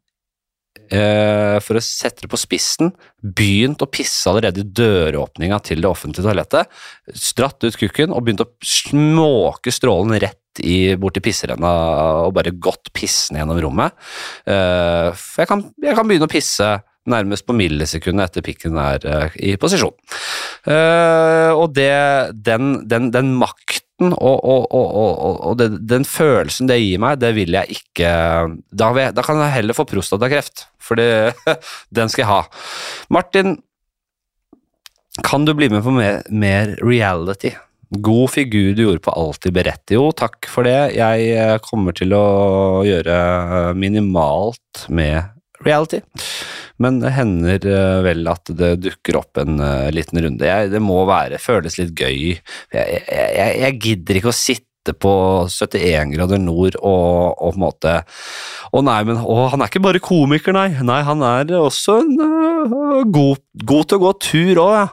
eh, 0.94 1.58
for 1.64 1.80
å 1.80 1.84
sette 1.84 2.26
det 2.26 2.32
på 2.32 2.40
spissen, 2.40 2.92
begynt 3.22 3.84
å 3.84 3.90
pisse 3.92 4.30
allerede 4.30 4.64
i 4.64 4.68
døråpninga 4.80 5.60
til 5.66 5.84
det 5.84 5.90
offentlige 5.90 6.26
toalettet, 6.26 6.74
stratt 7.14 7.64
ut 7.66 7.80
kukken 7.80 8.14
og 8.14 8.26
begynt 8.26 8.44
å 8.46 8.52
småke 8.66 9.74
strålen 9.74 10.18
rett 10.22 10.62
i, 10.64 10.96
bort 10.98 11.18
til 11.18 11.26
pisserenna 11.26 11.72
og 12.26 12.36
bare 12.38 12.56
gått 12.56 12.92
pissende 12.96 13.44
gjennom 13.44 13.62
rommet. 13.68 13.98
Eh, 14.50 15.10
for 15.14 15.44
jeg 15.44 15.52
kan, 15.52 15.66
jeg 15.84 15.98
kan 15.98 16.10
begynne 16.10 16.30
å 16.30 16.34
pisse 16.38 16.72
nærmest 17.08 17.46
på 17.48 17.56
millisekundet 17.56 18.32
etter 18.32 18.46
pikken 18.46 18.78
er 18.82 19.06
eh, 19.08 19.38
i 19.52 19.54
posisjon. 19.60 19.96
Eh, 20.68 21.52
og 21.56 21.72
det, 21.78 21.92
den, 22.44 22.82
den, 22.90 23.12
den 23.14 23.34
makten 23.98 24.14
og, 24.14 24.46
og, 24.46 24.68
og, 24.72 25.42
og 25.42 25.58
det, 25.58 25.88
den 25.88 26.06
følelsen 26.06 26.68
det 26.68 26.80
gir 26.80 27.00
meg, 27.00 27.20
det 27.20 27.36
vil 27.36 27.54
jeg 27.54 27.80
ikke 27.80 28.10
Da, 28.72 28.92
vil 28.94 29.04
jeg, 29.04 29.16
da 29.16 29.24
kan 29.24 29.40
jeg 29.42 29.56
heller 29.56 29.74
få 29.74 29.86
prostatakreft, 29.86 30.68
for 30.80 30.96
den 31.98 32.10
skal 32.10 32.24
jeg 32.24 32.30
ha. 32.30 32.42
Martin, 33.10 33.58
kan 35.24 35.46
du 35.46 35.54
bli 35.54 35.70
med 35.70 35.84
på 35.84 35.92
mer, 35.92 36.22
mer 36.30 36.78
reality? 36.84 37.56
God 37.90 38.30
figur 38.34 38.76
du 38.76 38.84
gjorde 38.84 39.00
på 39.02 39.14
Alltid 39.16 39.54
beredt. 39.56 39.92
Jo, 39.96 40.12
takk 40.12 40.46
for 40.52 40.68
det. 40.68 40.98
Jeg 40.98 41.30
eh, 41.32 41.56
kommer 41.64 41.96
til 41.96 42.12
å 42.14 42.84
gjøre 42.84 43.74
minimalt 43.80 44.84
med 44.92 45.24
reality. 45.64 46.02
Men 46.84 47.00
det 47.02 47.16
hender 47.16 47.66
eh, 47.72 48.00
vel 48.06 48.28
at 48.30 48.52
det 48.58 48.76
dukker 48.84 49.18
opp 49.22 49.40
en 49.42 49.58
uh, 49.62 49.90
liten 49.94 50.22
runde. 50.24 50.46
Jeg, 50.46 50.72
det 50.74 50.82
må 50.84 51.02
være, 51.10 51.42
føles 51.42 51.80
litt 51.80 51.96
gøy. 51.98 52.38
Jeg, 52.74 53.02
jeg, 53.08 53.56
jeg 53.64 53.80
gidder 53.82 54.20
ikke 54.20 54.34
å 54.34 54.38
sitte 54.38 54.94
på 54.96 55.14
71 55.52 56.14
grader 56.14 56.40
nord 56.40 56.78
og, 56.80 57.34
og, 57.34 57.50
på 57.50 57.58
en 57.58 57.60
måte 57.60 57.96
Å 58.72 58.84
nei, 58.86 59.02
men 59.10 59.18
å, 59.20 59.50
han 59.52 59.60
er 59.60 59.72
ikke 59.72 59.84
bare 59.84 60.00
komiker, 60.04 60.56
nei. 60.56 60.70
Nei, 60.86 61.02
han 61.04 61.26
er 61.28 61.52
også 61.58 61.98
en 62.06 62.14
uh, 62.22 63.02
god, 63.04 63.42
god, 63.66 63.84
til 63.90 64.00
å 64.00 64.04
gå 64.06 64.14
tur 64.30 64.64
òg, 64.64 64.78
ja. 64.78 64.88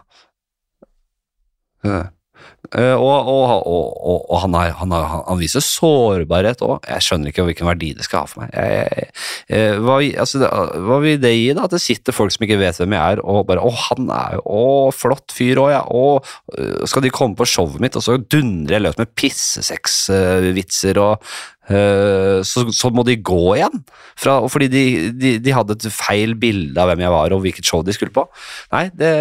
Uh, 2.72 2.96
og, 2.96 3.28
og, 3.28 3.66
og, 3.68 4.22
og 4.32 4.38
han, 4.40 4.54
er, 4.56 4.70
han, 4.78 4.92
er, 4.96 5.04
han, 5.28 5.38
viser 5.38 5.62
sårbarhet 5.64 6.62
òg. 6.64 6.86
Jeg 6.88 7.04
skjønner 7.04 7.30
ikke 7.30 7.44
hvilken 7.44 7.68
verdi 7.68 7.90
det 7.98 8.06
skal 8.06 8.24
ha 8.24 8.30
for 8.30 8.42
meg. 8.42 8.54
Jeg, 8.56 9.10
jeg, 9.52 9.74
uh, 9.74 9.82
hva, 9.84 9.98
altså, 10.24 10.40
hva, 10.86 10.98
vil 11.04 11.20
det 11.20 11.34
gi, 11.34 11.50
da? 11.52 11.66
At 11.68 11.76
det 11.76 11.82
sitter 11.84 12.16
folk 12.16 12.32
som 12.34 12.46
ikke 12.46 12.58
vet 12.62 12.80
hvem 12.80 12.96
jeg 12.96 13.18
er, 13.18 13.22
og 13.22 13.44
bare 13.50 13.60
'Å, 13.60 13.72
han 13.90 14.08
er 14.08 14.38
jo 14.38 14.44
Å, 14.54 14.64
flott 14.96 15.34
fyr 15.36 15.60
òg, 15.60 15.70
ja'. 15.74 15.84
Og 15.92 16.24
uh, 16.56 16.86
skal 16.88 17.04
de 17.04 17.12
komme 17.14 17.36
på 17.38 17.48
showet 17.48 17.82
mitt, 17.84 17.98
og 18.00 18.06
så 18.06 18.16
dundrer 18.18 18.78
jeg 18.78 18.86
løs 18.86 19.00
med 19.00 19.12
pissesexvitser 19.12 21.02
og 21.04 21.34
så, 21.64 22.66
så, 22.76 22.90
må 22.92 23.04
de 23.08 23.16
gå 23.24 23.54
igjen, 23.56 23.84
fra, 24.20 24.36
fordi 24.52 24.68
de, 24.68 24.82
de, 25.16 25.30
de, 25.40 25.54
hadde 25.56 25.78
et 25.78 25.86
feil 25.94 26.34
bilde 26.36 26.76
av 26.80 26.90
hvem 26.90 27.04
jeg 27.06 27.14
var 27.14 27.32
og 27.32 27.40
hvilket 27.44 27.68
show 27.68 27.80
de 27.84 27.94
skulle 27.96 28.12
på. 28.14 28.26
Nei, 28.74 28.90
det, 28.92 29.14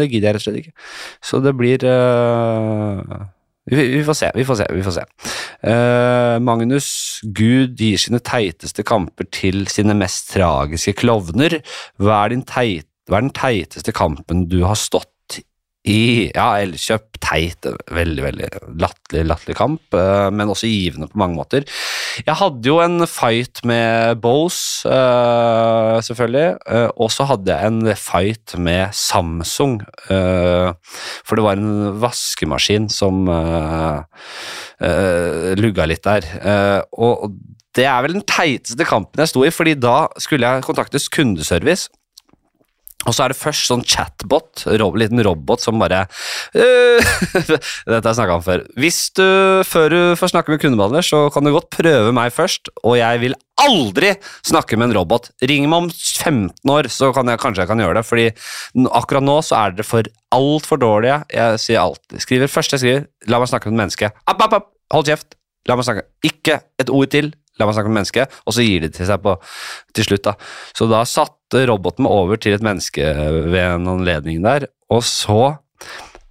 det 0.00 0.08
gidder 0.08 0.30
jeg 0.30 0.38
rett 0.38 0.40
og 0.40 0.46
slett 0.46 0.62
ikke. 0.62 0.88
Så 1.30 1.42
det 1.44 1.52
blir 1.58 1.84
vi, 3.70 3.76
vi, 3.76 4.00
får 4.04 4.16
se, 4.18 4.30
vi 4.34 4.44
får 4.48 4.58
se. 4.62 4.66
vi 4.74 4.82
får 4.82 4.96
se. 4.96 5.04
Uh, 5.62 6.40
Magnus, 6.42 7.20
Gud 7.36 7.76
gir 7.78 8.00
sine 8.00 8.18
teiteste 8.24 8.82
kamper 8.86 9.28
til 9.30 9.66
sine 9.70 9.94
mest 9.98 10.32
tragiske 10.34 10.96
klovner. 11.02 11.60
Hva 12.00 12.24
er, 12.24 12.34
teit, 12.48 12.88
hva 13.10 13.20
er 13.20 13.28
den 13.28 13.36
teiteste 13.36 13.94
kampen 13.94 14.48
du 14.50 14.62
har 14.64 14.78
stått 14.80 15.12
i 15.88 16.28
Ja, 16.34 16.58
Elkjøp, 16.60 17.06
teit, 17.24 17.64
veldig 17.92 18.24
veldig 18.24 18.48
latterlig 18.80 19.22
latterlig 19.28 19.56
kamp, 19.56 19.82
uh, 19.96 20.28
men 20.32 20.50
også 20.52 20.68
givende 20.68 21.08
på 21.08 21.20
mange 21.20 21.38
måter. 21.38 21.64
Jeg 22.26 22.36
hadde 22.36 22.68
jo 22.68 22.80
en 22.84 23.06
fight 23.08 23.62
med 23.68 24.20
Bose, 24.20 24.84
uh, 24.88 25.96
selvfølgelig, 26.04 26.58
uh, 26.68 26.90
og 27.00 27.12
så 27.14 27.24
hadde 27.30 27.54
jeg 27.54 27.72
en 27.72 27.94
fight 27.96 28.56
med 28.60 28.92
Samsung, 28.96 29.80
for 30.10 31.38
det 31.38 31.44
var 31.44 31.56
en 31.56 32.00
vaskemaskin 32.02 32.88
som 32.92 33.24
lugga 35.60 35.86
litt 35.88 36.04
der. 36.04 36.26
og 36.92 37.32
det 37.76 37.84
er 37.86 38.02
vel 38.02 38.16
den 38.16 38.26
teiteste 38.26 38.86
kampen 38.88 39.22
jeg 39.22 39.30
sto 39.30 39.44
i, 39.46 39.52
fordi 39.54 39.76
da 39.78 40.08
skulle 40.18 40.48
jeg 40.48 40.66
kontaktes 40.66 41.08
kundeservice. 41.12 41.90
Og 43.08 43.14
så 43.16 43.24
er 43.24 43.32
det 43.32 43.40
først 43.40 43.70
sånn 43.70 43.84
chatbot, 43.88 44.66
rob, 44.80 44.98
liten 45.00 45.22
robot 45.24 45.62
som 45.62 45.80
bare 45.80 46.02
øh, 46.52 47.00
Dette 47.48 47.96
har 47.96 48.10
jeg 48.10 48.18
snakka 48.18 48.36
om 48.36 48.44
før. 48.44 48.64
Hvis 48.80 48.98
du, 49.16 49.24
før 49.64 49.86
du 49.92 50.00
får 50.20 50.34
snakke 50.34 50.52
med 50.52 50.60
kundebehandler, 50.60 51.06
så 51.06 51.22
kan 51.32 51.46
du 51.46 51.54
godt 51.54 51.70
prøve 51.72 52.12
meg 52.16 52.34
først, 52.36 52.68
og 52.84 52.98
jeg 53.00 53.22
vil 53.24 53.38
aldri 53.60 54.12
snakke 54.46 54.76
med 54.76 54.90
en 54.90 54.98
robot. 55.00 55.30
Ring 55.48 55.64
meg 55.68 55.86
om 55.86 55.90
15 55.90 56.74
år, 56.74 56.90
så 56.92 57.10
kan 57.16 57.32
jeg, 57.32 57.40
kanskje 57.40 57.64
jeg 57.64 57.72
kan 57.72 57.84
gjøre 57.84 58.00
det, 58.00 58.06
fordi 58.08 58.28
akkurat 59.00 59.24
nå 59.24 59.40
så 59.48 59.62
er 59.62 59.76
dere 59.76 59.88
for 59.88 60.12
altfor 60.36 60.80
dårlige. 60.80 61.22
Jeg 61.32 61.60
sier 61.64 61.82
alltid 61.82 62.22
Skriver 62.22 62.52
Først 62.52 62.76
jeg 62.76 62.84
skriver, 62.84 63.04
la 63.32 63.40
meg 63.40 63.50
snakke 63.50 63.70
med 63.70 63.78
et 63.78 63.82
menneske. 63.84 64.12
App, 64.28 64.44
app, 64.44 64.60
app, 64.60 64.72
hold 64.92 65.08
kjeft! 65.08 65.36
La 65.68 65.76
meg 65.76 65.84
snakke. 65.84 66.06
Ikke 66.24 66.60
et 66.80 66.92
ord 66.92 67.10
til 67.12 67.34
la 67.60 67.68
meg 67.68 67.76
snakke 67.76 67.92
med 67.92 68.00
mennesket, 68.00 68.38
og 68.44 68.56
så 68.56 68.64
gir 68.66 68.84
de 68.84 68.92
til 68.94 69.08
seg 69.08 69.22
på, 69.24 69.36
til 69.96 70.08
slutt. 70.08 70.26
da. 70.26 70.34
Så 70.76 70.88
da 70.90 71.04
satte 71.08 71.64
roboten 71.70 72.06
meg 72.06 72.14
over 72.14 72.40
til 72.40 72.56
et 72.56 72.64
menneske 72.64 73.04
ved 73.52 73.60
en 73.62 73.90
anledning 73.96 74.42
der, 74.46 74.68
og 74.90 75.04
så 75.06 75.56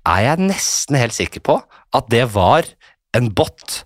er 0.09 0.25
jeg 0.25 0.49
nesten 0.49 0.97
helt 0.99 1.15
sikker 1.15 1.43
på 1.45 1.59
at 1.95 2.11
det 2.11 2.25
var 2.33 2.67
en 3.17 3.31
bot 3.33 3.83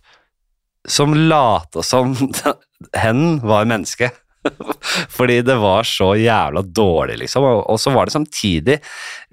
som 0.90 1.14
lata 1.16 1.84
som 1.86 2.16
hen 3.04 3.40
var 3.44 3.70
menneske. 3.70 4.12
Fordi 5.18 5.42
det 5.42 5.56
var 5.56 5.88
så 5.88 6.14
jævla 6.20 6.62
dårlig, 6.62 7.18
liksom. 7.22 7.46
Og, 7.64 7.80
så 7.80 7.94
var 7.96 8.08
det 8.08 8.16
samtidig 8.16 8.80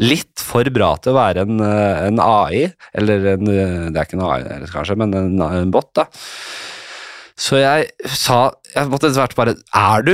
litt 0.02 0.42
for 0.44 0.66
bra 0.70 0.92
til 1.02 1.12
å 1.12 1.18
være 1.18 1.46
en, 1.46 1.58
en 1.60 2.22
AI, 2.22 2.68
eller 2.94 3.32
en, 3.34 3.48
det 3.50 3.96
er 3.96 4.06
ikke 4.06 4.20
en 4.20 4.26
AI 4.28 4.60
kanskje, 4.70 4.98
men 5.00 5.16
en, 5.18 5.34
en 5.42 5.74
bot, 5.74 5.90
da. 5.98 6.06
Så 7.40 7.56
jeg 7.56 7.88
sa 8.04 8.50
Jeg 8.74 8.90
måtte 8.90 9.08
etter 9.08 9.22
hvert 9.22 9.38
bare 9.38 9.54
Er 9.76 10.04
du 10.04 10.12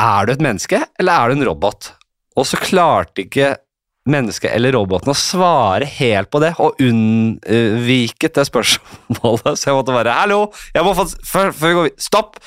Er 0.00 0.28
du 0.28 0.32
et 0.32 0.44
menneske, 0.44 0.78
eller 1.00 1.12
er 1.12 1.28
du 1.28 1.40
en 1.40 1.48
robot? 1.50 1.92
Og 2.38 2.46
så 2.46 2.60
klarte 2.62 3.26
ikke 3.26 3.56
mennesket 4.10 4.54
eller 4.56 4.72
roboten 4.72 5.12
å 5.12 5.18
svare 5.18 5.84
helt 5.98 6.30
på 6.32 6.40
det, 6.40 6.54
og 6.62 6.78
unnviket 6.80 8.32
det 8.38 8.46
spørsmålet. 8.48 9.50
Så 9.60 9.68
jeg 9.68 9.76
måtte 9.76 9.92
bare 9.94 10.14
Hallo! 10.16 10.46
Jeg 10.72 10.86
må 10.86 10.94
få 10.96 11.04
Stopp! 12.00 12.40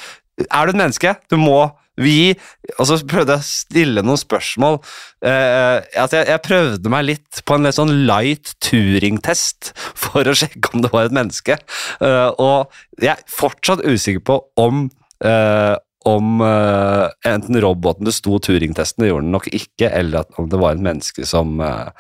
Er 0.48 0.66
du 0.66 0.74
et 0.74 0.80
menneske? 0.80 1.14
Du 1.30 1.38
må 1.38 1.60
vi 2.02 2.34
Og 2.80 2.88
så 2.90 2.98
prøvde 3.06 3.36
jeg 3.36 3.44
å 3.44 3.48
stille 3.48 4.04
noen 4.06 4.20
spørsmål. 4.20 4.80
Uh, 5.24 5.80
altså 6.00 6.20
jeg, 6.20 6.30
jeg, 6.32 6.44
prøvde 6.48 6.94
meg 6.94 7.08
litt 7.08 7.42
på 7.46 7.58
en 7.58 7.68
litt 7.68 7.78
sånn 7.78 7.94
light 8.10 8.56
touring 8.64 9.20
test 9.24 9.72
for 9.78 10.26
å 10.26 10.36
sjekke 10.38 10.74
om 10.74 10.84
det 10.86 10.94
var 10.94 11.08
et 11.10 11.16
menneske. 11.16 11.60
Uh, 12.02 12.32
og 12.42 13.04
jeg 13.04 13.14
er 13.14 13.26
fortsatt 13.30 13.86
usikker 13.86 14.24
på 14.26 14.40
om 14.60 14.88
uh, 15.26 15.76
om 16.10 16.42
uh, 16.44 17.08
enten 17.28 17.60
roboten 17.64 18.08
besto 18.08 18.38
Turing-testen, 18.44 19.04
det 19.04 19.10
gjorde 19.12 19.26
den 19.26 19.36
nok 19.36 19.50
ikke, 19.56 19.90
eller 19.90 20.28
om 20.40 20.50
det 20.52 20.60
var 20.60 20.76
en 20.76 20.84
menneske 20.86 21.26
som 21.28 21.60
uh, 21.64 21.92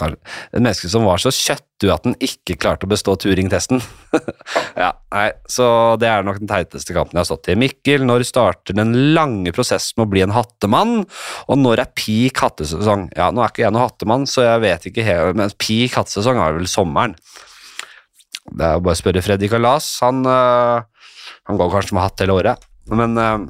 En 0.00 0.62
menneske 0.62 0.88
som 0.88 1.04
var 1.04 1.20
så 1.20 1.32
kjøttu 1.34 1.88
at 1.92 2.04
den 2.06 2.14
ikke 2.24 2.56
klarte 2.60 2.86
å 2.86 2.90
bestå 2.90 3.16
Turing-testen. 3.20 3.82
ja, 4.82 4.92
nei, 5.14 5.26
Så 5.50 5.66
det 6.00 6.08
er 6.10 6.24
nok 6.26 6.38
den 6.40 6.50
teiteste 6.50 6.94
kampen 6.96 7.18
jeg 7.18 7.24
har 7.24 7.28
stått 7.28 7.50
i. 7.52 7.58
Mikkel, 7.58 8.06
når 8.06 8.24
starter 8.28 8.76
den 8.78 8.94
lange 9.16 9.52
prosessen 9.56 9.98
med 9.98 10.06
å 10.06 10.12
bli 10.14 10.24
en 10.24 10.36
hattemann, 10.36 10.94
og 11.48 11.60
når 11.60 11.84
er 11.84 11.92
peak 11.98 12.40
hattesesong? 12.44 13.10
Ja, 13.18 13.32
nå 13.34 13.44
er 13.44 13.52
ikke 13.52 13.66
jeg 13.66 13.74
noen 13.74 13.88
hattemann, 13.88 14.28
så 14.30 14.46
jeg 14.46 14.64
vet 14.64 14.88
ikke 14.90 15.06
helt, 15.06 15.38
men 15.38 15.54
peak 15.60 15.98
hattesesong 15.98 16.40
er 16.40 16.58
vel 16.60 16.70
sommeren. 16.70 17.18
Det 18.48 18.64
er 18.64 18.80
bare 18.80 18.96
å 18.96 18.98
spørre 18.98 19.22
Fredrik 19.24 19.54
og 19.58 19.64
Lars. 19.64 19.90
Han, 20.04 20.24
uh, 20.24 20.80
han 21.48 21.60
går 21.60 21.74
kanskje 21.74 21.96
med 21.96 22.06
hatt 22.06 22.24
hele 22.24 22.38
året. 22.38 22.67
Men 22.94 23.16
uh, 23.18 23.46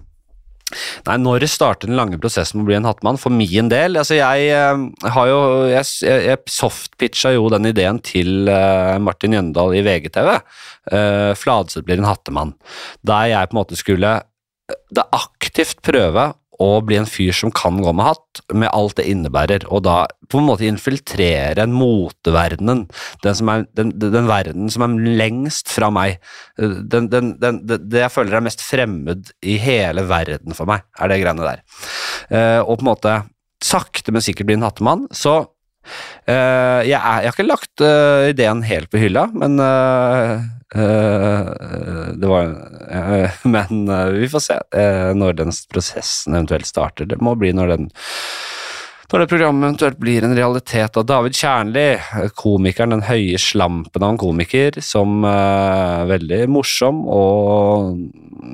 Nei, 1.07 1.15
når 1.23 1.47
starter 1.49 1.89
den 1.89 1.97
lange 1.97 2.19
prosessen 2.21 2.59
med 2.59 2.67
å 2.67 2.69
bli 2.69 2.77
en 2.77 2.89
hattmann? 2.89 3.17
For 3.21 3.33
min 3.33 3.71
del 3.73 3.97
altså 3.97 4.19
Jeg 4.19 4.51
uh, 4.53 5.09
har 5.15 5.31
jo 5.31 5.39
Jeg, 5.71 5.87
jeg 6.05 6.43
softpitcha 6.53 7.33
jo 7.37 7.47
den 7.55 7.71
ideen 7.71 8.03
til 8.05 8.51
uh, 8.51 8.99
Martin 9.01 9.37
Jøndal 9.37 9.79
i 9.79 9.85
VGTV. 9.87 10.35
Uh, 10.93 11.33
Fladseth 11.39 11.87
blir 11.89 12.03
en 12.03 12.09
hattemann. 12.09 12.53
Der 13.07 13.31
jeg 13.33 13.49
på 13.49 13.57
en 13.57 13.63
måte 13.63 13.79
skulle 13.81 14.19
da 14.93 15.07
aktivt 15.17 15.81
prøve 15.85 16.27
å 16.63 16.69
bli 16.83 16.99
en 16.99 17.09
fyr 17.09 17.35
som 17.37 17.53
kan 17.55 17.79
gå 17.83 17.93
med 17.95 18.09
hatt, 18.09 18.41
med 18.51 18.71
alt 18.75 18.97
det 18.99 19.07
innebærer, 19.11 19.67
og 19.71 19.85
da 19.87 20.01
på 20.29 20.41
en 20.41 20.49
måte 20.49 20.67
infiltrere 20.67 21.63
en 21.63 21.75
moteverdenen, 21.77 22.85
den, 23.25 23.53
er, 23.53 23.65
den, 23.79 23.93
den 24.03 24.31
verden 24.31 24.73
som 24.73 24.85
er 24.85 24.97
lengst 25.21 25.71
fra 25.73 25.93
meg, 25.95 26.19
den, 26.59 27.09
det, 27.09 27.87
jeg 27.95 28.13
føler 28.15 28.41
er 28.41 28.47
mest 28.49 28.65
fremmed 28.65 29.31
i 29.47 29.59
hele 29.63 30.05
verden 30.11 30.57
for 30.59 30.71
meg, 30.71 30.85
er 30.99 31.13
det 31.13 31.21
greiene 31.23 31.47
der. 31.47 31.63
Eh, 32.29 32.61
og 32.65 32.79
på 32.79 32.85
en 32.85 32.91
måte 32.91 33.15
sakte, 33.65 34.15
men 34.15 34.25
sikkert 34.25 34.51
bli 34.51 34.59
en 34.59 34.67
hattemann, 34.67 35.07
så 35.15 35.41
uh, 35.43 36.81
jeg, 36.87 36.95
er, 36.95 37.23
jeg, 37.25 37.31
har 37.31 37.35
ikke 37.35 37.47
lagt 37.49 37.83
uh, 37.83 38.29
ideen 38.31 38.63
helt 38.67 38.91
på 38.93 39.01
hylla, 39.03 39.27
men 39.35 39.59
det 40.75 42.29
var 42.29 42.51
eh, 42.93 43.39
Men 43.55 43.89
vi 44.15 44.29
får 44.29 44.45
se 44.45 44.59
når 45.17 45.41
den 45.41 45.53
prosessen 45.73 46.37
eventuelt 46.37 46.69
starter. 46.69 47.09
Det 47.09 47.21
må 47.25 47.35
bli 47.39 47.55
når 47.57 47.75
den 47.75 47.91
når 49.09 49.23
det 49.23 49.31
programmet 49.31 49.65
eventuelt 49.65 49.97
blir 50.03 50.25
en 50.25 50.35
realitet 50.37 50.97
Og 51.01 51.07
David 51.09 51.33
Kjernli, 51.33 51.97
komikeren, 52.37 52.93
den 52.93 53.07
høye 53.09 53.39
slampen 53.41 54.05
av 54.05 54.11
en 54.13 54.21
komiker, 54.21 54.77
som 54.85 55.25
er 55.25 56.05
veldig 56.11 56.45
morsom, 56.53 57.09
og 57.09 57.97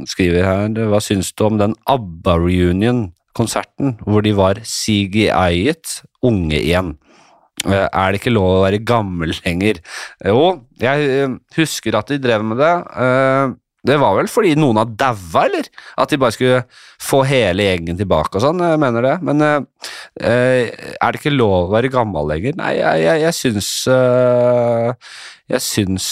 skriver 0.07 0.47
her 0.47 0.71
Hva 0.93 1.01
syns 1.03 1.35
du 1.35 1.43
om 1.49 1.59
den 1.59 1.75
ABBA-reunion-konserten, 1.91 3.99
hvor 4.07 4.23
de 4.23 4.31
var 4.39 4.62
CGI-et 4.62 6.07
unge 6.23 6.59
igjen? 6.61 6.95
Uh, 7.65 7.89
er 7.89 8.12
det 8.12 8.21
ikke 8.21 8.35
lov 8.35 8.49
å 8.51 8.62
være 8.65 8.85
gammel 8.87 9.35
lenger? 9.45 9.81
Jo, 10.27 10.47
jeg 10.83 11.11
uh, 11.25 11.37
husker 11.57 11.97
at 11.99 12.11
de 12.12 12.21
drev 12.23 12.45
med 12.47 12.61
det. 12.61 12.73
Det 13.85 13.99
var 14.01 14.15
vel 14.17 14.31
fordi 14.33 14.55
noen 14.57 14.79
har 14.81 14.89
daua, 14.89 15.43
eller? 15.45 15.67
At 16.01 16.09
de 16.09 16.19
bare 16.21 16.33
skulle 16.33 16.62
få 17.05 17.19
hele 17.29 17.67
gjengen 17.67 17.99
tilbake 17.99 18.39
og 18.39 18.41
sånn, 18.41 18.62
jeg 18.65 18.81
mener 18.81 19.05
det. 19.05 19.12
Men 19.29 19.45
er 19.45 19.59
det 21.05 21.19
ikke 21.19 21.35
lov 21.35 21.67
å 21.67 21.75
være 21.75 21.91
gammel 21.93 22.31
lenger? 22.33 22.57
Nei, 22.57 22.71
jeg, 22.79 23.03
jeg, 23.05 23.21
jeg 23.27 23.37
syns 23.37 23.69
Jeg 25.53 25.61
syns 25.67 26.09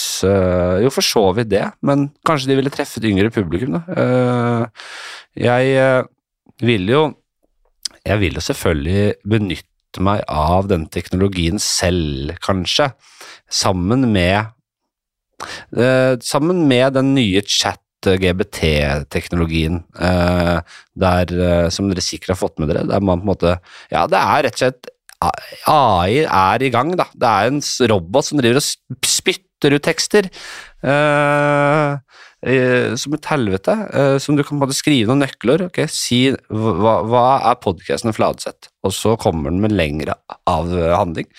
Jo, 0.85 0.93
for 0.93 1.09
så 1.09 1.25
vidt 1.39 1.49
det, 1.55 1.65
men 1.81 2.11
kanskje 2.29 2.53
de 2.53 2.59
ville 2.61 2.75
treffe 2.77 3.01
et 3.01 3.09
yngre 3.09 3.33
publikum, 3.33 3.79
da. 3.79 4.69
jeg 5.33 6.05
vil 6.61 6.93
jo 6.93 7.03
Jeg 8.05 8.21
vil 8.21 8.37
jo 8.37 8.47
selvfølgelig 8.51 9.13
benytte 9.25 9.72
meg 10.01 10.23
av 10.31 10.67
den 10.71 10.87
teknologien 10.91 11.59
selv, 11.61 12.31
kanskje, 12.43 12.91
sammen 13.51 14.11
med 14.13 14.45
eh, 15.77 16.15
sammen 16.23 16.67
med 16.69 16.93
den 16.97 17.13
nye 17.17 17.41
chat-GBT-teknologien, 17.41 19.83
eh, 19.99 20.59
der, 20.93 21.25
uh, 21.33 21.69
som 21.73 21.89
dere 21.89 22.01
sikkert 22.05 22.29
har 22.33 22.41
fått 22.41 22.59
med 22.59 22.67
dere, 22.71 22.83
der 22.89 23.01
man 23.01 23.19
på 23.21 23.25
en 23.25 23.33
måte 23.33 23.51
Ja, 23.91 24.07
det 24.07 24.19
er 24.19 24.43
rett 24.47 24.57
og 24.57 24.61
slett 24.65 24.83
AI 25.69 26.13
er 26.25 26.63
i 26.65 26.73
gang, 26.73 26.89
da. 26.99 27.05
Det 27.15 27.29
er 27.29 27.43
en 27.47 27.61
robot 27.91 28.25
som 28.27 28.37
driver 28.41 28.57
og 28.59 28.65
spytter 29.07 29.71
ut 29.77 29.85
tekster. 29.85 30.23
Som 32.99 33.13
et 33.15 33.27
helvete. 33.31 33.73
som 34.19 34.35
du 34.35 34.43
kan 34.43 34.59
på 34.59 34.67
skrive 34.75 35.07
noen 35.07 35.23
nøkler. 35.23 35.65
ok, 35.69 35.85
Si 35.87 36.25
hva, 36.49 36.95
hva 37.07 37.23
er 37.51 37.61
podkasten 37.63 38.11
Fladseth? 38.15 38.67
Og 38.83 38.91
så 38.91 39.15
kommer 39.15 39.53
den 39.53 39.61
med 39.63 39.71
lengre 39.71 40.17
avhandling 40.49 41.29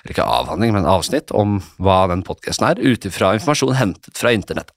eller 0.00 0.14
ikke 0.14 0.24
avhandling, 0.24 0.72
men 0.74 0.88
avsnitt 0.88 1.32
om 1.36 1.58
hva 1.82 2.06
den 2.10 2.24
podkasten 2.26 2.70
er, 2.70 2.80
ut 2.80 3.04
ifra 3.04 3.34
informasjon 3.36 3.76
hentet 3.76 4.16
fra 4.16 4.32
internett. 4.32 4.72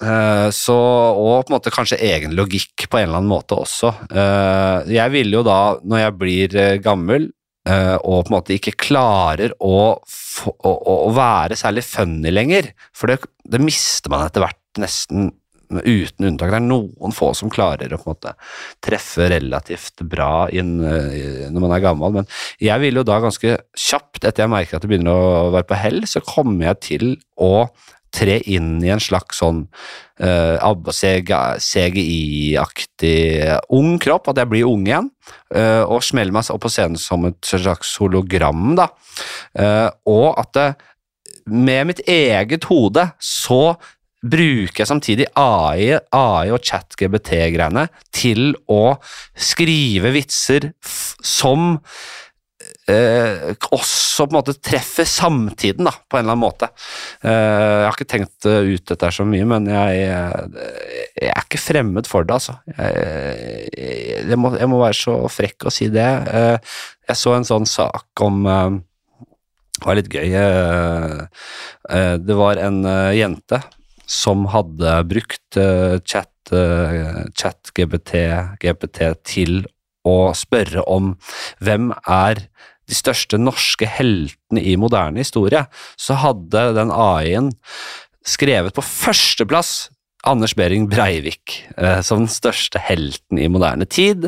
Uh, 0.00 0.48
så, 0.52 0.76
og 0.76 1.44
på 1.44 1.52
en 1.52 1.56
måte 1.58 1.72
kanskje 1.72 2.00
egen 2.04 2.36
logikk 2.36 2.86
på 2.88 3.00
en 3.00 3.08
eller 3.08 3.20
annen 3.20 3.32
måte 3.32 3.56
også. 3.56 3.92
Jeg 4.90 5.12
vil 5.16 5.36
jo 5.36 5.44
da, 5.46 5.60
når 5.84 6.04
jeg 6.04 6.18
blir 6.20 6.58
gammel 6.84 7.30
og 7.70 8.24
på 8.24 8.30
en 8.30 8.36
måte 8.36 8.56
ikke 8.56 8.78
klarer 8.88 9.54
å, 9.60 9.74
å, 9.96 10.70
å 10.70 11.10
være 11.16 11.58
særlig 11.58 11.84
funny 11.86 12.32
lenger, 12.32 12.72
for 12.96 13.12
det, 13.12 13.20
det 13.44 13.62
mister 13.62 14.12
man 14.12 14.26
etter 14.26 14.44
hvert 14.44 14.80
nesten 14.80 15.30
uten 15.70 16.26
unntak. 16.26 16.50
Det 16.50 16.58
er 16.58 16.66
noen 16.66 17.14
få 17.14 17.30
som 17.36 17.50
klarer 17.52 17.92
å 17.94 18.00
på 18.00 18.08
en 18.08 18.16
måte 18.16 18.34
treffe 18.82 19.28
relativt 19.30 20.02
bra 20.10 20.48
inn 20.54 20.78
uh, 20.82 21.46
når 21.50 21.62
man 21.62 21.76
er 21.76 21.84
gammel, 21.84 22.16
men 22.20 22.28
jeg 22.62 22.82
vil 22.82 23.00
jo 23.00 23.06
da 23.06 23.20
ganske 23.22 23.56
kjapt, 23.78 24.24
etter 24.24 24.44
jeg 24.44 24.52
merker 24.52 24.78
at 24.78 24.86
det 24.86 24.90
begynner 24.90 25.14
å 25.14 25.48
være 25.54 25.68
på 25.70 25.78
hell, 25.78 26.02
så 26.10 26.22
kommer 26.26 26.72
jeg 26.72 26.82
til 26.88 27.08
å 27.40 27.68
tre 28.14 28.40
inn 28.50 28.78
i 28.84 28.90
en 28.92 29.00
slags 29.02 29.38
sånn 29.40 29.64
uh, 30.22 30.58
CGI-aktig 31.62 33.16
ung 33.76 33.98
kropp, 34.02 34.28
at 34.32 34.38
jeg 34.42 34.50
blir 34.50 34.68
ung 34.68 34.86
igjen, 34.88 35.10
uh, 35.54 35.84
og 35.86 36.04
smeller 36.06 36.34
meg 36.34 36.50
opp 36.52 36.64
på 36.66 36.72
scenen 36.72 36.98
som 37.00 37.24
et 37.28 37.40
slags 37.46 37.96
hologram, 38.02 38.74
da. 38.78 38.86
Uh, 39.54 39.88
og 40.10 40.28
at 40.40 40.50
det, 40.58 40.68
med 41.50 41.86
mitt 41.88 42.02
eget 42.10 42.64
hode 42.70 43.08
så 43.22 43.74
bruker 44.20 44.82
jeg 44.82 44.90
samtidig 44.90 45.26
AI, 45.38 45.96
AI 46.12 46.50
og 46.52 46.60
chat-GBT-greiene 46.66 47.86
til 48.12 48.52
å 48.68 48.98
skrive 49.32 50.12
vitser 50.12 50.72
som 51.24 51.78
eh, 52.90 53.68
også 53.70 54.26
på 54.26 54.34
en 54.34 54.38
måte 54.38 54.56
treffer 54.58 55.08
samtiden, 55.08 55.88
da, 55.88 55.94
på 55.94 56.18
en 56.18 56.24
eller 56.24 56.36
annen 56.36 56.44
måte. 56.44 56.70
Eh, 57.22 57.30
jeg 57.30 57.86
har 57.86 57.98
ikke 57.98 58.10
tenkt 58.14 58.46
ut 58.46 58.92
dette 58.92 59.12
så 59.14 59.26
mye, 59.28 59.48
men 59.48 59.68
jeg, 59.70 60.06
jeg 61.16 61.32
er 61.32 61.44
ikke 61.44 61.62
fremmed 61.62 62.10
for 62.10 62.26
det, 62.26 62.40
altså. 62.40 62.58
Jeg, 62.74 63.70
jeg, 64.26 64.40
må, 64.40 64.54
jeg, 64.58 64.70
må, 64.70 64.80
være 64.82 65.00
så 65.00 65.18
frekk 65.32 65.68
å 65.68 65.74
si 65.74 65.90
det. 65.92 66.10
Eh, 66.30 66.80
jeg 67.10 67.18
så 67.18 67.34
en 67.34 67.46
sånn 67.46 67.66
sak 67.68 68.22
om 68.24 68.44
eh, 68.46 68.78
det 69.80 69.86
var 69.88 69.98
litt 69.98 70.12
gøy. 70.12 70.34
Eh, 70.36 71.20
eh, 71.96 72.14
det 72.20 72.36
var 72.38 72.60
en 72.60 72.82
jente 73.16 73.62
som 74.10 74.48
hadde 74.50 74.94
brukt 75.06 75.58
chat, 76.10 76.50
chat 76.50 77.70
GPT, 77.76 78.24
GPT 78.58 78.98
til 79.22 79.60
å 80.02 80.32
spørre 80.34 80.82
om 80.90 81.12
hvem 81.62 81.92
er 82.10 82.42
de 82.90 82.98
største 82.98 83.38
norske 83.40 83.88
heltene 83.88 84.62
i 84.62 84.76
moderne 84.80 85.22
historie, 85.22 85.64
så 86.00 86.18
hadde 86.20 86.70
den 86.76 86.92
AI-en 86.94 87.54
skrevet 88.26 88.76
på 88.76 88.84
førsteplass 88.84 89.88
Anders 90.28 90.52
Behring 90.52 90.84
Breivik 90.90 91.54
eh, 91.80 92.00
som 92.04 92.20
den 92.20 92.30
største 92.30 92.80
helten 92.82 93.40
i 93.40 93.48
moderne 93.48 93.86
tid. 93.88 94.26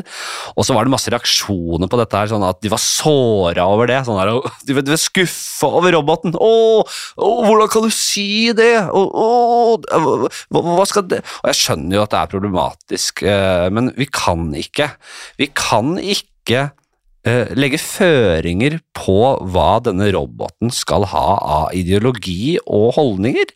Og 0.57 0.65
så 0.65 0.73
var 0.73 0.87
det 0.87 0.93
masse 0.93 1.11
reaksjoner 1.13 1.89
på 1.89 1.99
dette, 1.99 2.17
her, 2.17 2.31
sånn 2.31 2.45
at 2.47 2.61
de 2.65 2.71
var 2.73 2.81
såra 2.81 3.67
over 3.69 3.89
det. 3.91 3.99
Sånn 4.07 4.17
her, 4.17 4.33
de 4.65 4.77
var 4.79 4.89
skuffa 5.01 5.69
over 5.69 5.93
roboten. 5.93 6.33
Å, 6.33 6.53
å, 6.81 7.31
hvordan 7.45 7.69
kan 7.75 7.85
du 7.85 7.93
si 7.93 8.49
det? 8.57 8.71
Å, 8.89 9.03
å, 9.05 9.29
hva, 10.49 10.63
hva, 10.71 10.87
skal 10.89 11.05
det 11.11 11.21
Og 11.43 11.51
jeg 11.51 11.61
skjønner 11.61 11.99
jo 11.99 12.05
at 12.07 12.15
det 12.15 12.21
er 12.23 12.33
problematisk, 12.33 13.25
eh, 13.27 13.67
men 13.73 13.93
vi 13.97 14.09
kan 14.09 14.49
ikke 14.57 14.89
Vi 15.37 15.51
kan 15.53 15.97
ikke 16.01 16.71
legge 17.23 17.79
føringer 17.79 18.81
på 18.97 19.15
hva 19.53 19.77
denne 19.83 20.09
roboten 20.11 20.73
skal 20.75 21.05
ha 21.07 21.27
av 21.39 21.75
ideologi 21.77 22.57
og 22.67 22.97
holdninger. 22.97 23.53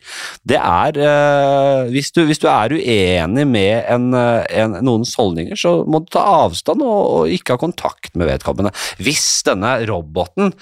Det 0.47 0.59
er 0.59 0.99
eh, 1.03 1.91
Hvis 1.91 2.13
du, 2.15 2.24
hvis 2.30 2.39
du 2.39 2.47
er 2.47 2.72
uenig 2.72 3.47
med 3.47 3.84
en, 3.91 4.13
eh, 4.15 4.45
en, 4.63 4.80
noens 4.88 5.13
holdninger, 5.20 5.59
så 5.59 5.82
må 5.84 5.99
du 5.99 6.11
ta 6.15 6.24
avstand 6.45 6.84
og, 6.86 7.01
og 7.18 7.36
ikke 7.36 7.57
ha 7.57 7.63
kontakt 7.65 8.15
med 8.15 8.32
vedkommende. 8.32 8.72
Hvis 9.03 9.43
denne 9.47 9.78
roboten 9.89 10.55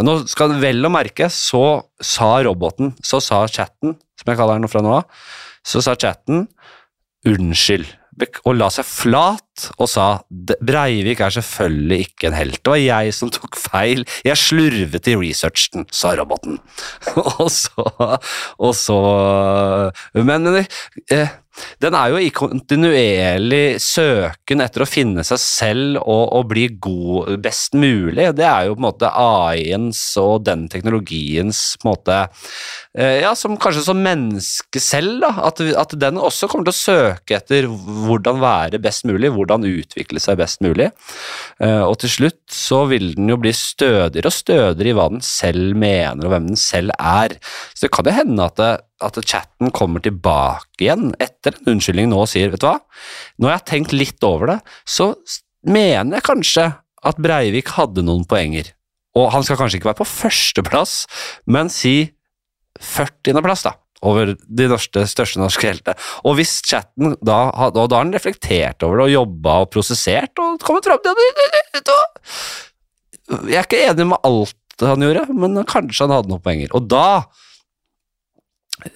nå 0.00 0.14
skal 0.30 0.54
Vel 0.62 0.86
å 0.86 0.92
merke, 0.92 1.26
så 1.28 1.82
sa 2.00 2.38
roboten, 2.46 2.94
så 3.04 3.18
sa 3.20 3.42
chatten, 3.50 3.98
som 4.16 4.30
jeg 4.30 4.38
kaller 4.38 4.56
den 4.56 4.70
fra 4.70 4.80
nå 4.84 4.94
av, 5.02 5.26
så 5.66 5.82
sa 5.84 5.92
chatten 5.98 6.46
unnskyld 7.28 7.99
og 8.44 8.56
la 8.56 8.70
seg 8.72 8.86
flat 8.88 9.68
og 9.76 9.88
sa 9.90 10.06
Breivik 10.30 11.20
er 11.20 11.34
selvfølgelig 11.34 12.06
ikke 12.06 12.30
en 12.30 12.36
helt. 12.38 12.60
Det 12.62 12.72
var 12.72 12.80
jeg 12.80 13.14
som 13.16 13.32
tok 13.34 13.58
feil. 13.60 14.06
Jeg 14.24 14.40
slurvet 14.40 15.10
i 15.10 15.16
researchen, 15.20 15.86
sa 15.92 16.14
roboten. 16.18 16.58
og 17.40 17.50
så, 17.52 17.86
og 18.58 18.74
så 18.78 18.98
Men 20.14 20.48
eh, 20.62 21.36
den 21.82 21.96
er 21.96 22.12
jo 22.12 22.20
i 22.20 22.30
kontinuerlig 22.34 23.80
søken 23.82 24.62
etter 24.64 24.84
å 24.84 24.88
finne 24.88 25.24
seg 25.26 25.40
selv 25.42 26.00
og, 26.00 26.24
og, 26.36 26.48
bli 26.50 26.66
god 26.82 27.36
best 27.44 27.76
mulig. 27.78 28.30
Det 28.36 28.46
er 28.46 28.66
jo 28.66 28.76
på 28.76 28.82
en 28.82 28.88
måte 28.88 29.10
AI-ens 29.10 30.00
og 30.20 30.44
den 30.48 30.66
teknologiens 30.72 31.62
på 31.80 31.86
en 31.86 31.92
måte 31.92 32.18
eh, 32.96 33.20
Ja, 33.22 33.34
som 33.38 33.58
kanskje 33.60 33.84
som 33.86 34.02
menneske 34.02 34.82
selv, 34.82 35.20
da. 35.24 35.32
At, 35.50 35.60
at, 35.60 35.96
den 36.00 36.20
også 36.20 36.48
kommer 36.50 36.68
til 36.68 36.74
å 36.74 36.80
søke 36.80 37.38
etter 37.38 37.68
hvordan 37.70 38.40
være 38.42 38.82
best 38.82 39.06
mulig, 39.08 39.32
hvordan 39.34 39.68
utvikle 39.68 40.22
seg 40.22 40.40
best 40.40 40.64
mulig. 40.64 40.90
Eh, 41.62 41.82
og 41.84 41.98
til 42.02 42.14
slutt 42.16 42.42
så 42.54 42.84
vil 42.90 43.12
den 43.16 43.30
jo 43.30 43.38
bli 43.40 43.54
stødigere 43.56 44.30
og 44.30 44.36
stødigere 44.36 44.92
i 44.92 44.98
hva 44.98 45.08
den 45.12 45.24
selv 45.24 45.76
mener 45.78 46.26
og 46.26 46.34
hvem 46.34 46.52
den 46.52 46.60
selv 46.60 46.94
er. 46.98 47.36
Så 47.74 47.86
det 47.86 47.94
kan 47.94 48.08
jo 48.08 48.16
hende 48.16 48.46
at, 48.50 48.58
det, 48.60 48.72
at 49.04 49.18
chatten 49.24 49.72
kommer 49.74 50.02
tilbake 50.04 50.84
igjen 50.84 51.14
etter 51.22 51.56
en 51.56 51.74
unnskyldning 51.74 52.10
nå 52.10 52.20
og 52.24 52.30
sier 52.30 52.52
vet 52.52 52.62
du 52.62 52.68
hva, 52.68 52.78
når 53.40 53.52
jeg 53.52 53.58
har 53.58 53.68
tenkt 53.72 53.96
litt 53.96 54.26
over 54.26 54.54
det, 54.54 54.58
så 54.88 55.12
mener 55.66 56.18
jeg 56.18 56.28
kanskje 56.28 56.66
at 57.10 57.20
Breivik 57.20 57.72
hadde 57.76 58.04
noen 58.04 58.26
poenger. 58.28 58.72
Og 59.18 59.30
han 59.34 59.44
skal 59.44 59.58
kanskje 59.58 59.80
ikke 59.80 59.90
være 59.90 60.02
på 60.02 60.08
førsteplass, 60.08 61.04
men 61.50 61.70
si 61.72 62.12
40.-plass, 62.80 63.64
da. 63.66 63.74
Over 64.06 64.32
de 64.32 64.66
norske, 64.70 65.02
største 65.10 65.40
norske 65.42 65.66
heltene. 65.66 65.96
Og 66.24 66.38
hvis 66.38 66.54
chatten 66.64 67.18
da, 67.20 67.50
da 67.52 67.82
har 67.84 67.98
han 67.98 68.14
reflektert 68.14 68.80
over 68.86 69.02
det 69.02 69.10
og 69.10 69.12
jobba 69.12 69.56
og 69.64 69.72
prosessert 69.74 70.40
og 70.40 70.62
kommet 70.64 70.88
fram 70.88 71.02
til 71.04 71.18
det 71.20 71.98
Jeg 73.50 73.58
er 73.58 73.66
ikke 73.66 73.82
enig 73.90 74.08
med 74.14 74.24
alt 74.24 74.56
han 74.80 75.04
gjorde, 75.04 75.26
men 75.36 75.60
kanskje 75.68 76.06
han 76.06 76.14
hadde 76.16 76.32
noen 76.32 76.40
poenger. 76.44 76.72
Og 76.72 76.88
da 76.88 77.26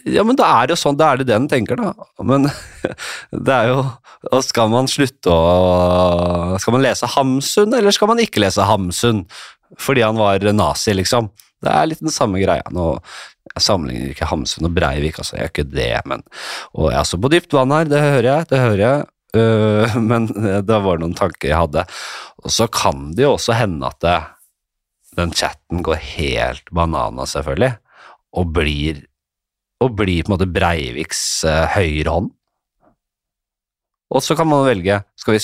ja, 0.09 0.25
men 0.27 0.39
da 0.39 0.49
er 0.59 0.69
det 0.69 0.77
jo 0.77 0.81
sånn, 0.81 0.99
da 1.01 1.13
er 1.13 1.21
det 1.21 1.29
det 1.29 1.35
den 1.35 1.49
tenker, 1.51 1.81
da. 1.81 1.93
Men 2.25 2.49
det 3.49 3.55
er 3.55 3.73
jo 3.73 3.85
og 4.33 4.41
Skal 4.41 4.71
man 4.73 4.87
slutte 4.89 5.29
å 5.29 6.57
Skal 6.57 6.73
man 6.73 6.85
lese 6.85 7.09
Hamsun, 7.13 7.75
eller 7.77 7.93
skal 7.93 8.09
man 8.09 8.23
ikke 8.23 8.41
lese 8.41 8.65
Hamsun? 8.65 9.25
Fordi 9.81 10.05
han 10.05 10.17
var 10.17 10.45
nazi, 10.55 10.95
liksom. 10.95 11.29
Det 11.65 11.73
er 11.73 11.89
litt 11.91 12.03
den 12.05 12.13
samme 12.15 12.41
greia. 12.41 12.65
Nå 12.73 12.95
jeg 13.55 13.63
sammenligner 13.63 14.15
ikke 14.15 14.29
Hamsun 14.31 14.67
og 14.67 14.73
Breivik, 14.75 15.19
altså, 15.21 15.37
jeg 15.37 15.45
gjør 15.45 15.53
ikke 15.53 15.73
det, 15.75 15.91
men 16.11 16.23
Og 16.73 16.89
jeg 16.91 16.99
er 16.99 17.09
så 17.09 17.19
på 17.21 17.31
dypt 17.31 17.55
vann 17.55 17.75
her, 17.75 17.91
det 17.91 18.01
hører 18.01 18.29
jeg, 18.31 18.47
det 18.51 18.63
hører 18.63 18.83
jeg. 18.85 19.05
Uh, 19.35 19.97
men 20.11 20.29
det 20.67 20.81
var 20.87 21.03
noen 21.03 21.17
tanker 21.19 21.51
jeg 21.51 21.61
hadde. 21.61 21.85
Og 22.43 22.55
så 22.55 22.69
kan 22.73 23.11
det 23.15 23.27
jo 23.27 23.35
også 23.37 23.57
hende 23.59 23.91
at 23.91 24.01
det, 24.05 24.19
den 25.21 25.35
chatten 25.37 25.85
går 25.87 26.01
helt 26.17 26.73
banana, 26.75 27.29
selvfølgelig, 27.31 27.77
og 28.35 28.55
blir 28.57 29.05
og 29.85 29.97
blir 29.99 30.25
på 30.25 30.31
en 30.31 30.37
måte 30.37 30.51
Breiviks 30.51 31.23
uh, 31.47 31.67
høyre 31.75 32.17
hånd. 32.17 32.33
Og 34.15 34.23
så 34.23 34.37
kan 34.39 34.49
man 34.49 34.67
velge 34.67 35.01
skal 35.19 35.37
vi 35.37 35.43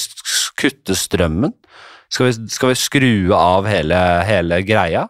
kutte 0.60 0.96
strømmen, 0.98 1.54
skal 2.12 2.28
vi, 2.28 2.34
skal 2.52 2.72
vi 2.72 2.78
skru 2.78 3.14
av 3.36 3.68
hele, 3.70 3.98
hele 4.28 4.60
greia. 4.66 5.06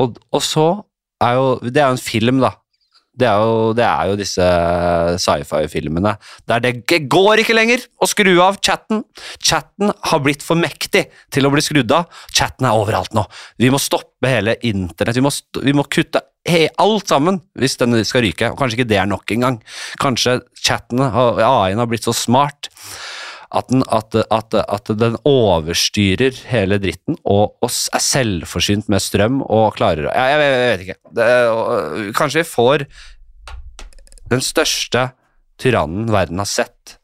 Og, 0.00 0.20
og 0.32 0.44
så 0.44 0.68
er 1.20 1.36
jo 1.36 1.48
Det 1.60 1.82
er 1.82 1.90
jo 1.90 1.98
en 1.98 2.00
film, 2.00 2.40
da. 2.40 2.54
Det 3.20 3.28
er 3.28 3.44
jo, 3.44 3.72
det 3.76 3.84
er 3.86 4.10
jo 4.10 4.18
disse 4.18 4.46
sci-fi-filmene 5.20 6.14
der 6.48 6.62
det 6.64 6.72
går 7.12 7.42
ikke 7.42 7.56
lenger 7.56 7.84
å 8.00 8.08
skru 8.08 8.32
av 8.42 8.58
chatten. 8.64 9.04
Chatten 9.38 9.92
har 10.10 10.24
blitt 10.24 10.44
for 10.44 10.58
mektig 10.58 11.06
til 11.32 11.46
å 11.46 11.52
bli 11.52 11.62
skrudd 11.64 11.92
av. 11.94 12.08
Chatten 12.32 12.68
er 12.68 12.78
overalt 12.78 13.14
nå. 13.16 13.26
Vi 13.60 13.70
må 13.72 13.80
stoppe 13.82 14.30
hele 14.30 14.56
internett. 14.66 15.18
Vi 15.18 15.24
må, 15.24 15.32
vi 15.60 15.76
må 15.76 15.86
kutte 15.90 16.24
Hey, 16.48 16.70
alt 16.80 17.10
sammen 17.10 17.42
hvis 17.60 17.74
den 17.76 17.98
skal 18.08 18.24
ryke. 18.24 18.48
Og 18.48 18.56
kanskje 18.56 18.78
ikke 18.78 18.88
det 18.88 18.96
er 18.96 19.08
nok 19.08 19.28
engang. 19.34 19.58
Kanskje 20.00 20.38
chatten, 20.56 21.02
og 21.04 21.36
AI-en, 21.44 21.82
har 21.82 21.90
blitt 21.90 22.06
så 22.08 22.14
smart 22.16 22.70
at 23.50 23.70
den, 23.72 23.82
at, 23.90 24.14
at, 24.30 24.54
at 24.54 24.90
den 24.98 25.16
overstyrer 25.26 26.36
hele 26.52 26.78
dritten 26.82 27.16
og, 27.24 27.56
og 27.58 27.70
er 27.70 28.02
selvforsynt 28.04 28.90
med 28.92 29.02
strøm 29.02 29.40
og 29.42 29.74
klarer 29.78 30.06
jeg, 30.06 30.14
jeg, 30.14 30.52
jeg 30.52 30.68
vet 30.70 30.84
ikke. 30.84 30.98
Det, 31.18 31.30
og, 31.50 32.12
kanskje 32.14 32.44
vi 32.44 32.50
får 32.50 32.84
den 34.30 34.44
største 34.44 35.08
tyrannen 35.60 36.06
verden 36.14 36.38
har 36.38 36.48
sett, 36.48 36.96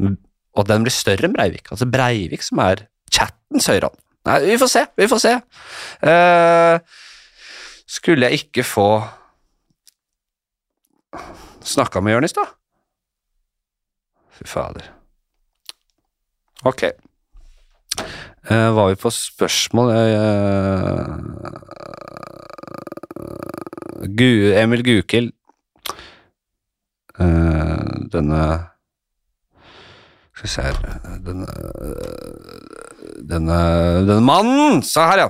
og 0.00 0.66
den 0.66 0.86
blir 0.86 0.94
større 0.94 1.28
enn 1.28 1.36
Breivik. 1.36 1.68
Altså 1.70 1.86
Breivik 1.86 2.42
som 2.46 2.62
er 2.64 2.86
chattens 3.12 3.68
høyrehånd. 3.70 3.98
Nei, 4.28 4.38
vi 4.48 4.56
får 4.60 4.70
se, 4.72 4.84
vi 5.00 5.08
får 5.08 5.20
se. 5.22 5.34
Uh, 6.04 6.80
skulle 7.88 8.28
jeg 8.28 8.44
ikke 8.44 8.64
få 8.66 8.88
snakka 11.68 12.00
med 12.04 12.16
Jonis, 12.16 12.36
da? 12.36 12.46
Fy 14.40 14.48
fader. 14.48 14.88
Ok. 16.64 16.82
Uh, 18.50 18.76
var 18.76 18.88
vi 18.88 18.94
på 19.00 19.10
spørsmål 19.12 19.88
uh, 19.90 21.16
Gu, 24.16 24.52
Emil 24.56 24.84
Gukild 24.84 25.32
uh, 27.20 27.90
Denne 28.12 28.42
Skal 30.32 30.42
vi 30.42 30.48
se 30.48 30.62
her 30.64 30.76
Denne 31.26 31.46
Denne, 33.30 33.60
denne 34.08 34.20
mannen! 34.24 34.82
Se 34.82 35.00
her, 35.04 35.18
ja. 35.18 35.28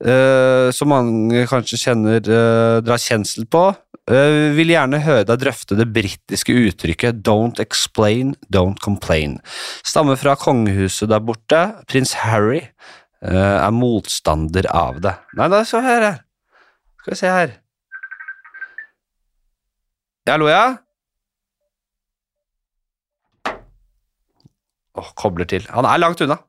Eh, 0.00 0.70
som 0.72 0.88
mange 0.88 1.42
kanskje 1.50 1.76
kjenner 1.76 2.24
uh, 2.24 2.80
drar 2.80 3.00
kjensel 3.00 3.44
på. 3.52 3.66
Uh, 4.10 4.48
vil 4.56 4.72
gjerne 4.72 5.02
høre 5.04 5.26
deg 5.28 5.42
drøfte 5.42 5.76
det 5.76 5.90
britiske 5.92 6.54
uttrykket 6.56 7.20
'don't 7.20 7.60
explain, 7.60 8.32
don't 8.48 8.80
complain'. 8.80 9.38
Stammer 9.84 10.16
fra 10.16 10.38
kongehuset 10.40 11.12
der 11.12 11.20
borte. 11.20 11.60
Prins 11.84 12.16
Harry 12.24 12.62
uh, 13.20 13.60
er 13.60 13.70
motstander 13.76 14.70
av 14.72 15.02
det. 15.04 15.14
Nei, 15.36 15.50
da 15.52 15.64
så 15.68 15.84
her, 15.84 16.00
her. 16.08 16.20
Skal 17.02 17.12
vi 17.12 17.20
se 17.20 17.34
her. 17.36 17.56
Hallo, 20.30 20.48
ja? 20.48 20.78
Åh, 24.96 25.12
kobler 25.16 25.44
til. 25.44 25.66
Han 25.74 25.84
er 25.84 26.00
langt 26.00 26.20
unna. 26.24 26.40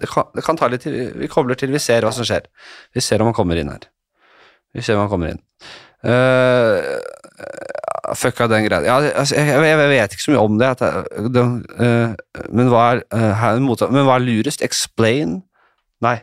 Det 0.00 0.10
kan, 0.10 0.28
det 0.34 0.44
kan 0.44 0.58
ta 0.58 0.68
litt 0.70 0.84
tid. 0.84 1.14
Vi 1.20 1.30
kobler 1.30 1.58
til, 1.58 1.72
vi 1.74 1.82
ser 1.82 2.06
hva 2.06 2.12
som 2.14 2.26
skjer. 2.26 2.48
Vi 2.94 3.02
ser 3.04 3.22
om 3.22 3.30
han 3.30 3.36
kommer 3.36 3.58
inn 3.60 3.70
her. 3.72 3.86
Vi 4.74 4.82
ser 4.82 4.98
om 4.98 5.04
han 5.04 5.12
kommer 5.12 5.34
inn. 5.34 5.42
Uh, 6.04 6.80
fucka 8.18 8.48
den 8.50 8.66
greia. 8.66 8.82
Ja, 8.84 8.96
altså, 9.22 9.38
jeg, 9.38 9.48
jeg, 9.48 9.70
jeg 9.70 9.90
vet 9.94 10.16
ikke 10.16 10.24
så 10.26 10.34
mye 10.34 10.44
om 10.44 10.58
det. 10.60 10.70
Jeg, 10.82 11.30
det 11.34 11.44
uh, 11.44 12.14
men, 12.50 12.70
hva 12.72 12.84
er, 12.92 13.04
uh, 13.14 13.30
her, 13.40 13.60
mot, 13.64 13.84
men 13.94 14.08
hva 14.08 14.18
er 14.18 14.26
lurest? 14.26 14.64
Explain? 14.66 15.38
Nei. 16.04 16.18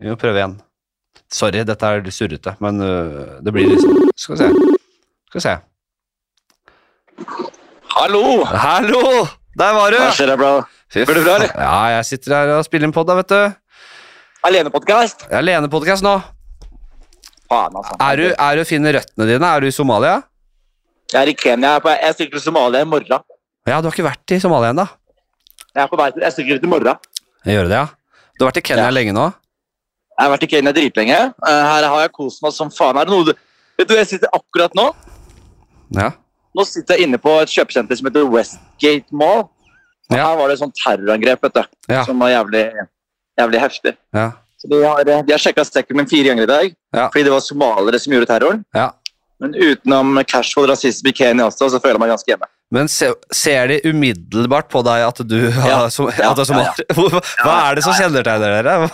Vi 0.00 0.10
må 0.10 0.16
prøve 0.20 0.40
igjen. 0.40 0.58
Sorry, 1.34 1.62
dette 1.66 1.86
er 1.88 2.02
litt 2.04 2.14
surrete, 2.16 2.56
men 2.64 2.82
uh, 2.82 3.38
det 3.44 3.54
blir 3.54 3.70
liksom 3.70 4.00
Skal 4.16 4.36
vi 4.36 4.42
se. 4.42 4.50
Skal 5.30 5.40
vi 5.40 5.44
se. 5.46 5.54
Hallo! 7.94 8.44
Hallo! 8.44 9.02
Der 9.54 9.74
var 9.76 9.94
du! 9.94 10.00
Hva 10.02 10.10
skjer 10.14 10.34
bro? 10.38 10.54
Går 10.94 11.14
det 11.18 11.24
bra, 11.26 11.34
eller? 11.40 11.50
Ja, 11.58 11.78
jeg 11.96 12.06
sitter 12.12 12.34
her 12.36 12.52
og 12.58 12.64
spiller 12.66 12.86
en 12.88 12.94
pod, 12.94 13.08
da, 13.10 13.16
vet 13.18 13.32
du. 13.32 13.40
Alenepodkast? 14.46 15.26
Alenepodkast 15.32 16.04
nå. 16.06 16.14
Faen, 17.50 17.76
altså. 17.80 17.96
Er 18.00 18.20
du, 18.20 18.24
er 18.32 18.58
du 18.60 18.64
finner 18.68 18.96
røttene 18.98 19.26
dine? 19.28 19.50
Er 19.56 19.64
du 19.64 19.68
i 19.70 19.74
Somalia? 19.74 20.18
Jeg 21.12 21.20
er 21.22 21.30
i 21.32 21.36
Kenya. 21.38 21.74
Jeg, 21.84 21.98
er 22.08 22.14
stikker 22.16 22.38
til 22.38 22.44
Somalia 22.46 22.82
i 22.84 22.88
morgen. 22.88 23.24
Ja, 23.68 23.78
du 23.80 23.88
har 23.88 23.92
ikke 23.94 24.06
vært 24.06 24.34
i 24.36 24.40
Somalia 24.42 24.72
ennå? 24.74 24.86
Jeg 25.74 25.82
er 25.84 25.90
på 25.90 25.98
vei 25.98 26.10
til, 26.14 26.22
jeg 26.26 26.36
stikker 26.36 26.60
ut 26.60 26.66
i 26.66 26.70
morgen. 26.70 27.08
Jeg 27.44 27.58
gjør 27.58 27.70
det, 27.72 27.80
ja. 27.80 27.86
Du 28.38 28.44
har 28.44 28.50
vært 28.52 28.60
i 28.62 28.66
Kenya 28.68 28.84
Ja. 28.88 28.92
lenge 28.94 29.14
nå? 29.16 29.24
Jeg 30.14 30.22
har 30.28 30.30
vært 30.36 30.44
i 30.46 30.50
Kenya 30.52 30.72
dritlenge. 30.76 31.16
Eh, 31.48 31.62
her 31.72 31.88
har 31.90 32.00
jeg 32.04 32.12
kost 32.14 32.42
meg 32.44 32.52
som 32.54 32.70
faen. 32.70 32.96
Er 33.00 33.08
det 33.08 33.14
noe 33.14 33.24
du 33.30 33.34
Vet 33.74 33.88
du 33.88 33.94
hvor 33.96 33.98
jeg 34.04 34.06
sitter 34.12 34.30
akkurat 34.30 34.70
nå? 34.78 34.84
Ja. 35.96 36.12
Nå 36.54 36.62
sitter 36.68 36.94
jeg 36.94 37.08
inne 37.08 37.18
på 37.18 37.32
et 37.42 37.50
kjøpesenter 37.50 37.98
som 37.98 38.06
heter 38.06 38.28
Westgate 38.30 39.10
Mall. 39.10 39.48
Ja. 40.12 40.26
Her 40.28 40.36
var 40.36 40.50
det 40.52 40.58
sånn 40.60 40.72
terrorangrep, 40.76 41.42
vet 41.46 41.54
du. 41.54 41.62
Ja. 41.88 42.02
Som 42.04 42.18
var 42.20 42.32
jævlig, 42.32 42.64
jævlig 43.40 43.60
heftig. 43.62 43.94
Ja. 44.14 44.26
Så 44.60 44.68
de 44.68 44.82
har, 44.84 45.04
de 45.04 45.32
har 45.32 45.40
sjekka 45.40 45.64
stekken 45.64 45.96
min 45.96 46.08
fire 46.08 46.28
ganger 46.30 46.46
i 46.46 46.50
dag, 46.50 46.74
fordi 47.12 47.24
det 47.26 47.32
var 47.32 47.40
somaliere 47.44 47.98
som 48.00 48.12
gjorde 48.16 48.30
terroren. 48.32 48.64
ja. 48.76 48.90
Men 49.42 49.50
utenom 49.58 50.20
casual 50.30 50.68
rasisme 50.70 51.10
i 51.10 51.12
Kenya 51.12 51.48
også, 51.50 51.66
så 51.68 51.80
føler 51.82 51.96
jeg 51.98 52.00
meg 52.04 52.12
ganske 52.14 52.30
hjemme. 52.30 52.46
Men 52.74 52.88
se, 52.90 53.10
ser 53.34 53.68
de 53.70 53.78
umiddelbart 53.86 54.70
på 54.72 54.82
deg 54.86 55.04
at 55.06 55.20
du, 55.28 55.36
Ja. 55.54 55.84
som, 55.94 56.08
Ja, 56.18 56.32
at 56.32 56.42
ja. 56.48 56.64
Hva 57.44 57.54
er 57.68 57.78
det 57.78 57.84
som 57.86 57.94
kjennetegner 57.94 58.56
dere? 58.56 58.88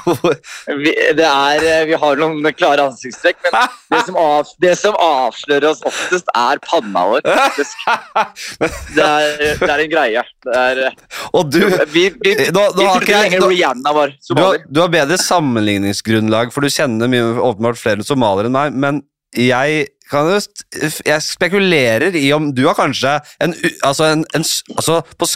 Vi, 0.80 0.92
det 1.16 1.26
er, 1.26 1.64
eh, 1.64 1.84
vi 1.88 1.98
har 2.02 2.20
noen 2.20 2.44
klare 2.56 2.88
ansiktstrekk, 2.90 3.40
men 3.46 3.56
det 3.94 4.02
som, 4.08 4.18
av, 4.20 4.52
det 4.62 4.74
som 4.80 4.98
avslører 5.00 5.70
oss 5.72 5.82
oftest, 5.88 6.28
er 6.36 6.60
panna 6.66 7.06
vår. 7.14 7.24
Det 7.24 7.66
det 9.00 9.70
er 9.70 9.84
en 9.86 9.92
greie. 9.92 10.24
Det 10.44 10.56
er, 10.66 10.82
eh, 10.90 11.18
Og 11.36 11.48
du, 11.52 11.60
vi 11.94 12.10
vi, 12.10 12.34
vi 12.36 12.48
nå, 12.52 12.60
nå 12.60 12.64
har 12.66 12.74
trodde 12.74 13.04
ikke 13.04 13.14
jeg, 13.14 13.28
lenge 13.28 13.40
nå, 13.42 13.50
Rihanna 13.52 13.94
var 13.96 14.12
du, 14.16 14.34
har, 14.40 14.58
du 14.68 14.80
har 14.82 14.92
bedre 14.92 15.18
sammenligningsgrunnlag, 15.20 16.52
for 16.54 16.64
du 16.64 16.72
kjenner 16.72 17.10
mye, 17.10 17.24
åpenbart 17.50 17.80
flere 17.80 18.06
somaliere 18.06 18.50
enn 18.50 18.56
meg, 18.56 18.76
men 18.86 19.02
jeg 19.36 19.86
kan 20.10 20.26
jo 20.26 20.40
jeg 21.06 21.22
spekulerer 21.22 22.16
i 22.18 22.26
om 22.34 22.50
du 22.54 22.64
har 22.66 22.74
kanskje 22.78 23.14
en, 23.42 23.54
altså 23.86 24.10
en, 24.10 24.24
en 24.34 24.44
altså 24.74 25.00
på, 25.14 25.28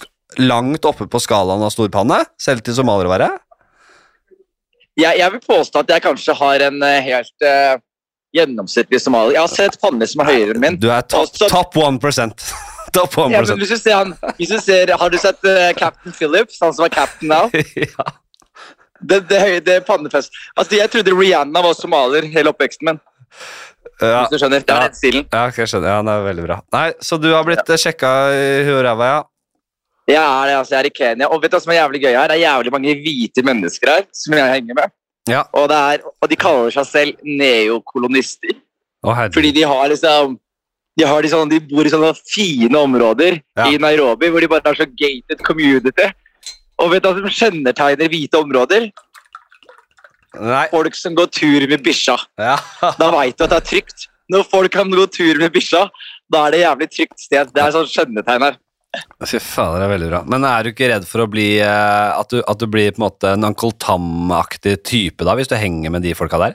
langt 0.42 0.84
oppe 0.88 1.06
på 1.10 1.20
skalaen 1.22 1.62
av 1.62 1.72
storpanne, 1.74 2.24
selv 2.40 2.64
til 2.66 2.76
somalier 2.76 3.08
å 3.08 3.14
være? 3.14 3.30
Jeg, 4.98 5.18
jeg 5.18 5.30
vil 5.34 5.42
påstå 5.42 5.82
at 5.82 5.90
jeg 5.94 6.04
kanskje 6.04 6.36
har 6.38 6.66
en 6.68 6.82
eh, 6.86 7.00
helt 7.02 7.46
uh, 7.46 7.74
gjennomsnittlig 8.34 9.00
somalier. 9.02 9.36
Jeg 9.38 9.42
har 9.42 9.54
sett 9.54 9.80
panner 9.82 10.10
som 10.10 10.22
er 10.22 10.30
høyere 10.30 10.54
enn 10.54 10.62
min. 10.62 10.78
Du 10.78 10.86
er 10.94 11.02
top, 11.06 11.34
top 11.50 11.78
1 11.78 12.34
Da 12.94 13.06
på 13.10 13.24
Ja, 13.32 13.42
men 13.42 13.62
hvis 13.62 13.74
du 13.74 13.78
ser 13.80 14.12
hvis 14.38 14.52
du 14.52 14.58
ser, 14.62 14.92
Har 14.98 15.10
du 15.10 15.18
sett 15.18 15.40
uh, 15.46 15.70
Captain 15.78 16.14
Phillips, 16.14 16.60
han 16.62 16.74
som 16.74 16.86
er 16.86 16.94
captain 16.94 17.30
now? 17.30 17.50
ja. 17.88 18.06
Det, 19.04 19.20
det, 19.28 19.40
det 19.66 19.80
pannefest. 19.86 20.32
Altså, 20.56 20.78
Jeg 20.78 20.90
trodde 20.90 21.14
Rihanna 21.18 21.62
var 21.62 21.74
somalier 21.74 22.30
hele 22.30 22.54
oppveksten 22.54 22.92
min. 22.92 23.02
Ja, 24.02 24.24
hvis 24.24 24.30
du 24.34 24.38
skjønner. 24.42 24.60
Det 24.64 24.68
Ja. 24.74 24.76
er 24.80 24.88
den 24.88 24.94
stilen. 24.98 25.26
ja, 25.32 25.46
ok, 25.48 25.56
jeg 25.62 25.68
skjønner. 25.68 25.88
Ja, 25.88 26.02
det 26.02 26.10
er 26.14 26.24
veldig 26.34 26.46
bra. 26.46 26.56
Nei, 26.72 26.92
Så 27.00 27.20
du 27.20 27.28
har 27.32 27.44
blitt 27.44 27.68
ja. 27.68 27.76
sjekka 27.76 28.10
i 28.34 28.64
huet 28.66 28.80
og 28.80 28.84
ræva, 28.88 29.04
ja? 29.12 29.22
Jeg 30.06 30.20
er 30.20 30.46
det, 30.50 30.54
altså. 30.58 30.70
Jeg 30.74 30.80
er 30.84 30.86
i 30.86 30.94
Kenya. 30.98 31.26
Og 31.32 31.40
vet 31.42 31.50
du 31.50 31.56
hva 31.56 31.62
som 31.62 31.72
er 31.72 31.78
jævlig 31.80 32.00
gøy 32.02 32.12
her? 32.12 32.28
Det 32.28 32.36
er 32.36 32.44
jævlig 32.44 32.72
mange 32.72 32.94
hvite 33.00 33.42
mennesker 33.46 33.88
her 33.88 34.02
som 34.12 34.34
jeg 34.36 34.50
henger 34.52 34.74
med. 34.74 34.90
Ja. 35.28 35.44
Og, 35.54 35.68
det 35.70 35.76
er, 35.76 35.98
og 36.20 36.28
de 36.28 36.36
kaller 36.36 36.70
seg 36.74 36.84
selv 36.86 37.14
neokolonister. 37.24 38.56
Å. 39.04 39.14
Fordi 39.32 39.52
de 39.56 39.62
har 39.68 39.88
liksom 39.92 40.38
de, 40.96 41.04
har 41.08 41.22
de, 41.24 41.28
sånne, 41.32 41.50
de 41.50 41.58
bor 41.74 41.84
i 41.88 41.90
sånne 41.90 42.12
fine 42.30 42.76
områder 42.78 43.40
Ja. 43.58 43.66
i 43.66 43.78
Nairobi 43.82 44.28
hvor 44.30 44.40
de 44.44 44.48
bare 44.48 44.62
har 44.68 44.74
så 44.78 44.86
gated 44.86 45.40
community. 45.42 46.06
Og 46.78 46.90
vet 46.92 47.02
du 47.02 47.08
hva 47.08 47.18
som 47.24 47.50
kjennetegner 47.50 48.08
hvite 48.12 48.38
områder? 48.38 48.90
Nei. 50.40 50.66
Folk 50.72 50.98
som 50.98 51.14
går 51.18 51.30
tur 51.34 51.68
med 51.70 51.84
bikkja. 51.84 52.18
Ja. 52.40 52.58
Da 53.00 53.10
veit 53.14 53.38
du 53.38 53.46
at 53.46 53.54
det 53.54 53.60
er 53.62 53.70
trygt. 53.70 54.08
Når 54.32 54.46
folk 54.48 54.72
kan 54.72 54.90
gå 54.90 55.06
tur 55.12 55.40
med 55.40 55.52
bikkja, 55.52 55.86
da 56.32 56.46
er 56.46 56.54
det 56.54 56.62
jævlig 56.62 56.88
trygt 56.92 57.26
sted. 57.26 57.50
Det 57.52 57.60
er 57.60 57.74
sånn 57.74 57.90
skjønnetegn 57.90 58.46
her. 58.46 58.60
Fy 59.26 59.40
faen, 59.42 59.80
det 59.80 59.86
er 59.88 59.92
veldig 59.94 60.08
bra. 60.12 60.20
Men 60.30 60.46
er 60.48 60.64
du 60.64 60.70
ikke 60.70 60.88
redd 60.92 61.06
for 61.08 61.24
å 61.24 61.30
bli 61.30 61.48
eh, 61.58 62.10
At 62.14 62.30
du, 62.30 62.38
at 62.46 62.60
du 62.60 62.68
blir 62.70 62.92
på 62.94 63.00
en 63.00 63.06
måte 63.08 63.32
en 63.34 63.46
Uncle 63.48 63.74
Tam-aktig 63.82 64.76
type 64.86 65.26
da, 65.26 65.34
hvis 65.34 65.50
du 65.50 65.56
henger 65.58 65.90
med 65.90 66.06
de 66.06 66.14
folka 66.14 66.38
der? 66.38 66.54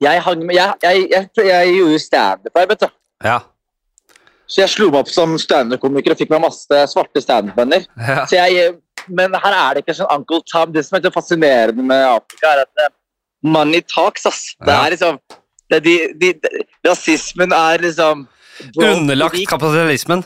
Jeg, 0.00 0.22
hang 0.24 0.44
med, 0.46 0.54
jeg, 0.56 0.78
jeg, 0.84 1.06
jeg, 1.10 1.28
jeg 1.50 1.70
gjorde 1.74 1.94
jo 1.96 2.00
standup 2.00 2.58
her, 2.60 2.68
vet 2.70 2.84
du. 2.84 2.90
Ja. 3.26 3.38
Så 4.48 4.62
jeg 4.62 4.72
slo 4.72 4.86
meg 4.88 5.02
opp 5.02 5.10
som 5.12 5.34
standup-komiker 5.40 6.14
og 6.14 6.20
fikk 6.22 6.30
meg 6.32 6.44
masse 6.46 6.82
svarte 6.92 7.20
standup-venner. 7.20 7.84
ja. 7.98 8.22
Så 8.30 8.38
jeg, 8.38 8.76
men 9.10 9.34
her 9.34 9.56
er 9.56 9.74
det 9.76 9.84
ikke 9.84 9.96
sånn 9.98 10.10
Uncle 10.14 10.40
Tom. 10.50 10.72
Det 10.74 10.84
som 10.86 10.98
er 10.98 11.04
så 11.06 11.12
fascinerende 11.14 11.84
med 11.84 12.04
Afrika, 12.06 12.54
er 12.54 12.64
at 12.66 12.84
eh, 12.84 12.94
money 13.46 13.82
talks, 13.86 14.26
ass. 14.28 14.42
Det 14.64 14.74
er 14.74 14.96
liksom 14.96 15.20
det 15.68 15.76
er 15.76 15.84
de, 15.84 15.96
de, 16.16 16.32
de, 16.40 16.64
Rasismen 16.88 17.52
er 17.52 17.82
liksom 17.84 18.26
Underlagt 18.80 19.38
kapitalismen. 19.46 20.24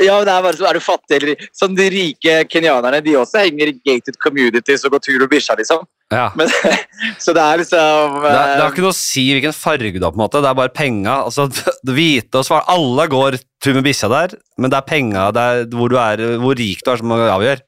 Ja, 0.00 0.14
det 0.24 0.32
er 0.32 0.44
bare 0.44 0.56
sånn, 0.56 0.68
er 0.70 0.78
du 0.78 0.80
fattig 0.80 1.16
eller 1.18 1.40
Sånn 1.52 1.74
de 1.76 1.84
rike 1.92 2.36
kenyanerne, 2.48 3.02
de 3.04 3.16
også 3.20 3.42
henger 3.42 3.68
i 3.68 3.74
gated 3.84 4.16
communities 4.22 4.86
og 4.88 4.94
går 4.94 5.02
tur 5.04 5.24
og 5.26 5.28
bikkja, 5.32 5.56
liksom. 5.58 5.82
Ja. 6.12 6.30
Men, 6.38 6.48
så 7.22 7.34
det 7.36 7.42
er 7.44 7.60
liksom 7.60 8.16
Det, 8.22 8.30
er- 8.30 8.54
det 8.54 8.62
har 8.62 8.62
eh, 8.62 8.70
ikke 8.72 8.84
noe 8.86 8.94
å 8.94 8.96
si 8.96 9.26
hvilken 9.34 9.56
farge 9.56 9.92
du 9.98 10.06
har, 10.06 10.14
på 10.14 10.20
en 10.20 10.24
måte. 10.24 10.40
Det 10.44 10.48
er 10.48 10.60
bare 10.62 10.72
penga. 10.76 11.18
Altså, 11.26 11.48
hvite 11.98 12.40
og 12.40 12.48
svarte 12.48 12.72
Alle 12.72 13.08
går 13.12 13.36
tur 13.64 13.76
med 13.76 13.84
bikkja 13.88 14.08
der, 14.12 14.36
men 14.60 14.72
det 14.72 14.80
er 14.80 14.88
penga 14.88 15.26
det 15.34 15.44
er 15.50 15.68
hvor, 15.76 15.92
er, 16.00 16.24
hvor 16.40 16.56
rik 16.56 16.80
du 16.84 16.92
er, 16.92 17.02
som 17.02 17.12
avgjør. 17.18 17.64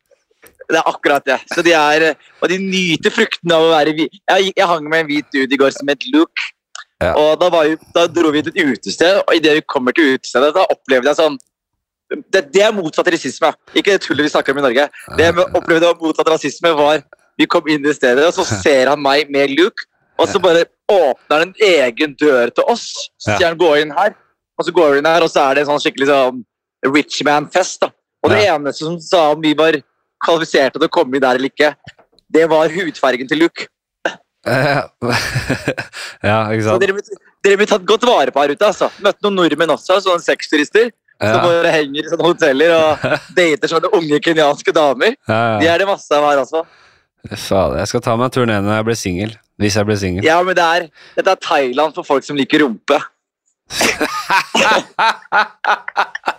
Det 0.70 0.80
er 0.80 0.90
akkurat 0.90 1.24
det. 1.26 1.38
Så 1.52 1.62
de 1.64 1.72
er, 1.76 2.10
og 2.40 2.50
de 2.50 2.58
nyter 2.60 3.12
fruktene 3.12 3.56
av 3.56 3.66
å 3.66 3.72
være 3.72 3.94
hvit. 3.96 4.20
Jeg, 4.30 4.52
jeg 4.56 4.68
hang 4.70 4.86
med 4.88 5.04
en 5.04 5.08
hvit 5.10 5.26
dude 5.34 5.56
i 5.56 5.60
går 5.60 5.74
som 5.76 5.90
het 5.92 6.06
Luke. 6.12 6.50
Ja. 7.02 7.12
Og 7.18 7.40
da, 7.40 7.50
var 7.52 7.66
jo, 7.68 7.78
da 7.94 8.06
dro 8.08 8.30
vi 8.32 8.44
til 8.44 8.54
et 8.54 8.76
utested, 8.76 9.20
og 9.24 9.34
idet 9.36 9.58
vi 9.58 9.64
kommer 9.68 9.94
til 9.96 10.14
utestedet, 10.14 10.52
da 10.56 10.64
opplevde 10.72 11.10
jeg 11.10 11.20
sånn 11.20 11.40
Det, 12.30 12.44
det 12.52 12.62
er 12.62 12.74
motsatt 12.76 13.08
rasisme. 13.10 13.48
Ikke 13.74 13.96
det 13.96 14.04
tullet 14.04 14.26
vi 14.26 14.30
snakker 14.30 14.54
om 14.54 14.60
i 14.60 14.64
Norge. 14.66 14.84
Det 15.18 15.24
jeg 15.24 15.46
opplevde 15.58 15.88
var 15.88 15.98
motsatt 15.98 16.28
rasisme, 16.30 16.70
var 16.78 17.02
Vi 17.40 17.48
kom 17.50 17.66
inn 17.66 17.82
i 17.82 17.94
stedet, 17.96 18.22
og 18.28 18.36
så 18.36 18.44
ser 18.64 18.92
han 18.92 19.00
meg 19.02 19.32
med 19.32 19.56
Luke, 19.58 19.88
og 20.20 20.28
så 20.30 20.38
bare 20.38 20.68
åpner 20.86 21.40
han 21.40 21.48
en 21.48 21.54
egen 21.66 22.14
dør 22.20 22.52
til 22.54 22.68
oss. 22.70 22.86
Så 23.18 23.34
sier 23.34 23.48
han 23.48 23.58
'gå 23.58 23.72
inn 23.82 23.90
her', 23.96 24.14
og 24.58 24.66
så 24.66 24.72
går 24.72 24.92
vi 24.92 24.98
inn 25.02 25.10
her, 25.10 25.24
og 25.24 25.32
så 25.32 25.48
er 25.48 25.54
det 25.54 25.64
en 25.64 25.72
sånn 25.72 25.82
skikkelig 25.82 26.10
sånn 26.12 26.44
rich 26.94 27.18
man-fest. 27.26 27.80
da. 27.80 27.90
Og 28.22 28.30
det 28.30 28.44
eneste 28.48 28.86
som 28.86 29.00
sa 29.00 29.32
om 29.32 29.42
vi 29.42 29.52
var 29.56 29.76
kvalifiserte 30.24 30.78
til 30.80 30.88
å 30.88 30.92
komme 30.92 31.16
inn 31.18 31.24
der 31.24 31.34
eller 31.38 31.50
ikke, 31.52 31.70
det 32.34 32.44
var 32.50 32.72
hudfargen 32.74 33.28
til 33.30 33.38
Luke. 33.44 33.62
Ja, 36.24 36.38
ikke 36.52 36.64
Så 36.64 36.68
sant? 36.68 36.80
dere, 36.82 36.92
blir- 36.96 37.20
dere 37.44 37.56
blir 37.60 37.68
tatt 37.70 37.84
godt 37.88 38.04
vare 38.08 38.30
på 38.32 38.40
her 38.42 38.52
ute. 38.52 38.64
altså. 38.66 38.86
Møtte 39.04 39.20
noen 39.24 39.36
nordmenn 39.42 39.72
også, 39.76 39.92
sånne 40.04 40.24
sexturister. 40.24 40.86
Som 41.22 41.40
bare 41.46 41.70
henger 41.72 42.02
i 42.02 42.10
sånne 42.10 42.26
hoteller 42.26 42.70
og 42.74 42.88
dater 43.38 43.68
sånne 43.70 43.88
unge 43.96 44.18
kenyanske 44.24 44.72
damer. 44.76 45.12
ja, 45.28 45.40
De 45.62 45.66
er 45.70 45.76
det 45.80 45.86
masse 45.88 46.10
av 46.12 46.22
her, 46.28 46.38
altså. 46.42 46.60
Fader, 47.30 47.78
jeg 47.80 47.88
skal 47.92 48.02
ta 48.04 48.12
meg 48.20 48.26
en 48.28 48.34
tur 48.36 48.46
ned 48.50 48.60
når 48.66 48.74
jeg 48.80 48.86
blir 48.90 48.98
singel. 49.00 49.30
Hvis 49.62 49.76
jeg 49.78 49.84
blir 49.88 49.98
singel. 50.00 50.22
Ja, 50.26 50.36
men 50.44 50.54
det 50.58 50.64
er, 50.66 50.80
Dette 51.16 51.30
er 51.36 51.40
Thailand 51.40 51.94
for 51.96 52.04
folk 52.04 52.24
som 52.26 52.36
liker 52.36 52.58
rumpe. 52.66 52.98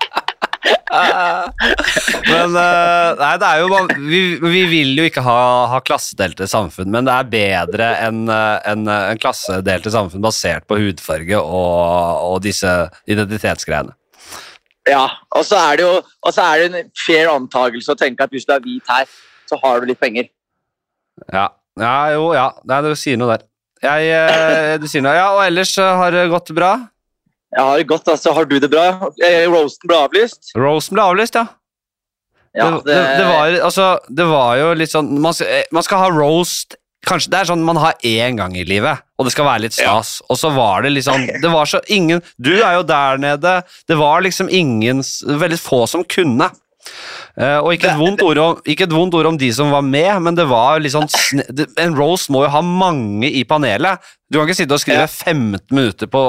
Men 2.32 2.56
eh, 2.58 3.10
nei, 3.20 3.34
det 3.42 3.50
er 3.50 3.62
jo 3.62 3.82
vi, 4.08 4.22
vi 4.42 4.64
vil 4.72 4.94
jo 5.00 5.08
ikke 5.10 5.24
ha, 5.26 5.40
ha 5.74 5.82
klassedelte 5.86 6.48
samfunn, 6.50 6.90
men 6.94 7.08
det 7.08 7.14
er 7.14 7.30
bedre 7.34 7.90
enn 8.06 8.24
eh, 8.32 8.70
en, 8.72 8.88
en 8.88 9.22
klassedelte 9.22 9.92
samfunn 9.94 10.24
basert 10.24 10.68
på 10.70 10.80
hudfarge 10.80 11.38
og, 11.42 12.32
og 12.32 12.42
disse 12.46 12.72
identitetsgreiene. 13.12 13.94
Ja, 14.86 15.06
og 15.34 15.46
så 15.48 15.58
er 15.58 15.80
det 15.80 15.86
jo 15.88 15.94
og 15.98 16.34
så 16.34 16.46
er 16.46 16.62
det 16.62 16.82
en 16.84 16.92
fair 17.06 17.30
antakelse 17.34 17.94
å 17.94 18.00
tenke 18.00 18.26
at 18.26 18.34
hvis 18.34 18.46
du 18.48 18.54
er 18.56 18.64
hvit 18.64 18.90
her, 18.90 19.10
så 19.50 19.60
har 19.62 19.82
du 19.82 19.90
litt 19.90 20.02
penger. 20.02 20.30
Ja, 21.34 21.50
ja 21.82 21.98
jo, 22.16 22.32
ja. 22.36 22.50
Nei, 22.70 22.82
du 22.86 22.94
sier 22.98 23.20
noe 23.20 23.36
der. 23.36 23.46
Jeg, 23.86 24.10
eh, 24.10 24.76
du 24.82 24.88
sier 24.90 25.04
noe. 25.06 25.14
Ja, 25.18 25.30
og 25.36 25.44
ellers 25.46 25.76
eh, 25.82 25.96
har 26.02 26.16
det 26.16 26.28
gått 26.32 26.54
bra? 26.58 26.76
Jeg 27.56 27.64
har 27.64 27.78
det 27.80 27.88
godt, 27.88 28.10
altså. 28.12 28.34
Har 28.36 28.48
du 28.50 28.58
det 28.60 28.70
bra? 28.72 28.88
Eh, 29.24 29.46
Roasten 29.48 29.88
ble 29.88 30.00
avlyst. 30.08 30.52
Roasten 30.60 30.98
ble 30.98 31.06
avlyst, 31.06 31.38
ja. 31.40 31.46
Ja, 32.56 32.70
det, 32.72 32.88
det, 32.88 32.98
det, 33.20 33.24
var, 33.28 33.54
altså, 33.68 33.86
det 34.16 34.26
var 34.30 34.56
jo 34.56 34.68
litt 34.80 34.92
sånn 34.92 35.10
man 35.20 35.36
eh, 35.44 35.66
man 35.76 35.84
skal 35.84 36.06
ha 36.06 36.12
roast 36.16 36.78
Kanskje 37.06 37.30
det 37.34 37.40
er 37.42 37.50
sånn 37.52 37.62
man 37.62 37.78
har 37.78 38.00
én 38.08 38.40
gang 38.40 38.56
i 38.58 38.64
livet, 38.66 39.04
og 39.20 39.28
det 39.28 39.34
skal 39.36 39.46
være 39.46 39.66
litt 39.68 39.76
stas. 39.76 40.16
Og 40.26 40.40
så 40.40 40.50
var 40.56 40.82
det 40.82 41.04
sånn 41.06 41.28
Det 41.44 41.52
var 41.54 41.70
så 41.70 41.78
ingen 41.94 42.24
Du 42.42 42.50
er 42.56 42.80
jo 42.80 42.86
der 42.88 43.20
nede. 43.22 43.52
Det 43.86 43.98
var 44.00 44.24
liksom 44.26 44.50
ingen 44.50 45.04
Veldig 45.26 45.60
få 45.62 45.84
som 45.92 46.02
kunne. 46.10 46.50
Eh, 47.36 47.58
og 47.60 47.74
ikke 47.76 47.90
et, 47.92 48.00
vondt 48.00 48.22
ord 48.24 48.40
om, 48.40 48.60
ikke 48.64 48.86
et 48.88 48.94
vondt 48.96 49.16
ord 49.18 49.28
om 49.28 49.38
de 49.40 49.50
som 49.54 49.72
var 49.74 49.84
med, 49.84 50.12
men 50.24 50.38
det 50.38 50.46
var 50.48 50.80
sånn 50.88 51.10
En 51.84 51.96
roast 51.98 52.30
må 52.32 52.46
jo 52.46 52.52
ha 52.54 52.62
mange 52.64 53.28
i 53.28 53.44
panelet. 53.48 54.04
Du 54.32 54.38
kan 54.40 54.48
ikke 54.48 54.60
sitte 54.62 54.78
og 54.78 54.84
skrive 54.84 55.08
15 55.08 55.60
minutter 55.76 56.10
på 56.12 56.22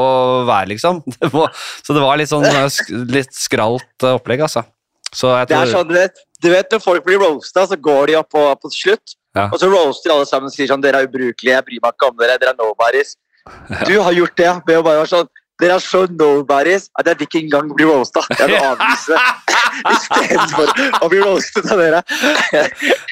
hver, 0.48 0.66
liksom. 0.72 1.02
Det 1.20 1.30
må, 1.34 1.46
så 1.86 1.94
det 1.96 2.02
var 2.02 2.18
litt 2.18 2.32
sånn 2.32 2.46
eh, 2.48 2.80
litt 3.12 3.36
skralt 3.36 3.86
eh, 4.02 4.16
opplegg, 4.18 4.42
altså. 4.48 4.64
Så 5.14 5.30
jeg 5.30 5.52
Det 5.52 5.60
er 5.60 5.70
sånn, 5.70 5.86
du 5.88 5.94
vet, 5.94 6.18
du 6.42 6.50
vet 6.50 6.74
Når 6.74 6.82
folk 6.82 7.06
blir 7.06 7.22
roasta, 7.22 7.68
så 7.70 7.78
går 7.78 8.10
de 8.10 8.18
opp 8.18 8.32
på, 8.34 8.42
på 8.62 8.72
slutt, 8.74 9.16
Ja. 9.36 9.46
og 9.52 9.58
så 9.60 9.68
roaster 9.70 10.14
alle 10.14 10.26
sammen 10.26 10.50
og 10.50 10.54
sier 10.56 10.68
sånn 10.70 10.82
Dere 10.82 11.04
er 11.04 11.08
ubrukelige, 11.10 11.54
jeg 11.54 11.64
bryr 11.70 11.82
meg 11.84 11.94
ikke 11.94 12.10
om 12.10 12.18
dere, 12.18 12.38
dere 12.40 12.54
er 12.54 12.60
nobodies. 12.60 13.14
Du 13.86 14.00
har 14.02 14.14
gjort 14.16 14.38
det 14.40 14.52
ved 14.66 14.80
å 14.80 14.82
bare 14.82 15.04
være 15.04 15.12
sånn 15.12 15.28
Dere 15.60 15.78
er 15.78 15.80
så 15.80 16.02
nobodies 16.10 16.90
at 16.98 17.06
jeg 17.08 17.16
vil 17.20 17.28
ikke 17.30 17.40
engang 17.46 17.70
bli 17.72 17.86
roasta. 17.88 18.20
Jeg 18.36 18.50
vil 18.50 18.58
avvise 18.60 19.14
det 19.14 19.60
istedenfor 19.94 20.72
å 21.02 21.10
bli 21.12 21.20
roastet 21.22 21.70
av 21.72 21.82
dere. 21.82 22.02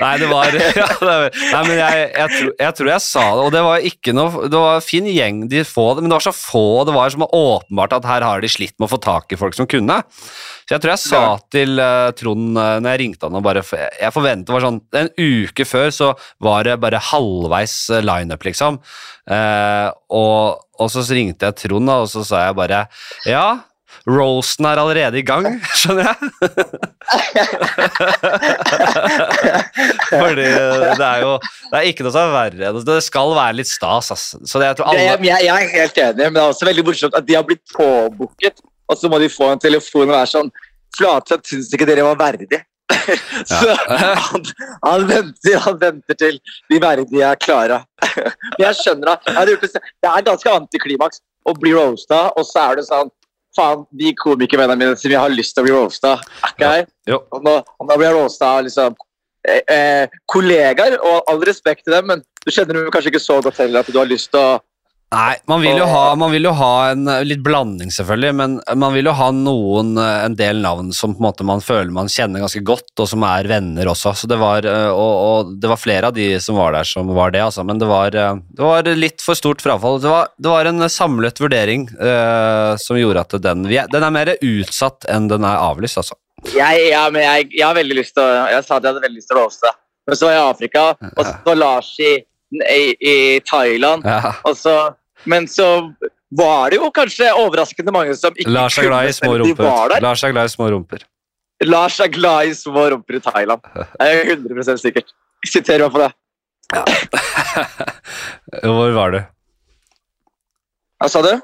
Nei, 0.00 0.12
det 0.20 0.30
var 0.30 0.58
ja, 0.80 0.88
det 1.00 1.16
Nei, 1.34 1.62
men 1.66 1.74
jeg, 1.78 2.04
jeg, 2.14 2.30
tror, 2.34 2.52
jeg 2.60 2.78
tror 2.78 2.90
jeg 2.92 3.04
sa 3.04 3.24
det, 3.24 3.44
og 3.44 3.52
det 3.54 3.62
var 3.66 3.86
ikke 3.90 4.14
noe 4.16 4.48
Det 4.50 4.60
var 4.60 4.84
fin 4.84 5.06
gjeng, 5.08 5.44
de 5.50 5.64
få, 5.66 5.86
men 5.98 6.10
det 6.10 6.16
var 6.16 6.26
så 6.26 6.34
få, 6.34 6.66
det 6.88 6.94
var 6.96 7.12
som 7.14 7.26
åpenbart 7.26 7.96
at 7.98 8.08
her 8.08 8.26
har 8.26 8.42
de 8.44 8.50
slitt 8.50 8.76
med 8.78 8.88
å 8.88 8.94
få 8.94 9.00
tak 9.02 9.34
i 9.34 9.38
folk 9.40 9.56
som 9.56 9.68
kunne. 9.70 10.00
Så 10.64 10.76
jeg 10.76 10.82
tror 10.82 10.94
jeg 10.94 11.02
sa 11.02 11.22
til 11.52 11.80
uh, 11.80 12.10
Trond 12.16 12.56
uh, 12.56 12.78
når 12.80 12.94
jeg 12.94 13.00
ringte 13.02 13.28
han 13.28 13.36
og 13.36 13.44
bare 13.44 13.60
Jeg 13.68 14.14
forventet 14.14 14.48
det 14.48 14.54
var 14.54 14.64
sånn 14.64 14.78
En 14.96 15.10
uke 15.20 15.66
før 15.68 15.92
så 15.92 16.08
var 16.44 16.64
det 16.64 16.78
bare 16.80 17.02
halvveis 17.10 17.74
uh, 17.92 18.00
lineup, 18.04 18.44
liksom. 18.46 18.80
Uh, 19.28 19.92
og, 20.12 20.64
og 20.80 20.90
så 20.92 21.04
ringte 21.10 21.50
jeg 21.50 21.60
Trond, 21.66 21.92
og 21.92 22.08
så 22.12 22.24
sa 22.26 22.46
jeg 22.46 22.58
bare 22.58 22.86
Ja, 23.28 23.46
roasten 24.08 24.66
er 24.68 24.80
allerede 24.82 25.18
i 25.20 25.26
gang, 25.26 25.46
skjønner 25.80 26.04
jeg. 26.10 26.16
Fordi 30.10 30.44
det 30.44 31.04
er 31.04 31.18
jo 31.22 31.32
Det 31.38 31.78
er 31.78 31.84
ikke 31.88 32.04
noe 32.06 32.14
som 32.14 32.22
er 32.22 32.34
verre. 32.34 32.66
Det 32.86 33.00
skal 33.04 33.28
være 33.36 33.58
litt 33.60 33.70
stas, 33.70 34.06
altså. 34.14 34.34
Så 34.44 34.54
det, 34.60 34.66
jeg 34.70 34.76
alle 34.84 35.06
jeg, 35.06 35.16
jeg 35.46 35.54
er 35.54 35.60
helt 35.78 35.96
enig, 36.04 36.24
men 36.28 36.36
det 36.36 36.42
er 36.44 36.52
også 36.52 36.68
veldig 36.68 36.84
morsomt 36.90 37.18
at 37.18 37.26
de 37.26 37.38
har 37.38 37.44
blitt 37.48 37.64
påbooket, 37.74 38.56
og 38.88 38.94
så 39.00 39.06
må 39.10 39.16
de 39.22 39.28
få 39.32 39.46
en 39.52 39.62
telefon 39.62 40.08
og 40.08 40.16
være 40.16 40.32
sånn 40.36 40.50
Flatseth 40.94 41.46
syns 41.50 41.72
ikke 41.74 41.88
dere 41.88 42.06
var 42.06 42.16
verdige. 42.20 42.60
så 43.50 43.70
han, 43.88 44.42
han, 44.84 45.00
venter, 45.08 45.54
han 45.64 45.76
venter 45.80 46.14
til 46.20 46.34
de 46.70 46.76
verdige 46.82 47.24
er 47.26 47.36
klare. 47.40 47.78
men 48.14 48.62
jeg 48.62 48.74
skjønner 48.78 49.06
det. 49.24 49.32
Det 49.74 50.08
er 50.10 50.28
ganske 50.28 50.50
antiklimaks 50.52 51.18
å 51.48 51.50
bli 51.58 51.72
roasta, 51.76 52.20
og 52.36 52.44
så 52.48 52.58
er 52.68 52.72
det 52.80 52.86
sånn 52.88 53.10
Faen, 53.54 53.84
de 53.94 54.12
komikervennene 54.18 54.80
mine 54.80 54.98
som 54.98 55.12
jeg 55.12 55.20
har 55.20 55.32
lyst 55.32 55.54
til 55.54 55.62
å 55.62 55.66
bli 55.68 55.74
roasta, 55.76 56.14
Okay? 56.50 56.84
her. 57.06 57.18
Og 57.32 57.42
nå, 57.44 57.58
og 57.62 57.88
nå 57.88 57.96
blir 57.96 58.08
jeg 58.08 58.16
roasta 58.16 58.50
av 58.56 58.64
liksom, 58.66 58.96
eh, 59.46 59.60
eh, 59.68 60.14
kollegaer, 60.30 60.98
og 61.00 61.30
all 61.30 61.42
respekt 61.46 61.84
til 61.84 61.94
dem, 61.94 62.06
men 62.10 62.24
du 62.44 62.50
kjenner 62.50 62.74
dem 62.74 62.90
kanskje 62.90 63.12
ikke 63.12 63.22
så 63.22 63.40
godt 63.44 63.60
heller 63.62 63.84
at 63.84 63.92
du 63.92 63.98
har 63.98 64.10
lyst 64.10 64.32
til 64.34 64.40
å 64.40 64.58
Nei, 65.14 65.34
man 65.46 65.62
vil 65.62 65.78
jo 65.78 65.86
ha, 65.86 66.02
man 66.18 66.32
vil 66.32 66.48
jo 66.48 66.52
ha 66.58 66.70
en 66.90 67.06
eh, 67.10 67.20
litt 67.26 67.42
blanding, 67.44 67.92
selvfølgelig, 67.94 68.34
men 68.34 68.56
man 68.80 68.94
vil 68.96 69.06
jo 69.06 69.14
ha 69.14 69.28
noen, 69.34 69.92
eh, 70.00 70.24
en 70.26 70.34
del 70.38 70.58
navn 70.64 70.90
som 70.96 71.14
på 71.14 71.22
en 71.22 71.26
måte 71.28 71.46
man 71.46 71.62
føler 71.62 71.92
man 71.94 72.10
kjenner 72.10 72.42
ganske 72.42 72.62
godt, 72.66 72.90
og 72.98 73.08
som 73.10 73.22
er 73.28 73.46
venner 73.50 73.90
også. 73.92 74.14
Så 74.18 74.30
det 74.30 74.40
var, 74.40 74.66
eh, 74.66 74.88
og, 74.90 75.14
og 75.28 75.52
det 75.62 75.70
var 75.70 75.80
flere 75.80 76.10
av 76.10 76.16
de 76.16 76.26
som 76.42 76.58
var 76.58 76.74
der, 76.74 76.88
som 76.88 77.12
var 77.14 77.34
det, 77.34 77.44
altså. 77.44 77.62
Men 77.66 77.78
det 77.78 77.90
var, 77.90 78.10
det 78.10 78.64
var 78.64 78.90
litt 78.98 79.22
for 79.22 79.38
stort 79.38 79.62
frafall. 79.62 80.00
Det 80.02 80.10
var, 80.10 80.32
det 80.34 80.50
var 80.50 80.70
en 80.70 80.88
samlet 80.90 81.38
vurdering 81.40 81.86
uh, 81.98 82.74
som 82.80 82.98
gjorde 82.98 83.22
at 83.22 83.36
den 83.44 83.64
Den 83.92 84.04
er 84.06 84.12
mer 84.12 84.32
utsatt 84.34 85.06
enn 85.10 85.28
den 85.30 85.46
er 85.46 85.62
avlyst, 85.62 86.00
altså. 86.02 86.18
Jeg, 86.52 86.90
ja, 86.90 87.06
men 87.12 87.22
jeg, 87.24 87.48
jeg 87.54 87.64
har 87.64 87.76
veldig 87.76 87.96
lyst 87.96 88.12
til 88.16 88.24
å 88.24 88.48
Jeg 88.52 88.66
sa 88.66 88.76
at 88.76 88.84
jeg 88.84 88.90
hadde 88.90 89.04
veldig 89.06 89.20
lyst 89.20 89.30
til 89.30 89.38
å 89.40 89.46
hoste. 89.46 89.72
Men 90.04 90.18
så 90.18 90.26
var 90.26 90.34
jeg 90.34 90.42
i 90.42 90.50
Afrika, 90.50 90.82
og 91.14 91.22
så 91.22 91.32
var 91.46 91.56
Lars 91.56 91.88
i, 92.02 92.12
i, 92.60 92.82
i 92.98 93.16
Thailand. 93.48 94.04
Ja. 94.04 94.34
Og 94.44 94.58
så, 94.60 94.74
men 95.30 95.46
så 95.50 95.68
var 96.34 96.72
det 96.72 96.80
jo 96.80 96.90
kanskje 96.94 97.30
overraskende 97.38 97.92
mange 97.94 98.14
som 98.18 98.34
ikke 98.36 98.50
Lars 98.52 98.78
er 98.78 98.88
glad 98.88 99.08
i 99.10 99.14
små 99.14 99.36
rumper. 99.42 100.00
Lars 100.02 100.24
er 100.24 100.34
glad 100.34 100.50
i 100.50 100.54
små 100.54 100.70
rumper. 100.74 101.04
Lars 101.64 102.00
er 102.02 102.10
glad 102.12 102.50
i 102.50 102.56
små 102.58 102.88
rumper 102.92 103.20
i 103.20 103.22
Thailand. 103.24 103.64
Det 103.76 104.08
er 104.08 104.34
100 104.34 104.78
sikkert. 104.82 105.14
Jeg 105.44 105.52
siterer 105.52 105.86
meg 105.86 105.94
på 105.94 106.02
det. 106.02 106.12
Hvor 108.64 108.94
var 108.96 109.14
du? 109.14 109.20
Hva 111.00 111.10
sa 111.12 111.22
du? 111.24 111.34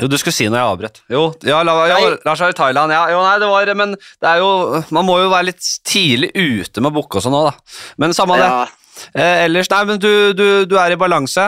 Jo, 0.00 0.08
du 0.08 0.16
skulle 0.16 0.32
si 0.32 0.46
noe 0.48 0.56
jeg 0.56 0.72
avbrøt. 0.72 1.02
Jo, 1.12 1.22
ja, 1.44 1.58
la, 1.66 1.74
ja, 1.90 1.96
Lars 2.24 2.40
er 2.40 2.54
i 2.54 2.56
Thailand. 2.56 2.94
Ja, 2.96 3.02
jo, 3.12 3.20
nei, 3.20 3.34
det 3.42 3.48
var 3.50 3.72
Men 3.76 3.92
det 4.00 4.28
er 4.30 4.38
jo 4.40 4.80
Man 4.96 5.04
må 5.04 5.18
jo 5.20 5.28
være 5.28 5.50
litt 5.50 5.66
tidlig 5.84 6.30
ute 6.32 6.80
med 6.80 6.88
å 6.88 6.96
booke 6.96 7.20
og 7.20 7.26
sånn 7.26 7.36
òg, 7.36 7.50
da. 7.50 7.82
Men 8.00 8.16
samme 8.16 8.40
det. 8.40 8.48
Ja, 8.48 8.62
Eh, 9.16 9.44
ellers, 9.46 9.70
nei, 9.72 9.82
men 9.88 10.00
du, 10.00 10.10
du, 10.36 10.46
du 10.68 10.76
er 10.78 10.94
i 10.94 10.98
balanse. 11.00 11.46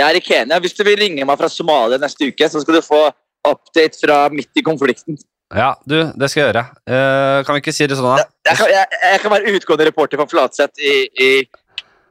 Jeg 0.00 0.06
er 0.08 0.18
i 0.18 0.24
Kenya. 0.24 0.58
Hvis 0.62 0.76
du 0.76 0.84
vil 0.86 0.98
ringe 1.00 1.26
meg 1.28 1.40
fra 1.40 1.50
Somalia 1.52 2.00
neste 2.00 2.30
uke, 2.30 2.48
så 2.50 2.62
skal 2.64 2.80
du 2.80 2.84
få 2.84 3.02
update 3.46 4.00
fra 4.00 4.22
midt 4.32 4.60
i 4.60 4.64
konflikten. 4.66 5.18
Ja, 5.50 5.72
du, 5.82 5.96
det 6.14 6.28
skal 6.30 6.44
jeg 6.44 6.50
gjøre. 6.52 6.62
Uh, 6.86 7.40
kan 7.46 7.56
vi 7.56 7.62
ikke 7.64 7.74
si 7.74 7.88
det 7.90 7.96
sånn, 7.98 8.06
da? 8.20 8.28
Jeg 8.46 8.58
kan, 8.60 8.68
jeg, 8.70 9.00
jeg 9.10 9.22
kan 9.24 9.32
være 9.34 9.54
utgående 9.58 9.88
reporter 9.88 10.20
for 10.20 10.30
Flatseth 10.30 10.78
i, 10.78 10.94
i 11.10 11.30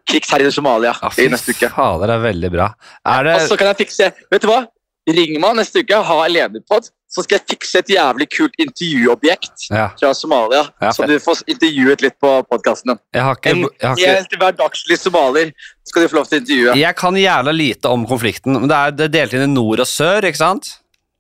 krigsherjede 0.09 0.51
Somalia 0.51 0.91
Ja, 0.97 1.11
i 1.21 1.29
neste 1.31 1.53
uke. 1.55 1.69
fader, 1.71 2.09
det 2.09 2.17
er 2.17 2.25
veldig 2.25 2.51
bra. 2.55 2.67
Er 3.07 3.27
det 3.29 3.35
Og 3.37 3.47
så 3.53 3.59
kan 3.59 3.71
jeg 3.71 3.79
fikse 3.85 4.09
Vet 4.33 4.43
du 4.43 4.49
hva? 4.49 4.63
Ring 5.09 5.37
meg 5.41 5.55
neste 5.57 5.81
uke, 5.81 5.99
ha 6.05 6.17
elevpod, 6.27 6.89
så 7.09 7.23
skal 7.25 7.39
jeg 7.39 7.55
fikse 7.55 7.81
et 7.81 7.87
jævlig 7.95 8.27
kult 8.29 8.59
intervjuobjekt 8.61 9.69
Ja, 9.71 9.87
fra 9.97 10.11
Somalia. 10.13 10.67
Ja, 10.83 10.91
så 10.93 11.07
du 11.09 11.15
får 11.23 11.41
intervjuet 11.49 12.03
litt 12.05 12.17
på 12.21 12.33
podkasten 12.49 12.93
din. 12.93 12.99
En 13.17 13.63
ikke 13.65 13.95
helt 14.11 14.35
hverdagslig 14.35 14.99
somalier 15.01 15.53
skal 15.87 16.05
du 16.05 16.11
få 16.11 16.19
lov 16.19 16.29
til 16.29 16.37
å 16.37 16.43
intervjue. 16.43 16.77
Jeg 16.83 16.99
kan 16.99 17.17
jævla 17.17 17.55
lite 17.55 17.89
om 17.89 18.05
konflikten, 18.09 18.59
men 18.59 18.69
det 18.69 18.77
er, 18.77 18.95
det 18.99 19.07
er 19.07 19.15
delt 19.17 19.35
inn 19.39 19.47
i 19.47 19.51
nord 19.55 19.81
og 19.81 19.89
sør, 19.89 20.29
ikke 20.29 20.43
sant? 20.43 20.75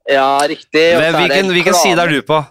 Ja, 0.09 0.29
riktig. 0.49 0.85
Men 0.99 1.17
hvilken, 1.17 1.53
hvilken 1.57 1.77
side 1.77 2.05
er 2.05 2.13
du 2.13 2.21
på? 2.25 2.43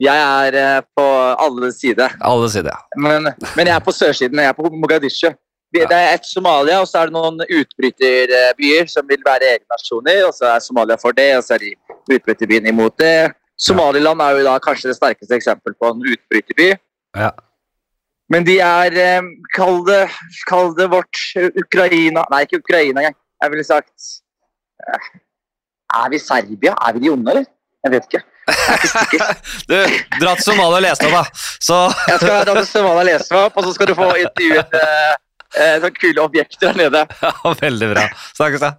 Jeg 0.00 0.16
er 0.16 0.56
eh, 0.56 0.80
på 0.96 1.04
alle 1.44 1.68
sider. 1.76 2.14
Alle 2.24 2.48
sider, 2.52 2.72
ja. 2.72 2.80
Men, 2.96 3.28
men 3.56 3.68
jeg 3.68 3.74
er 3.74 3.82
på 3.84 3.92
sørsiden. 3.92 4.40
Jeg 4.40 4.54
er 4.54 4.56
på 4.56 4.70
Mogadishu. 4.72 5.28
Det 5.70 5.86
er 5.86 6.14
et 6.16 6.26
Somalia, 6.26 6.80
og 6.82 6.88
så 6.90 6.98
er 7.00 7.10
det 7.10 7.14
noen 7.14 7.42
utbryterbyer 7.44 8.88
som 8.90 9.06
vil 9.06 9.22
være 9.26 9.52
egne 9.52 9.70
nasjoner. 9.70 10.24
og 10.26 10.34
Så 10.34 10.48
er 10.50 10.64
Somalia 10.64 10.96
for 10.98 11.14
det, 11.14 11.28
og 11.38 11.44
så 11.46 11.54
er 11.54 11.62
de 11.62 11.74
utbryterbyene 12.16 12.72
imot 12.72 12.96
det. 12.98 13.30
Somaliland 13.60 14.22
er 14.24 14.38
jo 14.38 14.48
da 14.48 14.56
kanskje 14.62 14.90
det 14.90 14.96
sterkeste 14.96 15.36
eksempel 15.36 15.76
på 15.78 15.92
en 15.92 16.02
utbryterby. 16.14 16.72
Ja. 17.18 17.30
Men 18.30 18.46
de 18.46 18.58
er 18.62 18.94
eh, 18.94 19.30
Kall 19.56 19.80
det, 19.86 20.04
kall 20.46 20.70
det 20.78 20.86
vårt 20.92 21.18
Ukraina 21.58 22.22
Nei, 22.30 22.44
ikke 22.46 22.60
Ukraina 22.62 23.02
engang. 23.02 23.16
Jeg 23.42 23.50
ville 23.50 23.64
sagt 23.66 24.10
eh, 24.86 25.08
Er 25.98 26.12
vi 26.12 26.20
Serbia? 26.22 26.76
Er 26.78 26.94
vi 26.94 27.02
de 27.06 27.10
onde, 27.10 27.32
eller? 27.32 27.48
Jeg 27.84 27.92
vet 27.96 28.06
ikke. 28.06 28.22
Jeg 28.22 28.28
er. 28.28 29.34
Du, 29.70 29.74
dra 30.20 30.34
til 30.36 30.44
Somalia 30.44 30.78
og 30.78 30.84
les 30.84 31.02
deg, 31.02 31.14
da. 31.14 31.24
Så 31.62 31.80
Jeg 32.08 32.22
skal 32.22 32.46
dra 32.46 32.54
til 32.60 32.68
Somalia 32.70 33.00
og 33.02 33.08
lese 33.08 33.34
meg 33.34 33.48
opp, 33.48 33.58
og 33.58 33.66
så 33.66 33.74
skal 33.76 33.90
du 33.90 33.94
få 33.98 34.08
intervjuet 34.22 34.78
eh, 34.78 34.94
eh, 35.10 35.18
sånne 35.56 35.90
kule 35.96 36.22
objekter 36.22 36.70
der 36.70 36.78
nede. 36.84 37.04
ja, 37.24 37.54
Veldig 37.62 37.90
bra. 37.94 38.06
Snakkes, 38.36 38.62
da. 38.64 38.74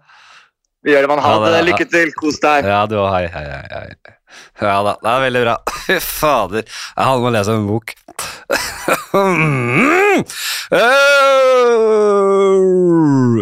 Vi 0.81 0.95
gjør 0.95 1.05
det, 1.05 1.11
man. 1.11 1.21
Ha 1.21 1.33
det. 1.45 1.61
Lykke 1.67 1.87
til. 1.91 2.13
Kos 2.17 2.39
deg. 2.41 2.65
Ja, 2.65 2.83
du 2.89 2.97
òg. 3.01 3.11
Hei, 3.13 3.27
hei, 3.29 3.45
hei, 3.51 3.63
hei. 3.75 4.15
Ja 4.61 4.77
da, 4.85 4.95
det 5.01 5.11
er 5.11 5.25
veldig 5.27 5.41
bra. 5.45 5.55
Fy 5.85 5.97
fader. 6.03 6.63
Jeg 6.67 7.09
hadde 7.09 7.21
med 7.23 7.31
å 7.31 7.35
lese 7.37 7.57
en 7.57 7.69
bok. 7.69 7.95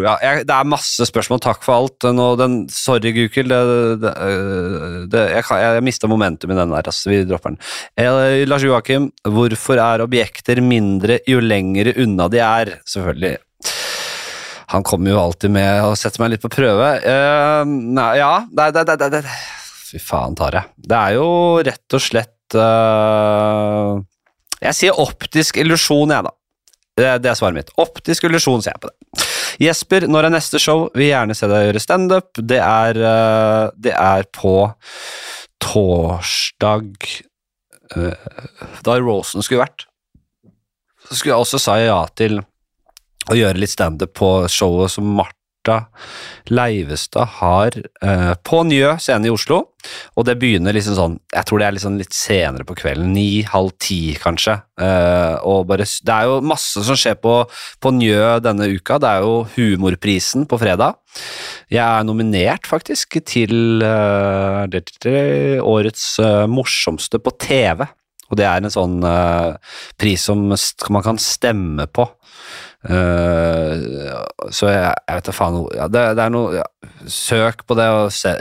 Ja, 0.00 0.14
jeg, 0.22 0.44
det 0.48 0.54
er 0.54 0.68
masse 0.68 1.04
spørsmål. 1.08 1.40
Takk 1.44 1.64
for 1.66 1.76
alt. 1.76 2.06
Nå, 2.16 2.26
den, 2.40 2.54
sorry, 2.72 3.12
Gukild. 3.16 3.52
Det, 4.00 5.24
jeg 5.34 5.44
jeg 5.50 5.84
mista 5.84 6.08
momentum 6.10 6.54
i 6.54 6.58
den 6.58 6.72
der. 6.72 6.88
Altså, 6.88 7.10
vi 7.12 7.20
dropper 7.28 7.54
den. 7.54 7.60
Eh, 8.00 8.46
Lars 8.48 8.64
Joakim, 8.64 9.10
hvorfor 9.28 9.80
er 9.82 10.04
objekter 10.06 10.62
mindre 10.64 11.20
jo 11.28 11.42
lengre 11.44 11.94
unna 12.00 12.28
de 12.32 12.40
er? 12.44 12.74
Selvfølgelig. 12.88 13.36
Han 14.70 14.84
kommer 14.86 15.10
jo 15.10 15.18
alltid 15.18 15.50
med 15.50 15.82
og 15.82 15.96
setter 15.98 16.22
meg 16.22 16.36
litt 16.36 16.44
på 16.44 16.52
prøve. 16.52 16.92
Eh, 17.02 17.64
nei, 17.66 18.12
ja, 18.20 18.34
det, 18.46 18.70
det, 18.78 18.86
det, 18.94 19.10
det. 19.18 19.24
Fy 19.90 19.98
faen, 19.98 20.36
Tare. 20.38 20.64
Det 20.78 20.96
er 20.96 21.16
jo 21.16 21.30
rett 21.66 21.96
og 21.96 22.02
slett 22.02 22.54
uh, 22.54 23.98
Jeg 24.60 24.76
sier 24.78 25.00
optisk 25.02 25.58
illusjon, 25.58 26.12
jeg, 26.14 26.26
da. 26.28 26.34
Det, 27.00 27.08
det 27.24 27.30
er 27.32 27.38
svaret 27.38 27.56
mitt. 27.56 27.72
Optisk 27.80 28.28
illusjon, 28.28 28.62
sier 28.62 28.76
jeg 28.76 28.82
på 28.84 28.90
det. 28.90 29.26
Jesper, 29.60 30.06
når 30.08 30.28
er 30.28 30.34
neste 30.36 30.60
show? 30.62 30.86
Vil 30.96 31.10
gjerne 31.10 31.36
se 31.36 31.48
deg 31.50 31.66
gjøre 31.66 31.82
standup. 31.82 32.30
Det, 32.38 32.60
eh, 32.60 33.64
det 33.76 33.94
er 33.96 34.28
på 34.36 34.54
torsdag 35.60 36.86
uh, 37.96 38.30
Da 38.86 38.96
Rosen 39.02 39.44
skulle 39.44 39.64
vært. 39.64 39.86
Så 41.08 41.18
skulle 41.18 41.34
jeg 41.34 41.42
også 41.42 41.60
sa 41.60 41.76
ja 41.80 41.98
til 42.16 42.38
å 43.30 43.36
gjøre 43.36 43.60
litt 43.60 43.72
standup 43.72 44.14
på 44.16 44.30
showet 44.50 44.94
som 44.94 45.10
Martha 45.66 45.86
Leivestad 46.48 47.26
har 47.40 47.70
eh, 48.02 48.32
på 48.44 48.62
Njø 48.64 48.94
scene 49.00 49.26
i 49.28 49.30
Oslo. 49.32 49.58
Og 50.16 50.24
det 50.28 50.34
begynner 50.40 50.72
liksom 50.76 50.94
sånn 50.96 51.14
Jeg 51.32 51.46
tror 51.48 51.58
det 51.60 51.66
er 51.68 51.74
liksom 51.76 51.98
litt 52.00 52.12
senere 52.16 52.64
på 52.68 52.74
kvelden. 52.76 53.12
Ni, 53.14 53.42
halv 53.48 53.70
ti, 53.80 54.14
kanskje. 54.20 54.58
Eh, 54.80 55.36
og 55.44 55.66
bare, 55.68 55.84
det 55.84 56.14
er 56.16 56.28
jo 56.30 56.40
masse 56.44 56.82
som 56.84 56.96
skjer 56.98 57.18
på, 57.20 57.34
på 57.80 57.92
Njø 57.96 58.38
denne 58.44 58.70
uka. 58.72 58.98
Det 59.00 59.08
er 59.12 59.24
jo 59.26 59.44
Humorprisen 59.56 60.46
på 60.48 60.58
fredag. 60.60 60.96
Jeg 61.70 61.84
er 61.84 62.04
nominert, 62.08 62.66
faktisk, 62.68 63.20
til 63.28 63.82
eh, 63.84 64.64
det- 64.72 64.96
det- 65.04 65.60
årets 65.60 66.18
eh, 66.20 66.46
morsomste 66.48 67.20
på 67.20 67.36
TV. 67.38 67.84
Og 68.30 68.36
det 68.38 68.46
er 68.46 68.62
en 68.62 68.70
sånn 68.70 69.00
eh, 69.04 69.56
pris 69.98 70.22
som 70.24 70.44
man 70.48 71.02
kan 71.02 71.18
stemme 71.18 71.86
på. 71.90 72.04
Eh, 72.80 73.72
så 74.56 74.70
jeg, 74.70 74.92
jeg 75.04 75.18
vet 75.18 75.26
da 75.28 75.32
faen 75.36 75.56
ja, 75.76 75.84
det, 75.92 76.04
det 76.16 76.22
er 76.24 76.30
noe 76.32 76.54
ja, 76.56 76.62
Søk 77.12 77.66
på 77.68 77.76
det 77.76 77.84
og 77.92 78.06
se, 78.16 78.32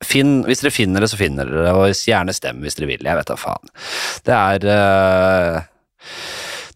finn, 0.00 0.38
Hvis 0.48 0.62
dere 0.64 0.72
finner 0.72 1.04
det, 1.04 1.10
så 1.12 1.18
finner 1.20 1.50
dere 1.50 1.66
det, 1.66 1.74
og 1.76 2.08
gjerne 2.08 2.32
stem 2.36 2.64
hvis 2.64 2.78
dere 2.78 2.88
vil. 2.94 3.04
Jeg 3.04 3.20
vet 3.20 3.28
da 3.28 3.36
faen. 3.40 3.72
Det 4.24 4.36
er 4.36 4.66
uh, 4.72 5.60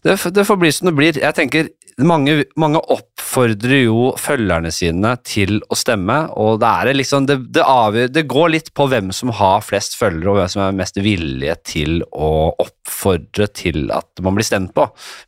det, 0.05 0.17
det 0.33 0.45
får 0.45 0.57
bli 0.61 0.71
som 0.73 0.89
det 0.89 0.95
blir. 0.97 1.19
Jeg 1.21 1.37
tenker 1.37 1.69
mange, 2.07 2.35
mange 2.59 2.79
oppfordrer 2.93 3.83
jo 3.85 4.11
følgerne 4.19 4.71
sine 4.73 5.13
til 5.27 5.59
å 5.71 5.77
stemme, 5.77 6.17
og 6.39 6.59
det, 6.63 6.95
liksom, 6.97 7.27
det, 7.29 7.37
det, 7.55 7.63
avgjør, 7.67 8.11
det 8.13 8.25
går 8.31 8.53
litt 8.55 8.71
på 8.77 8.87
hvem 8.91 9.11
som 9.15 9.33
har 9.37 9.63
flest 9.65 9.97
følgere, 9.99 10.33
og 10.33 10.39
hvem 10.39 10.51
som 10.55 10.63
er 10.65 10.79
mest 10.81 10.99
villige 11.01 11.57
til 11.67 12.01
å 12.11 12.51
oppfordre 12.61 13.49
til 13.55 13.91
at 13.93 14.23
man 14.23 14.37
blir 14.37 14.47
stemt 14.47 14.73
på. 14.77 14.87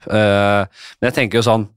Uh, 0.09 0.63
men 0.99 1.11
jeg 1.11 1.17
tenker 1.19 1.41
jo 1.41 1.47
sånn 1.47 1.67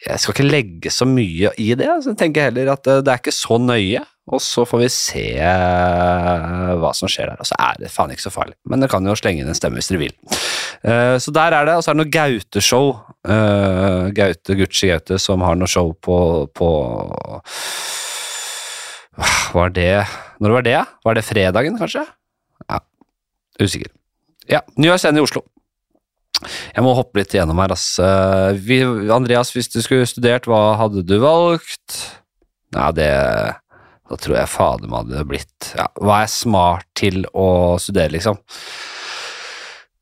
jeg 0.00 0.20
skal 0.22 0.32
ikke 0.32 0.48
legge 0.48 0.90
så 0.94 1.04
mye 1.08 1.50
i 1.60 1.74
det. 1.76 1.88
Så 2.00 2.14
jeg 2.14 2.20
tenker 2.22 2.48
heller 2.48 2.72
at 2.72 2.84
det, 2.86 2.96
det 3.04 3.12
er 3.12 3.20
ikke 3.20 3.34
så 3.36 3.58
nøye, 3.60 4.00
og 4.30 4.40
så 4.40 4.64
får 4.68 4.80
vi 4.84 4.88
se 4.94 5.24
eh, 5.42 6.70
hva 6.80 6.92
som 6.96 7.10
skjer 7.10 7.32
der. 7.32 7.42
Og 7.42 7.48
så 7.48 7.58
er 7.60 7.80
det 7.82 7.90
faen 7.92 8.14
ikke 8.14 8.24
så 8.24 8.32
farlig, 8.32 8.56
men 8.70 8.80
dere 8.80 8.92
kan 8.92 9.06
jo 9.06 9.16
slenge 9.18 9.44
inn 9.44 9.50
en 9.52 9.58
stemme 9.58 9.80
hvis 9.80 9.90
dere 9.90 10.02
vil. 10.06 10.14
Eh, 10.86 11.16
så 11.20 11.34
der 11.36 11.56
er 11.58 11.68
det, 11.68 11.76
og 11.76 11.84
så 11.84 11.92
er 11.92 11.98
det 11.98 12.04
noe 12.04 12.14
Gaute-show. 12.16 12.92
Eh, 13.28 14.08
Gaute, 14.16 14.56
Gucci 14.62 14.88
Gaute, 14.92 15.20
som 15.20 15.44
har 15.44 15.58
noe 15.60 15.68
show 15.68 15.92
på, 15.92 16.16
på 16.56 16.70
Var 19.52 19.72
det 19.76 19.92
Når 20.40 20.54
var 20.56 20.64
det? 20.64 20.78
Var 21.04 21.18
det 21.18 21.26
fredagen, 21.26 21.76
kanskje? 21.76 22.06
Ja, 22.70 22.80
usikker. 23.60 23.92
Ja, 24.48 24.62
Ny 24.80 24.88
scene 24.96 25.20
i 25.20 25.26
Oslo. 25.26 25.44
Jeg 26.40 26.84
må 26.84 26.94
hoppe 26.96 27.20
litt 27.20 27.34
igjennom 27.34 27.58
her, 27.60 27.74
ass. 27.74 27.86
Eh, 28.00 28.60
Vi, 28.64 28.80
Andreas, 29.12 29.52
hvis 29.54 29.68
du 29.72 29.80
skulle 29.84 30.08
studert, 30.08 30.48
hva 30.48 30.76
hadde 30.80 31.04
du 31.06 31.18
valgt? 31.22 31.98
Nei, 32.76 32.92
det 32.96 33.10
Da 34.10 34.18
tror 34.18 34.38
jeg 34.38 34.50
fader 34.50 34.90
meg 34.90 35.04
hadde 35.04 35.26
blitt 35.26 35.72
ja, 35.78 35.88
Hva 35.98 36.22
er 36.24 36.30
smart 36.30 36.86
til 36.98 37.24
å 37.34 37.78
studere, 37.82 38.14
liksom? 38.14 38.38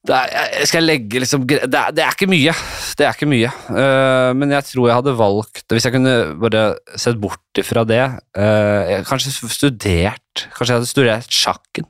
det 0.08 0.16
er, 0.16 0.52
jeg 0.62 0.84
legge 0.84 1.20
liksom 1.20 1.44
det 1.48 1.66
er, 1.66 1.92
det 1.92 2.04
er 2.04 2.14
ikke 2.14 2.28
mye. 2.30 2.54
Det 2.96 3.04
er 3.04 3.16
ikke 3.16 3.28
mye. 3.28 3.50
Uh, 3.68 4.30
men 4.38 4.54
jeg 4.54 4.66
tror 4.70 4.88
jeg 4.88 4.98
hadde 4.98 5.16
valgt 5.18 5.74
Hvis 5.74 5.86
jeg 5.86 5.94
kunne 5.94 6.14
bare 6.40 6.62
sett 6.98 7.18
bort 7.20 7.60
ifra 7.60 7.84
det 7.88 8.00
uh, 8.38 8.94
Kanskje 9.08 9.34
studert 9.52 10.46
Kanskje 10.54 10.70
jeg 10.70 10.78
hadde 10.78 10.90
studert 10.90 11.38
sjakken. 11.40 11.88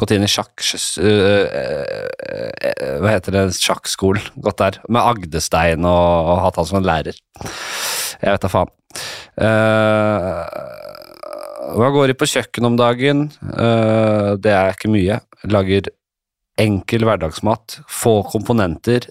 Gått 0.00 0.14
inn 0.16 0.24
i 0.24 0.30
sjakk... 0.32 0.62
sj- 0.64 1.02
eh, 1.04 1.60
eh, 2.64 2.92
hva 3.02 3.10
heter 3.12 3.34
det? 3.36 3.42
Sjakkskolen. 3.60 4.24
Gått 4.40 4.60
der. 4.62 4.78
Med 4.88 5.02
Agdestein 5.04 5.84
og, 5.84 6.30
og 6.32 6.40
hatt 6.46 6.56
han 6.60 6.68
som 6.70 6.78
en 6.80 6.88
lærer. 6.88 7.18
Jeg 7.44 8.30
vet 8.32 8.44
da 8.46 8.50
faen. 8.52 8.70
Eh, 9.40 10.40
hva 11.76 11.90
går 11.94 12.12
i 12.12 12.16
på 12.18 12.26
kjøkken 12.32 12.66
om 12.70 12.78
dagen? 12.80 13.26
Eh, 13.52 14.30
det 14.42 14.54
er 14.56 14.72
ikke 14.74 14.90
mye. 14.92 15.20
Lager 15.52 15.90
enkel 16.60 17.04
hverdagsmat. 17.08 17.78
Få 17.88 18.20
komponenter. 18.32 19.06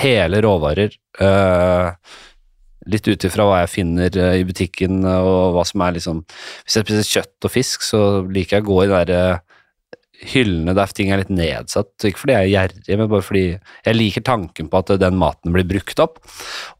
Hele 0.00 0.40
råvarer. 0.44 0.94
eh, 1.20 1.90
litt 2.90 3.06
ut 3.08 3.24
ifra 3.24 3.46
hva 3.48 3.62
jeg 3.62 3.70
finner 3.78 4.16
eh, 4.20 4.34
i 4.42 4.44
butikken 4.44 4.98
og 5.08 5.54
hva 5.56 5.62
som 5.64 5.80
er 5.86 5.94
liksom 5.96 6.18
Hvis 6.28 6.74
jeg 6.76 6.84
spiser 6.84 7.06
kjøtt 7.14 7.46
og 7.48 7.52
fisk, 7.54 7.84
så 7.86 8.00
liker 8.28 8.58
jeg 8.58 8.66
å 8.66 8.68
gå 8.68 8.76
i 8.82 8.88
den 8.90 8.96
derre 8.98 9.20
eh, 9.38 9.53
hyllene 10.32 10.74
der 10.76 10.92
ting 10.96 11.12
er 11.12 11.20
litt 11.22 11.32
nedsatt. 11.32 11.92
Ikke 12.06 12.22
fordi 12.22 12.36
jeg 12.36 12.46
er 12.46 12.52
gjerrig, 12.54 12.98
men 13.00 13.10
bare 13.12 13.26
fordi 13.26 13.44
jeg 13.54 13.98
liker 13.98 14.24
tanken 14.26 14.70
på 14.72 14.80
at 14.80 14.94
den 15.02 15.20
maten 15.20 15.54
blir 15.54 15.68
brukt 15.68 16.02
opp. 16.02 16.18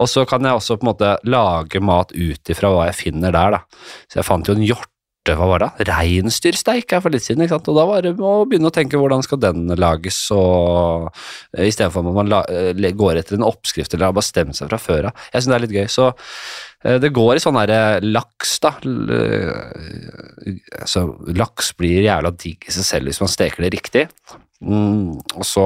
Og 0.01 0.11
så 0.11 0.25
kan 0.29 0.47
jeg 0.47 0.59
også 0.59 0.79
på 0.79 0.87
en 0.87 0.93
måte 0.93 1.13
lage 1.29 1.83
mat 1.85 2.15
ut 2.15 2.55
ifra 2.55 2.73
hva 2.73 2.89
jeg 2.91 3.01
finner 3.03 3.35
der, 3.35 3.59
da. 3.59 3.87
Så 4.09 4.21
jeg 4.21 4.29
fant 4.29 4.51
jo 4.51 4.57
en 4.57 4.67
hjorte, 4.67 4.91
hva 5.33 5.47
var 5.49 5.63
det? 5.63 5.87
Reinsdyrsteik 5.89 6.93
for 7.01 7.15
litt 7.15 7.25
siden, 7.25 7.45
ikke 7.45 7.57
sant. 7.57 7.71
Og 7.73 7.79
da 7.79 7.87
var 7.89 8.05
det 8.05 8.13
å 8.19 8.33
begynne 8.45 8.69
å 8.69 8.75
tenke 8.75 9.01
hvordan 9.01 9.25
skal 9.25 9.41
den 9.41 9.73
lages, 9.81 10.19
og 10.35 11.09
eh, 11.57 11.65
istedenfor 11.71 12.05
at 12.05 12.19
man 12.19 12.35
eh, 12.43 12.91
går 12.93 13.23
etter 13.23 13.39
en 13.39 13.47
oppskrift 13.49 13.97
eller 13.97 14.11
har 14.11 14.19
bestemt 14.19 14.59
seg 14.59 14.69
fra 14.69 14.81
før 14.83 15.09
av. 15.11 15.25
Jeg 15.33 15.41
syns 15.41 15.53
det 15.53 15.57
er 15.57 15.65
litt 15.65 15.77
gøy. 15.79 15.87
Så 15.95 16.11
eh, 16.11 16.99
det 17.01 17.15
går 17.17 17.39
i 17.39 17.45
sånn 17.47 17.57
derre 17.63 17.81
laks, 18.05 18.59
da. 18.65 18.75
Eh, 18.85 20.61
Altså, 20.85 21.07
laks 21.33 21.73
blir 21.79 22.05
jævla 22.05 22.35
digg 22.37 22.67
i 22.69 22.73
seg 22.75 22.85
selv 22.85 23.09
hvis 23.09 23.23
man 23.23 23.31
steker 23.33 23.65
det 23.65 23.73
riktig. 23.73 24.05
Mm, 24.61 25.17
og 25.17 25.47
så 25.49 25.65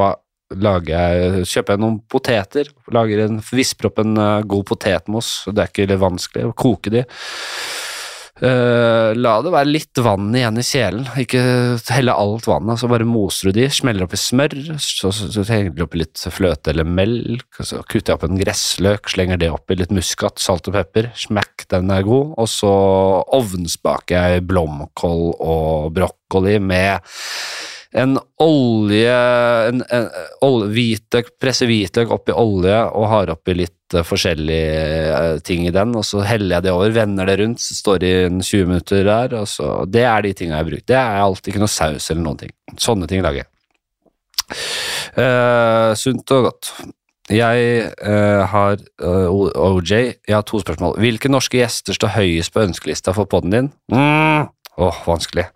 jeg, 0.49 1.45
kjøper 1.45 1.75
jeg 1.75 1.83
noen 1.83 1.99
poteter, 2.09 2.71
lager 2.95 3.27
en, 3.27 3.43
visper 3.53 3.91
opp 3.91 3.99
en 4.01 4.17
eh, 4.17 4.47
god 4.49 4.65
potetmos, 4.71 5.33
det 5.53 5.65
er 5.65 5.73
ikke 5.73 5.99
vanskelig, 6.01 6.47
å 6.49 6.57
koke 6.57 6.93
de. 6.95 7.05
Eh, 8.39 9.13
la 9.19 9.33
det 9.43 9.51
være 9.51 9.71
litt 9.71 9.99
vann 10.03 10.31
igjen 10.37 10.61
i 10.61 10.65
kjelen, 10.67 11.07
ikke 11.19 11.43
helle 11.91 12.15
alt 12.15 12.47
vannet, 12.47 12.79
så 12.79 12.91
bare 12.91 13.07
moser 13.09 13.51
du 13.51 13.59
de, 13.59 13.67
smeller 13.73 14.07
oppi 14.07 14.21
smør, 14.21 14.55
så, 14.79 15.11
så, 15.11 15.31
så 15.35 15.45
henger 15.49 15.75
du 15.75 15.83
oppi 15.83 16.03
litt 16.05 16.23
fløte 16.31 16.71
eller 16.71 16.87
melk, 16.87 17.49
så 17.59 17.83
kutter 17.83 18.13
jeg 18.13 18.19
opp 18.19 18.29
en 18.29 18.39
gressløk, 18.39 19.11
slenger 19.11 19.43
det 19.43 19.51
oppi 19.51 19.79
litt 19.81 19.95
muskat, 19.95 20.39
salt 20.43 20.71
og 20.71 20.79
pepper, 20.79 21.11
smack, 21.19 21.67
den 21.73 21.91
er 21.95 22.07
god, 22.07 22.37
og 22.39 22.51
så 22.53 22.73
ovnsbaker 23.41 24.37
jeg 24.37 24.47
blomkål 24.47 25.25
og 25.35 25.91
brokkoli 25.99 26.59
med 26.63 27.03
en 27.97 28.19
olje, 28.45 29.15
en, 29.69 29.81
en 29.81 30.09
olje 30.45 30.69
hvitløk, 30.75 31.31
presser 31.41 31.71
hvitløk 31.71 32.11
oppi 32.13 32.35
olje 32.37 32.77
og 32.93 33.07
har 33.09 33.33
oppi 33.33 33.55
litt 33.57 33.97
eh, 33.97 34.05
forskjellige 34.05 34.83
eh, 35.09 35.39
ting 35.45 35.65
i 35.69 35.73
den, 35.73 35.95
og 35.97 36.05
så 36.05 36.21
heller 36.29 36.59
jeg 36.59 36.67
det 36.67 36.75
over, 36.75 36.93
vender 36.93 37.31
det 37.31 37.39
rundt, 37.41 37.65
så 37.65 37.79
står 37.79 38.03
det 38.05 38.13
i 38.27 38.29
20 38.29 38.69
minutter 38.69 39.09
der, 39.09 39.39
og 39.41 39.49
så, 39.49 39.71
det 39.89 40.05
er 40.05 40.27
de 40.27 40.35
tingene 40.37 40.61
jeg 40.61 40.71
bruker. 40.71 40.87
Det 40.93 41.01
er 41.01 41.23
alltid 41.25 41.55
ikke 41.55 41.65
noe 41.65 41.73
saus 41.79 42.11
eller 42.13 42.27
noen 42.27 42.43
ting. 42.45 42.55
Sånne 42.77 43.09
ting 43.09 43.25
lager 43.25 43.45
jeg. 43.45 43.51
Uh, 45.17 45.93
sunt 45.99 46.31
og 46.37 46.49
godt. 46.49 46.71
Jeg 47.33 47.89
uh, 48.01 48.45
har 48.49 48.79
uh, 49.05 49.49
OJ, 49.69 49.93
jeg 49.93 50.33
har 50.33 50.45
to 50.49 50.61
spørsmål. 50.63 50.97
Hvilke 51.01 51.29
norske 51.33 51.61
gjester 51.61 51.97
står 51.97 52.15
høyest 52.17 52.55
på 52.55 52.65
ønskelista 52.65 53.13
for 53.17 53.29
podden 53.29 53.53
din? 53.53 53.71
Mm. 53.93 54.49
oh, 54.81 55.05
vanskelig. 55.09 55.49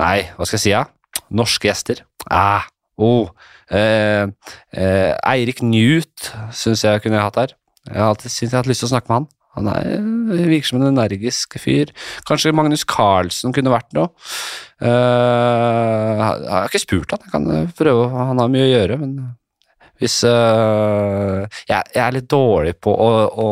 Nei, 0.00 0.26
hva 0.34 0.46
skal 0.46 0.58
jeg 0.58 0.64
si, 0.64 0.74
da? 0.74 0.86
Norske 1.30 1.70
gjester? 1.70 2.02
Ah, 2.30 2.66
oh. 3.00 3.30
eh, 3.70 4.26
eh, 4.76 5.12
Eirik 5.30 5.62
Newt 5.64 6.32
syns 6.54 6.84
jeg 6.84 7.04
kunne 7.04 7.22
hatt 7.22 7.40
her. 7.40 7.56
Jeg 7.88 8.00
har 8.00 8.12
alltid 8.12 8.32
jeg 8.32 8.52
har 8.52 8.62
hatt 8.62 8.70
lyst 8.70 8.84
til 8.84 8.90
å 8.90 8.94
snakke 8.94 9.10
med 9.10 9.22
han. 9.22 9.30
Han 9.54 9.70
er, 9.70 9.86
virker 10.48 10.66
som 10.66 10.80
en 10.80 10.88
energisk 10.90 11.54
fyr. 11.62 11.92
Kanskje 12.26 12.54
Magnus 12.56 12.82
Carlsen 12.88 13.54
kunne 13.54 13.72
vært 13.72 13.94
noe. 13.94 14.10
Uh, 14.82 16.18
jeg 16.18 16.50
har 16.50 16.68
ikke 16.68 16.82
spurt 16.82 17.14
han, 17.14 17.22
jeg 17.22 17.32
kan 17.32 17.48
eh, 17.54 17.70
prøve, 17.78 18.08
han 18.10 18.42
har 18.42 18.50
mye 18.52 18.66
å 18.66 18.72
gjøre, 18.72 18.98
men 19.00 19.14
hvis 20.02 20.18
uh, 20.26 21.46
jeg, 21.70 21.78
jeg 21.94 22.02
er 22.02 22.16
litt 22.16 22.26
dårlig 22.28 22.74
på 22.82 22.90
å, 22.90 23.08
å, 23.30 23.48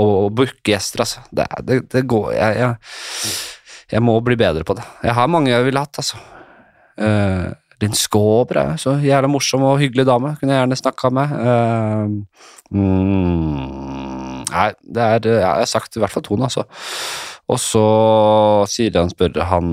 å 0.00 0.04
booke 0.32 0.72
gjester, 0.72 1.04
altså. 1.04 1.22
Det, 1.28 1.46
det, 1.68 1.82
det 1.92 2.06
går 2.08 2.32
jeg, 2.38 2.56
jeg, 2.64 3.36
jeg 3.92 4.04
må 4.06 4.16
bli 4.24 4.38
bedre 4.40 4.64
på 4.66 4.78
det. 4.78 4.86
Jeg 5.04 5.18
har 5.20 5.30
mange 5.30 5.52
jeg 5.52 5.68
ville 5.68 5.84
hatt, 5.84 6.00
altså. 6.00 6.18
Uh, 7.00 7.50
Linn 7.80 7.96
Skåber 7.96 8.58
er 8.60 8.80
så 8.80 8.98
jævla 9.00 9.28
morsom 9.30 9.64
og 9.64 9.80
hyggelig 9.80 10.04
dame. 10.08 10.34
Kunne 10.40 10.54
jeg 10.54 10.62
gjerne 10.64 10.78
snakka 10.78 11.10
med. 11.16 11.32
Uh, 11.40 12.76
mm, 12.76 14.46
nei, 14.50 14.70
det 14.84 15.06
er 15.06 15.28
Jeg 15.30 15.46
har 15.48 15.68
sagt 15.70 15.96
i 15.96 16.02
hvert 16.02 16.12
fall 16.12 16.26
to 16.26 16.36
altså. 16.36 16.66
Og 17.50 17.58
så 17.58 17.84
sier 18.70 18.94
han, 19.00 19.10
spør 19.10 19.40
han 19.50 19.70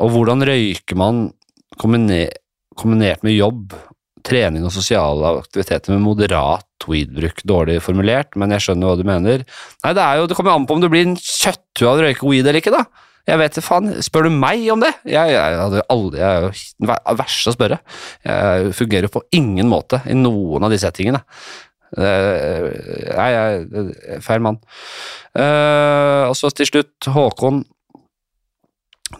Og 0.00 0.14
hvordan 0.14 0.44
røyker 0.48 0.96
man 0.96 1.26
kombiner, 1.80 2.30
kombinert 2.78 3.24
med 3.26 3.36
jobb, 3.36 3.74
trening 4.22 4.64
og 4.64 4.72
sosiale 4.72 5.34
aktiviteter 5.42 5.92
med 5.92 6.04
moderat 6.06 6.86
weed-bruk? 6.88 7.42
Dårlig 7.48 7.80
formulert, 7.84 8.36
men 8.38 8.54
jeg 8.54 8.68
skjønner 8.68 8.92
hva 8.92 8.98
du 9.00 9.06
mener. 9.08 9.42
Nei, 9.82 9.94
det 9.98 10.04
er 10.04 10.20
jo, 10.20 10.28
det 10.30 10.38
kommer 10.38 10.54
an 10.54 10.68
på 10.68 10.78
om 10.78 10.84
du 10.84 10.88
blir 10.92 11.08
en 11.08 11.18
kjøtthue 11.18 11.90
av 11.90 11.98
å 11.98 12.06
røyke 12.06 12.28
weed 12.28 12.46
eller 12.46 12.62
ikke, 12.62 12.74
da. 12.74 12.86
Jeg 13.28 13.38
vet 13.38 13.58
faen. 13.62 13.90
Spør 14.02 14.26
du 14.26 14.34
meg 14.34 14.64
om 14.74 14.80
det? 14.82 14.90
Jeg, 15.06 15.34
jeg 15.34 15.58
hadde 15.60 15.84
aldri 15.92 16.18
Jeg 16.18 16.28
er 16.28 16.46
jo 16.46 16.52
den 16.82 17.18
verste 17.20 17.52
å 17.52 17.54
spørre. 17.54 17.78
Jeg 18.26 18.72
fungerer 18.78 19.12
på 19.12 19.22
ingen 19.38 19.70
måte 19.70 20.02
i 20.10 20.16
noen 20.18 20.66
av 20.66 20.72
de 20.74 20.80
settingene. 20.82 21.22
Nei, 21.92 23.28
jeg 23.34 23.84
er 24.16 24.24
feil 24.24 24.42
mann. 24.44 24.58
Eh, 25.36 26.24
og 26.28 26.34
så 26.38 26.50
til 26.56 26.68
slutt, 26.68 27.10
Håkon. 27.12 27.62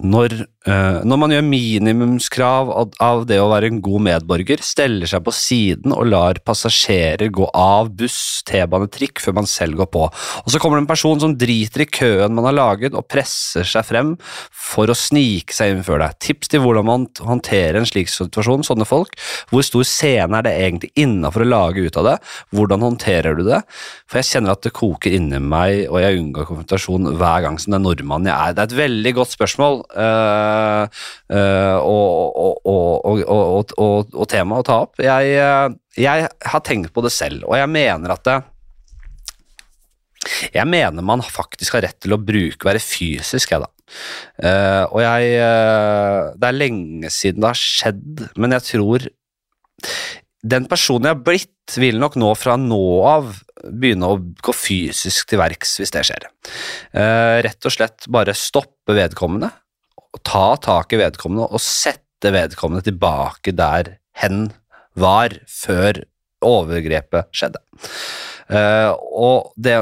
Når, 0.01 0.35
når 0.63 1.19
man 1.19 1.33
gjør 1.35 1.43
minimumskrav 1.43 2.69
av, 3.03 3.25
det 3.27 3.41
å 3.43 3.49
være 3.51 3.67
en 3.73 3.81
god 3.83 4.05
medborger, 4.07 4.61
steller 4.63 5.11
seg 5.11 5.25
på 5.27 5.35
siden 5.35 5.95
og 5.95 6.07
lar 6.07 6.39
passasjerer 6.47 7.33
gå 7.35 7.49
av 7.59 7.91
buss, 7.99 8.45
T-bane, 8.47 8.87
trikk 8.93 9.19
før 9.25 9.41
man 9.41 9.49
selv 9.51 9.81
går 9.81 9.91
på. 9.91 10.05
Og 10.07 10.53
så 10.53 10.61
kommer 10.63 10.79
det 10.79 10.85
en 10.85 10.93
person 10.93 11.19
som 11.23 11.35
driter 11.39 11.83
i 11.83 11.89
køen 11.91 12.37
man 12.37 12.47
har 12.47 12.55
laget 12.55 12.95
og 12.95 13.09
presser 13.11 13.67
seg 13.67 13.89
frem 13.89 14.15
for 14.55 14.91
å 14.91 14.97
snike 14.99 15.55
seg 15.57 15.75
inn 15.75 15.83
før 15.87 16.05
deg. 16.05 16.19
Tips 16.23 16.53
til 16.53 16.63
hvordan 16.63 16.87
man 16.87 17.09
håndterer 17.19 17.81
en 17.81 17.89
slik 17.89 18.13
situasjon, 18.13 18.63
sånne 18.67 18.87
folk. 18.87 19.19
Hvor 19.51 19.67
stor 19.67 19.87
scene 19.89 20.39
er 20.39 20.47
det 20.47 20.55
egentlig 20.61 20.93
innafor 21.03 21.43
å 21.43 21.51
lage 21.51 21.89
ut 21.89 21.99
av 21.99 22.07
det? 22.07 22.17
Hvordan 22.55 22.87
håndterer 22.87 23.39
du 23.39 23.43
det? 23.49 23.65
For 24.07 24.21
jeg 24.21 24.31
kjenner 24.31 24.55
at 24.55 24.63
det 24.63 24.75
koker 24.79 25.19
inni 25.19 25.43
meg, 25.43 25.89
og 25.91 25.99
jeg 26.05 26.23
unngår 26.23 26.47
konfrontasjon 26.53 27.15
hver 27.19 27.47
gang 27.49 27.59
som 27.59 27.75
den 27.75 27.87
nordmannen 27.89 28.31
jeg 28.31 28.39
er. 28.39 28.55
Det 28.55 28.63
er 28.63 28.71
et 28.71 28.81
veldig 28.83 29.17
godt 29.19 29.35
spørsmål 29.35 29.83
eh, 29.91 30.52
eh, 30.52 30.52
og, 31.83 32.61
og, 32.67 34.15
og, 34.15 34.25
tema 34.31 34.61
å 34.61 34.67
ta 34.67 34.79
opp. 34.87 35.01
Jeg, 35.03 35.37
eh, 35.37 35.69
jeg 36.01 36.29
har 36.53 36.65
tenkt 36.67 36.93
på 36.95 37.05
det 37.05 37.13
selv, 37.15 37.47
og 37.49 37.57
jeg 37.59 37.71
mener 37.73 38.17
at 38.17 38.27
det 38.29 38.41
jeg 40.55 40.69
mener 40.71 41.03
man 41.03 41.23
faktisk 41.25 41.77
har 41.77 41.83
rett 41.87 41.99
til 42.03 42.15
å 42.15 42.21
bruke, 42.23 42.67
være 42.69 42.83
fysisk, 42.83 43.55
jeg 43.55 43.65
da. 43.65 43.71
Uh, 44.41 44.85
og 44.87 45.01
jeg 45.03 45.33
uh, 45.37 46.31
Det 46.39 46.49
er 46.49 46.57
lenge 46.57 47.11
siden 47.13 47.43
det 47.43 47.51
har 47.51 47.59
skjedd, 47.59 48.23
men 48.41 48.55
jeg 48.57 48.65
tror 48.71 49.09
den 50.43 50.67
personen 50.71 51.11
jeg 51.11 51.17
har 51.19 51.27
blitt, 51.27 51.75
vil 51.79 52.01
nok 52.03 52.17
nå 52.19 52.33
fra 52.39 52.57
nå 52.59 52.83
av 53.07 53.29
begynne 53.63 54.09
å 54.11 54.19
gå 54.19 54.55
fysisk 54.57 55.29
til 55.31 55.39
verks 55.43 55.77
hvis 55.79 55.93
det 55.95 56.07
skjer. 56.09 56.27
Uh, 56.95 57.43
rett 57.47 57.69
og 57.69 57.75
slett 57.75 58.09
bare 58.11 58.35
stoppe 58.39 58.97
vedkommende, 58.97 59.53
ta 60.21 60.47
tak 60.61 60.93
i 60.93 61.01
vedkommende 61.01 61.49
og 61.49 61.63
sette 61.63 62.33
vedkommende 62.35 62.85
tilbake 62.87 63.55
der 63.57 63.97
hen 64.21 64.51
var 64.99 65.35
før 65.49 66.03
overgrepet 66.45 67.31
skjedde. 67.35 67.63
Uh, 68.53 68.93
og 69.17 69.53
det, 69.57 69.77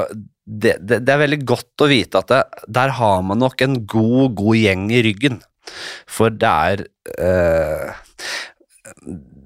det, 0.45 0.77
det, 0.87 1.01
er 1.09 1.23
veldig 1.25 1.41
godt 1.47 1.83
å 1.83 1.89
vite 1.91 2.21
at 2.21 2.31
det, 2.31 2.41
der 2.71 2.93
har 3.01 3.23
man 3.25 3.41
nok 3.41 3.63
en 3.65 3.81
god, 3.83 4.37
god 4.39 4.59
gjeng 4.59 4.85
i 4.93 5.01
ryggen. 5.05 5.41
For 6.09 6.33
det 6.33 6.51
er 6.51 6.85
uh, 7.19 7.91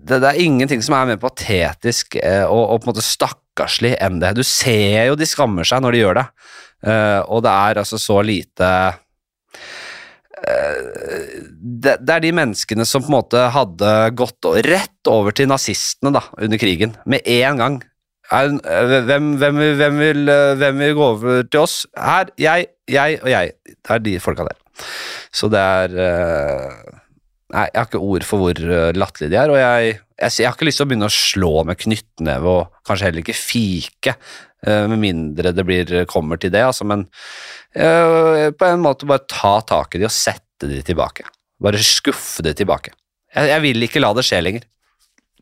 det, 0.06 0.20
er 0.20 0.44
ingenting 0.44 0.84
som 0.86 0.98
er 0.98 1.10
mer 1.14 1.22
patetisk 1.22 2.20
uh, 2.20 2.46
og, 2.46 2.62
og 2.62 2.84
på 2.84 2.88
en 2.88 2.94
måte 2.94 3.08
stakkarslig 3.08 3.96
enn 4.04 4.22
det. 4.22 4.36
Du 4.38 4.44
ser 4.46 5.10
jo 5.10 5.18
de 5.18 5.30
skammer 5.30 5.68
seg 5.68 5.82
når 5.82 5.96
de 5.96 6.04
gjør 6.04 6.22
det, 6.22 6.30
og 6.86 7.40
det 7.42 7.50
er 7.50 7.80
altså 7.82 7.98
så 7.98 8.20
lite 8.22 8.68
det, 10.46 11.98
det 12.06 12.14
er 12.16 12.24
de 12.24 12.32
menneskene 12.36 12.86
som 12.88 13.04
på 13.04 13.10
en 13.10 13.18
måte 13.18 13.44
hadde 13.56 13.92
gått 14.18 14.48
rett 14.68 15.12
over 15.12 15.36
til 15.36 15.50
nazistene 15.50 16.14
da, 16.16 16.24
under 16.42 16.62
krigen, 16.62 16.96
med 17.10 17.26
en 17.38 17.62
gang. 17.62 17.78
Er, 18.34 18.50
hvem, 19.06 19.36
hvem, 19.38 19.62
hvem, 19.78 20.00
vil, 20.02 20.30
eh, 20.34 20.56
hvem 20.58 20.80
vil 20.82 20.96
gå 20.98 21.08
over 21.14 21.44
til 21.46 21.62
oss? 21.62 21.76
Her, 21.94 22.32
jeg, 22.42 22.72
jeg 22.90 23.20
og 23.22 23.30
jeg. 23.30 23.52
Det 23.70 23.94
er 23.94 24.02
de 24.02 24.16
folka 24.22 24.48
der. 24.48 24.58
Så 25.36 25.50
det 25.54 25.62
er 25.62 26.00
eh, 26.06 26.96
Nei, 27.54 27.68
jeg 27.70 27.78
har 27.78 27.86
ikke 27.86 28.02
ord 28.02 28.26
for 28.26 28.42
hvor 28.42 28.58
eh, 28.58 28.96
latterlige 28.98 29.32
de 29.32 29.38
er, 29.38 29.52
og 29.54 29.60
jeg, 29.60 30.00
jeg, 30.18 30.34
jeg 30.42 30.48
har 30.50 30.56
ikke 30.58 30.66
lyst 30.66 30.82
til 30.82 30.88
å 30.88 30.90
begynne 30.90 31.08
å 31.08 31.14
slå 31.14 31.52
med 31.70 31.78
knyttneve 31.78 32.50
og 32.50 32.80
kanskje 32.88 33.06
heller 33.06 33.22
ikke 33.22 33.38
fike, 33.38 34.16
eh, 34.16 34.55
med 34.66 35.02
mindre 35.02 35.54
det 35.56 35.66
blir, 35.68 35.96
kommer 36.10 36.40
til 36.42 36.54
det, 36.54 36.64
altså, 36.66 36.88
men 36.88 37.06
eh, 37.76 38.52
på 38.56 38.70
en 38.70 38.84
måte 38.84 39.10
bare 39.10 39.26
ta 39.30 39.58
tak 39.68 39.96
i 39.96 40.02
de 40.02 40.10
og 40.10 40.16
sette 40.16 40.70
de 40.70 40.82
tilbake. 40.86 41.28
Bare 41.62 41.84
skuffe 41.84 42.44
de 42.46 42.56
tilbake. 42.58 42.96
Jeg, 43.36 43.52
jeg 43.52 43.64
vil 43.66 43.88
ikke 43.88 44.04
la 44.04 44.14
det 44.16 44.26
skje 44.28 44.42
lenger. 44.44 44.66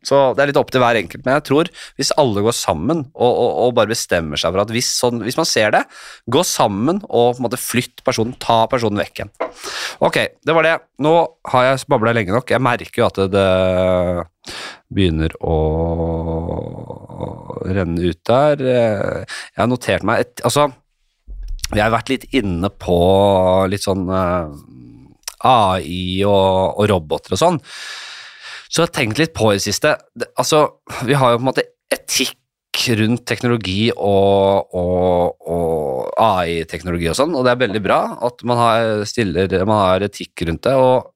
Så 0.03 0.17
det 0.35 0.43
er 0.43 0.51
litt 0.51 0.59
opp 0.59 0.71
til 0.73 0.83
hver 0.83 0.97
enkelt, 0.99 1.23
men 1.23 1.37
jeg 1.37 1.45
tror 1.47 1.69
hvis 1.99 2.11
alle 2.19 2.43
går 2.43 2.55
sammen 2.57 3.05
og, 3.13 3.29
og, 3.31 3.51
og 3.63 3.75
bare 3.77 3.93
bestemmer 3.93 4.39
seg 4.39 4.51
for 4.51 4.63
at 4.65 4.73
hvis, 4.75 4.89
sånn, 4.99 5.23
hvis 5.23 5.39
man 5.39 5.47
ser 5.47 5.71
det, 5.75 5.85
gå 6.27 6.43
sammen 6.47 6.99
og 7.07 7.37
på 7.37 7.39
en 7.39 7.45
måte 7.47 7.61
flytt 7.61 8.03
personen, 8.03 8.35
ta 8.43 8.65
personen 8.71 8.99
vekk 8.99 9.21
igjen. 9.21 9.31
Ok, 10.03 10.19
det 10.43 10.57
var 10.57 10.67
det. 10.67 10.75
Nå 11.03 11.15
har 11.53 11.69
jeg 11.69 11.87
babla 11.91 12.15
lenge 12.15 12.35
nok. 12.35 12.51
Jeg 12.51 12.63
merker 12.67 13.03
jo 13.03 13.07
at 13.07 13.21
det, 13.21 13.29
det 13.37 13.47
begynner 14.93 15.33
å 15.41 15.57
renne 17.69 18.11
ut 18.11 18.21
der. 18.27 18.63
Jeg 18.63 19.59
har 19.61 19.69
notert 19.71 20.05
meg 20.07 20.25
et 20.25 20.43
Altså, 20.43 20.69
jeg 21.71 21.81
har 21.81 21.93
vært 21.93 22.11
litt 22.11 22.25
inne 22.35 22.69
på 22.69 22.97
litt 23.71 23.85
sånn 23.85 24.05
eh, 24.11 24.55
AI 25.47 26.23
og, 26.27 26.79
og 26.79 26.89
roboter 26.91 27.35
og 27.35 27.41
sånn. 27.41 27.59
Så 28.67 28.81
jeg 28.81 28.87
har 28.87 28.95
tenkt 28.95 29.21
litt 29.21 29.35
på 29.37 29.51
i 29.51 29.57
det 29.59 29.65
siste. 29.65 29.95
Altså, 30.39 30.65
vi 31.07 31.17
har 31.17 31.33
jo 31.33 31.39
på 31.39 31.45
en 31.45 31.49
måte 31.51 31.67
etikk 31.93 32.39
rundt 32.97 33.21
teknologi 33.29 33.91
og, 33.93 34.73
og, 34.73 35.43
og 35.45 36.13
AI-teknologi 36.17 37.11
og 37.11 37.17
sånn, 37.19 37.35
og 37.37 37.45
det 37.45 37.53
er 37.53 37.59
veldig 37.61 37.81
bra 37.85 37.99
at 38.25 38.41
man 38.49 38.57
har, 38.57 39.03
stiller, 39.05 39.53
man 39.69 39.77
har 39.77 40.05
etikk 40.07 40.41
rundt 40.49 40.65
det. 40.65 40.73
og 40.73 41.12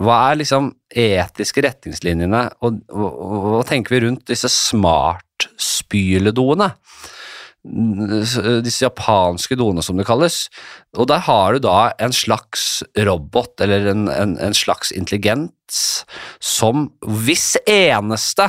hva 0.00 0.14
er 0.30 0.38
liksom 0.40 0.70
etiske 0.96 1.60
retningslinjene, 1.66 2.42
og, 2.64 2.70
hva 2.88 3.60
tenker 3.68 3.92
vi 3.96 4.00
rundt 4.06 4.24
disse 4.30 4.48
smart-spyledoene? 4.52 6.68
Disse 8.64 8.84
japanske 8.86 9.56
doene, 9.60 9.82
som 9.84 9.96
det 10.00 10.08
kalles. 10.08 10.36
Og 10.96 11.04
der 11.10 11.20
har 11.26 11.48
du 11.52 11.58
da 11.66 11.80
en 12.00 12.14
slags 12.16 12.62
robot, 12.96 13.60
eller 13.60 13.92
en, 13.92 14.08
en, 14.08 14.32
en 14.40 14.56
slags 14.56 14.88
intelligens, 14.96 16.06
som 16.40 16.88
hvis 17.04 17.60
eneste 17.68 18.48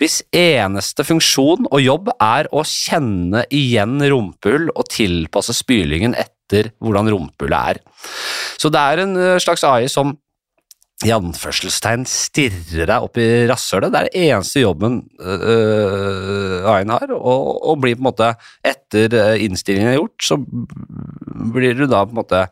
hvis 0.00 0.22
eneste 0.34 1.04
funksjon 1.04 1.66
og 1.68 1.82
jobb 1.82 2.08
er 2.16 2.48
å 2.50 2.64
kjenne 2.66 3.44
igjen 3.52 4.00
rumpehull 4.00 4.70
og 4.72 4.88
tilpasse 4.90 5.52
spylingen 5.54 6.16
etter 6.16 6.72
hvordan 6.82 7.10
rumpehullet 7.12 7.74
er. 7.74 7.80
Så 8.58 8.72
det 8.72 8.80
er 8.80 9.04
en 9.04 9.14
slags 9.42 9.64
AI 9.68 9.86
som 9.92 10.16
i 11.06 11.12
anførselstegn 11.14 12.04
stirrer 12.08 12.86
deg 12.88 13.06
opp 13.06 13.18
i 13.20 13.44
rasshølet. 13.50 13.92
Det 13.92 14.00
er 14.00 14.08
den 14.08 14.28
eneste 14.28 14.62
jobben 14.62 15.00
øh, 15.18 16.68
AI-en 16.70 16.94
har, 16.94 17.14
og, 17.16 17.48
og 17.58 17.80
blir 17.82 17.96
på 17.98 18.04
en 18.04 18.08
måte 18.10 18.30
Etter 18.66 19.16
øh, 19.18 19.42
innstillingen 19.44 19.92
er 19.92 19.98
gjort, 19.98 20.16
så 20.22 20.38
blir 21.52 21.76
du 21.78 21.88
da 21.88 22.04
på 22.06 22.14
en 22.14 22.20
måte 22.22 22.44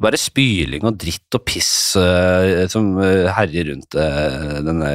bare 0.00 0.16
spyling 0.20 0.86
og 0.88 0.96
dritt 1.02 1.36
og 1.36 1.44
piss 1.44 1.72
øh, 2.00 2.64
som 2.72 2.94
herjer 3.00 3.72
rundt 3.72 3.98
øh, 4.00 4.60
denne 4.64 4.92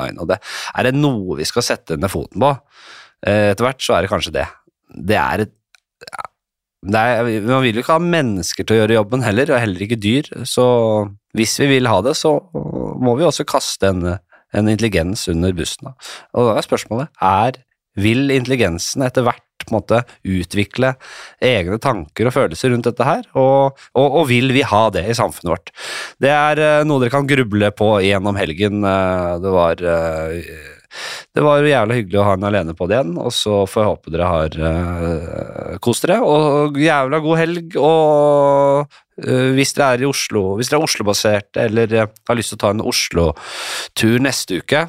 AI-en. 0.00 0.18
Og 0.18 0.32
det, 0.32 0.40
er 0.74 0.88
det 0.88 0.96
noe 0.96 1.38
vi 1.38 1.46
skal 1.46 1.66
sette 1.66 1.98
ned 2.00 2.10
foten 2.10 2.42
på 2.42 2.54
øh, 2.56 3.52
etter 3.52 3.68
hvert, 3.68 3.84
så 3.84 3.94
er 3.98 4.02
det 4.02 4.12
kanskje 4.14 4.34
det. 4.40 4.48
Det 4.88 5.20
er 5.20 5.46
et 5.46 5.54
det 6.86 6.94
er, 6.94 7.26
Man 7.42 7.62
vil 7.64 7.74
jo 7.74 7.82
ikke 7.82 7.96
ha 7.96 8.02
mennesker 8.02 8.64
til 8.64 8.76
å 8.76 8.82
gjøre 8.82 8.98
jobben 9.00 9.24
heller, 9.26 9.50
og 9.50 9.62
heller 9.62 9.82
ikke 9.82 9.98
dyr. 9.98 10.28
Så 10.46 10.64
hvis 11.38 11.56
vi 11.62 11.70
vil 11.76 11.90
ha 11.90 12.00
det, 12.04 12.16
så 12.18 12.36
må 12.98 13.16
vi 13.18 13.26
også 13.28 13.46
kaste 13.48 13.92
en, 13.92 14.04
en 14.52 14.70
intelligens 14.70 15.28
under 15.32 15.54
bussen. 15.56 15.92
Og 16.34 16.50
da 16.50 16.58
er 16.58 16.66
spørsmålet 16.66 17.24
er 17.24 17.62
vil 17.98 18.30
intelligensen 18.30 19.02
etter 19.06 19.24
hvert 19.26 19.44
en 19.68 19.76
måte 19.76 20.02
utvikle 20.26 20.94
egne 21.44 21.78
tanker 21.82 22.28
og 22.28 22.34
følelser 22.34 22.72
rundt 22.72 22.88
dette 22.88 23.06
her, 23.06 23.26
og, 23.38 23.78
og, 23.98 24.18
og 24.22 24.28
vil 24.30 24.52
vi 24.54 24.64
ha 24.66 24.82
det 24.94 25.04
i 25.08 25.16
samfunnet 25.18 25.54
vårt? 25.54 25.72
Det 26.22 26.32
er 26.32 26.62
eh, 26.64 26.86
noe 26.88 27.02
dere 27.02 27.14
kan 27.14 27.28
gruble 27.28 27.70
på 27.76 27.92
gjennom 28.06 28.38
helgen. 28.40 28.82
Eh, 28.86 29.36
Det 29.42 29.54
var 29.54 29.84
eh, 29.84 30.52
det 31.36 31.42
var 31.44 31.60
jo 31.60 31.68
jævla 31.68 31.96
hyggelig 31.98 32.18
å 32.18 32.24
ha 32.24 32.32
henne 32.32 32.48
alene 32.48 32.74
på 32.74 32.86
det 32.88 32.96
igjen, 32.96 33.18
og 33.20 33.32
så 33.36 33.58
får 33.68 33.82
jeg 33.82 33.90
håpe 33.90 34.12
dere 34.14 34.28
har 34.32 34.54
uh, 34.56 35.74
kost 35.84 36.06
dere. 36.06 36.16
Og 36.24 36.78
jævla 36.80 37.20
god 37.20 37.38
helg, 37.42 37.76
og 37.76 38.96
hvis 39.18 39.74
dere 39.74 39.96
er 39.96 40.04
i 40.04 40.08
Oslo, 40.08 40.52
hvis 40.58 40.70
dere 40.70 40.82
er 40.82 40.86
Oslo-basert 40.86 41.58
eller 41.58 41.96
uh, 42.04 42.06
har 42.28 42.38
lyst 42.38 42.54
til 42.54 42.60
å 42.60 42.62
ta 42.62 42.70
en 42.74 42.84
Oslo-tur 42.86 44.22
neste 44.22 44.60
uke, 44.62 44.86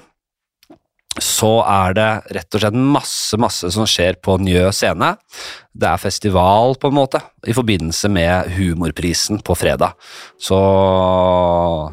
så 1.19 1.51
er 1.65 1.95
det 1.97 2.09
rett 2.37 2.55
og 2.55 2.63
slett 2.63 2.77
masse, 2.77 3.39
masse 3.41 3.71
som 3.73 3.87
skjer 3.89 4.19
på 4.23 4.37
Njø 4.43 4.69
scene. 4.75 5.15
Det 5.73 5.89
er 5.89 6.01
festival, 6.01 6.77
på 6.79 6.91
en 6.91 6.97
måte, 6.99 7.21
i 7.47 7.55
forbindelse 7.55 8.11
med 8.13 8.53
Humorprisen 8.55 9.41
på 9.43 9.57
fredag. 9.57 9.97
Så 10.39 10.59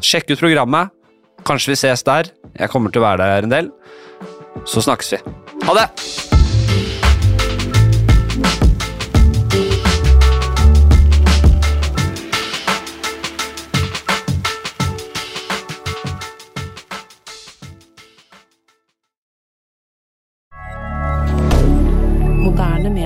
sjekk 0.05 0.35
ut 0.35 0.45
programmet. 0.45 0.93
Kanskje 1.47 1.73
vi 1.73 1.81
ses 1.81 2.05
der. 2.07 2.31
Jeg 2.57 2.71
kommer 2.71 2.93
til 2.93 3.03
å 3.03 3.09
være 3.09 3.27
der 3.27 3.49
en 3.49 3.55
del. 3.57 3.71
Så 4.67 4.85
snakkes 4.85 5.15
vi. 5.17 5.23
Ha 5.67 5.79
det! 5.81 6.36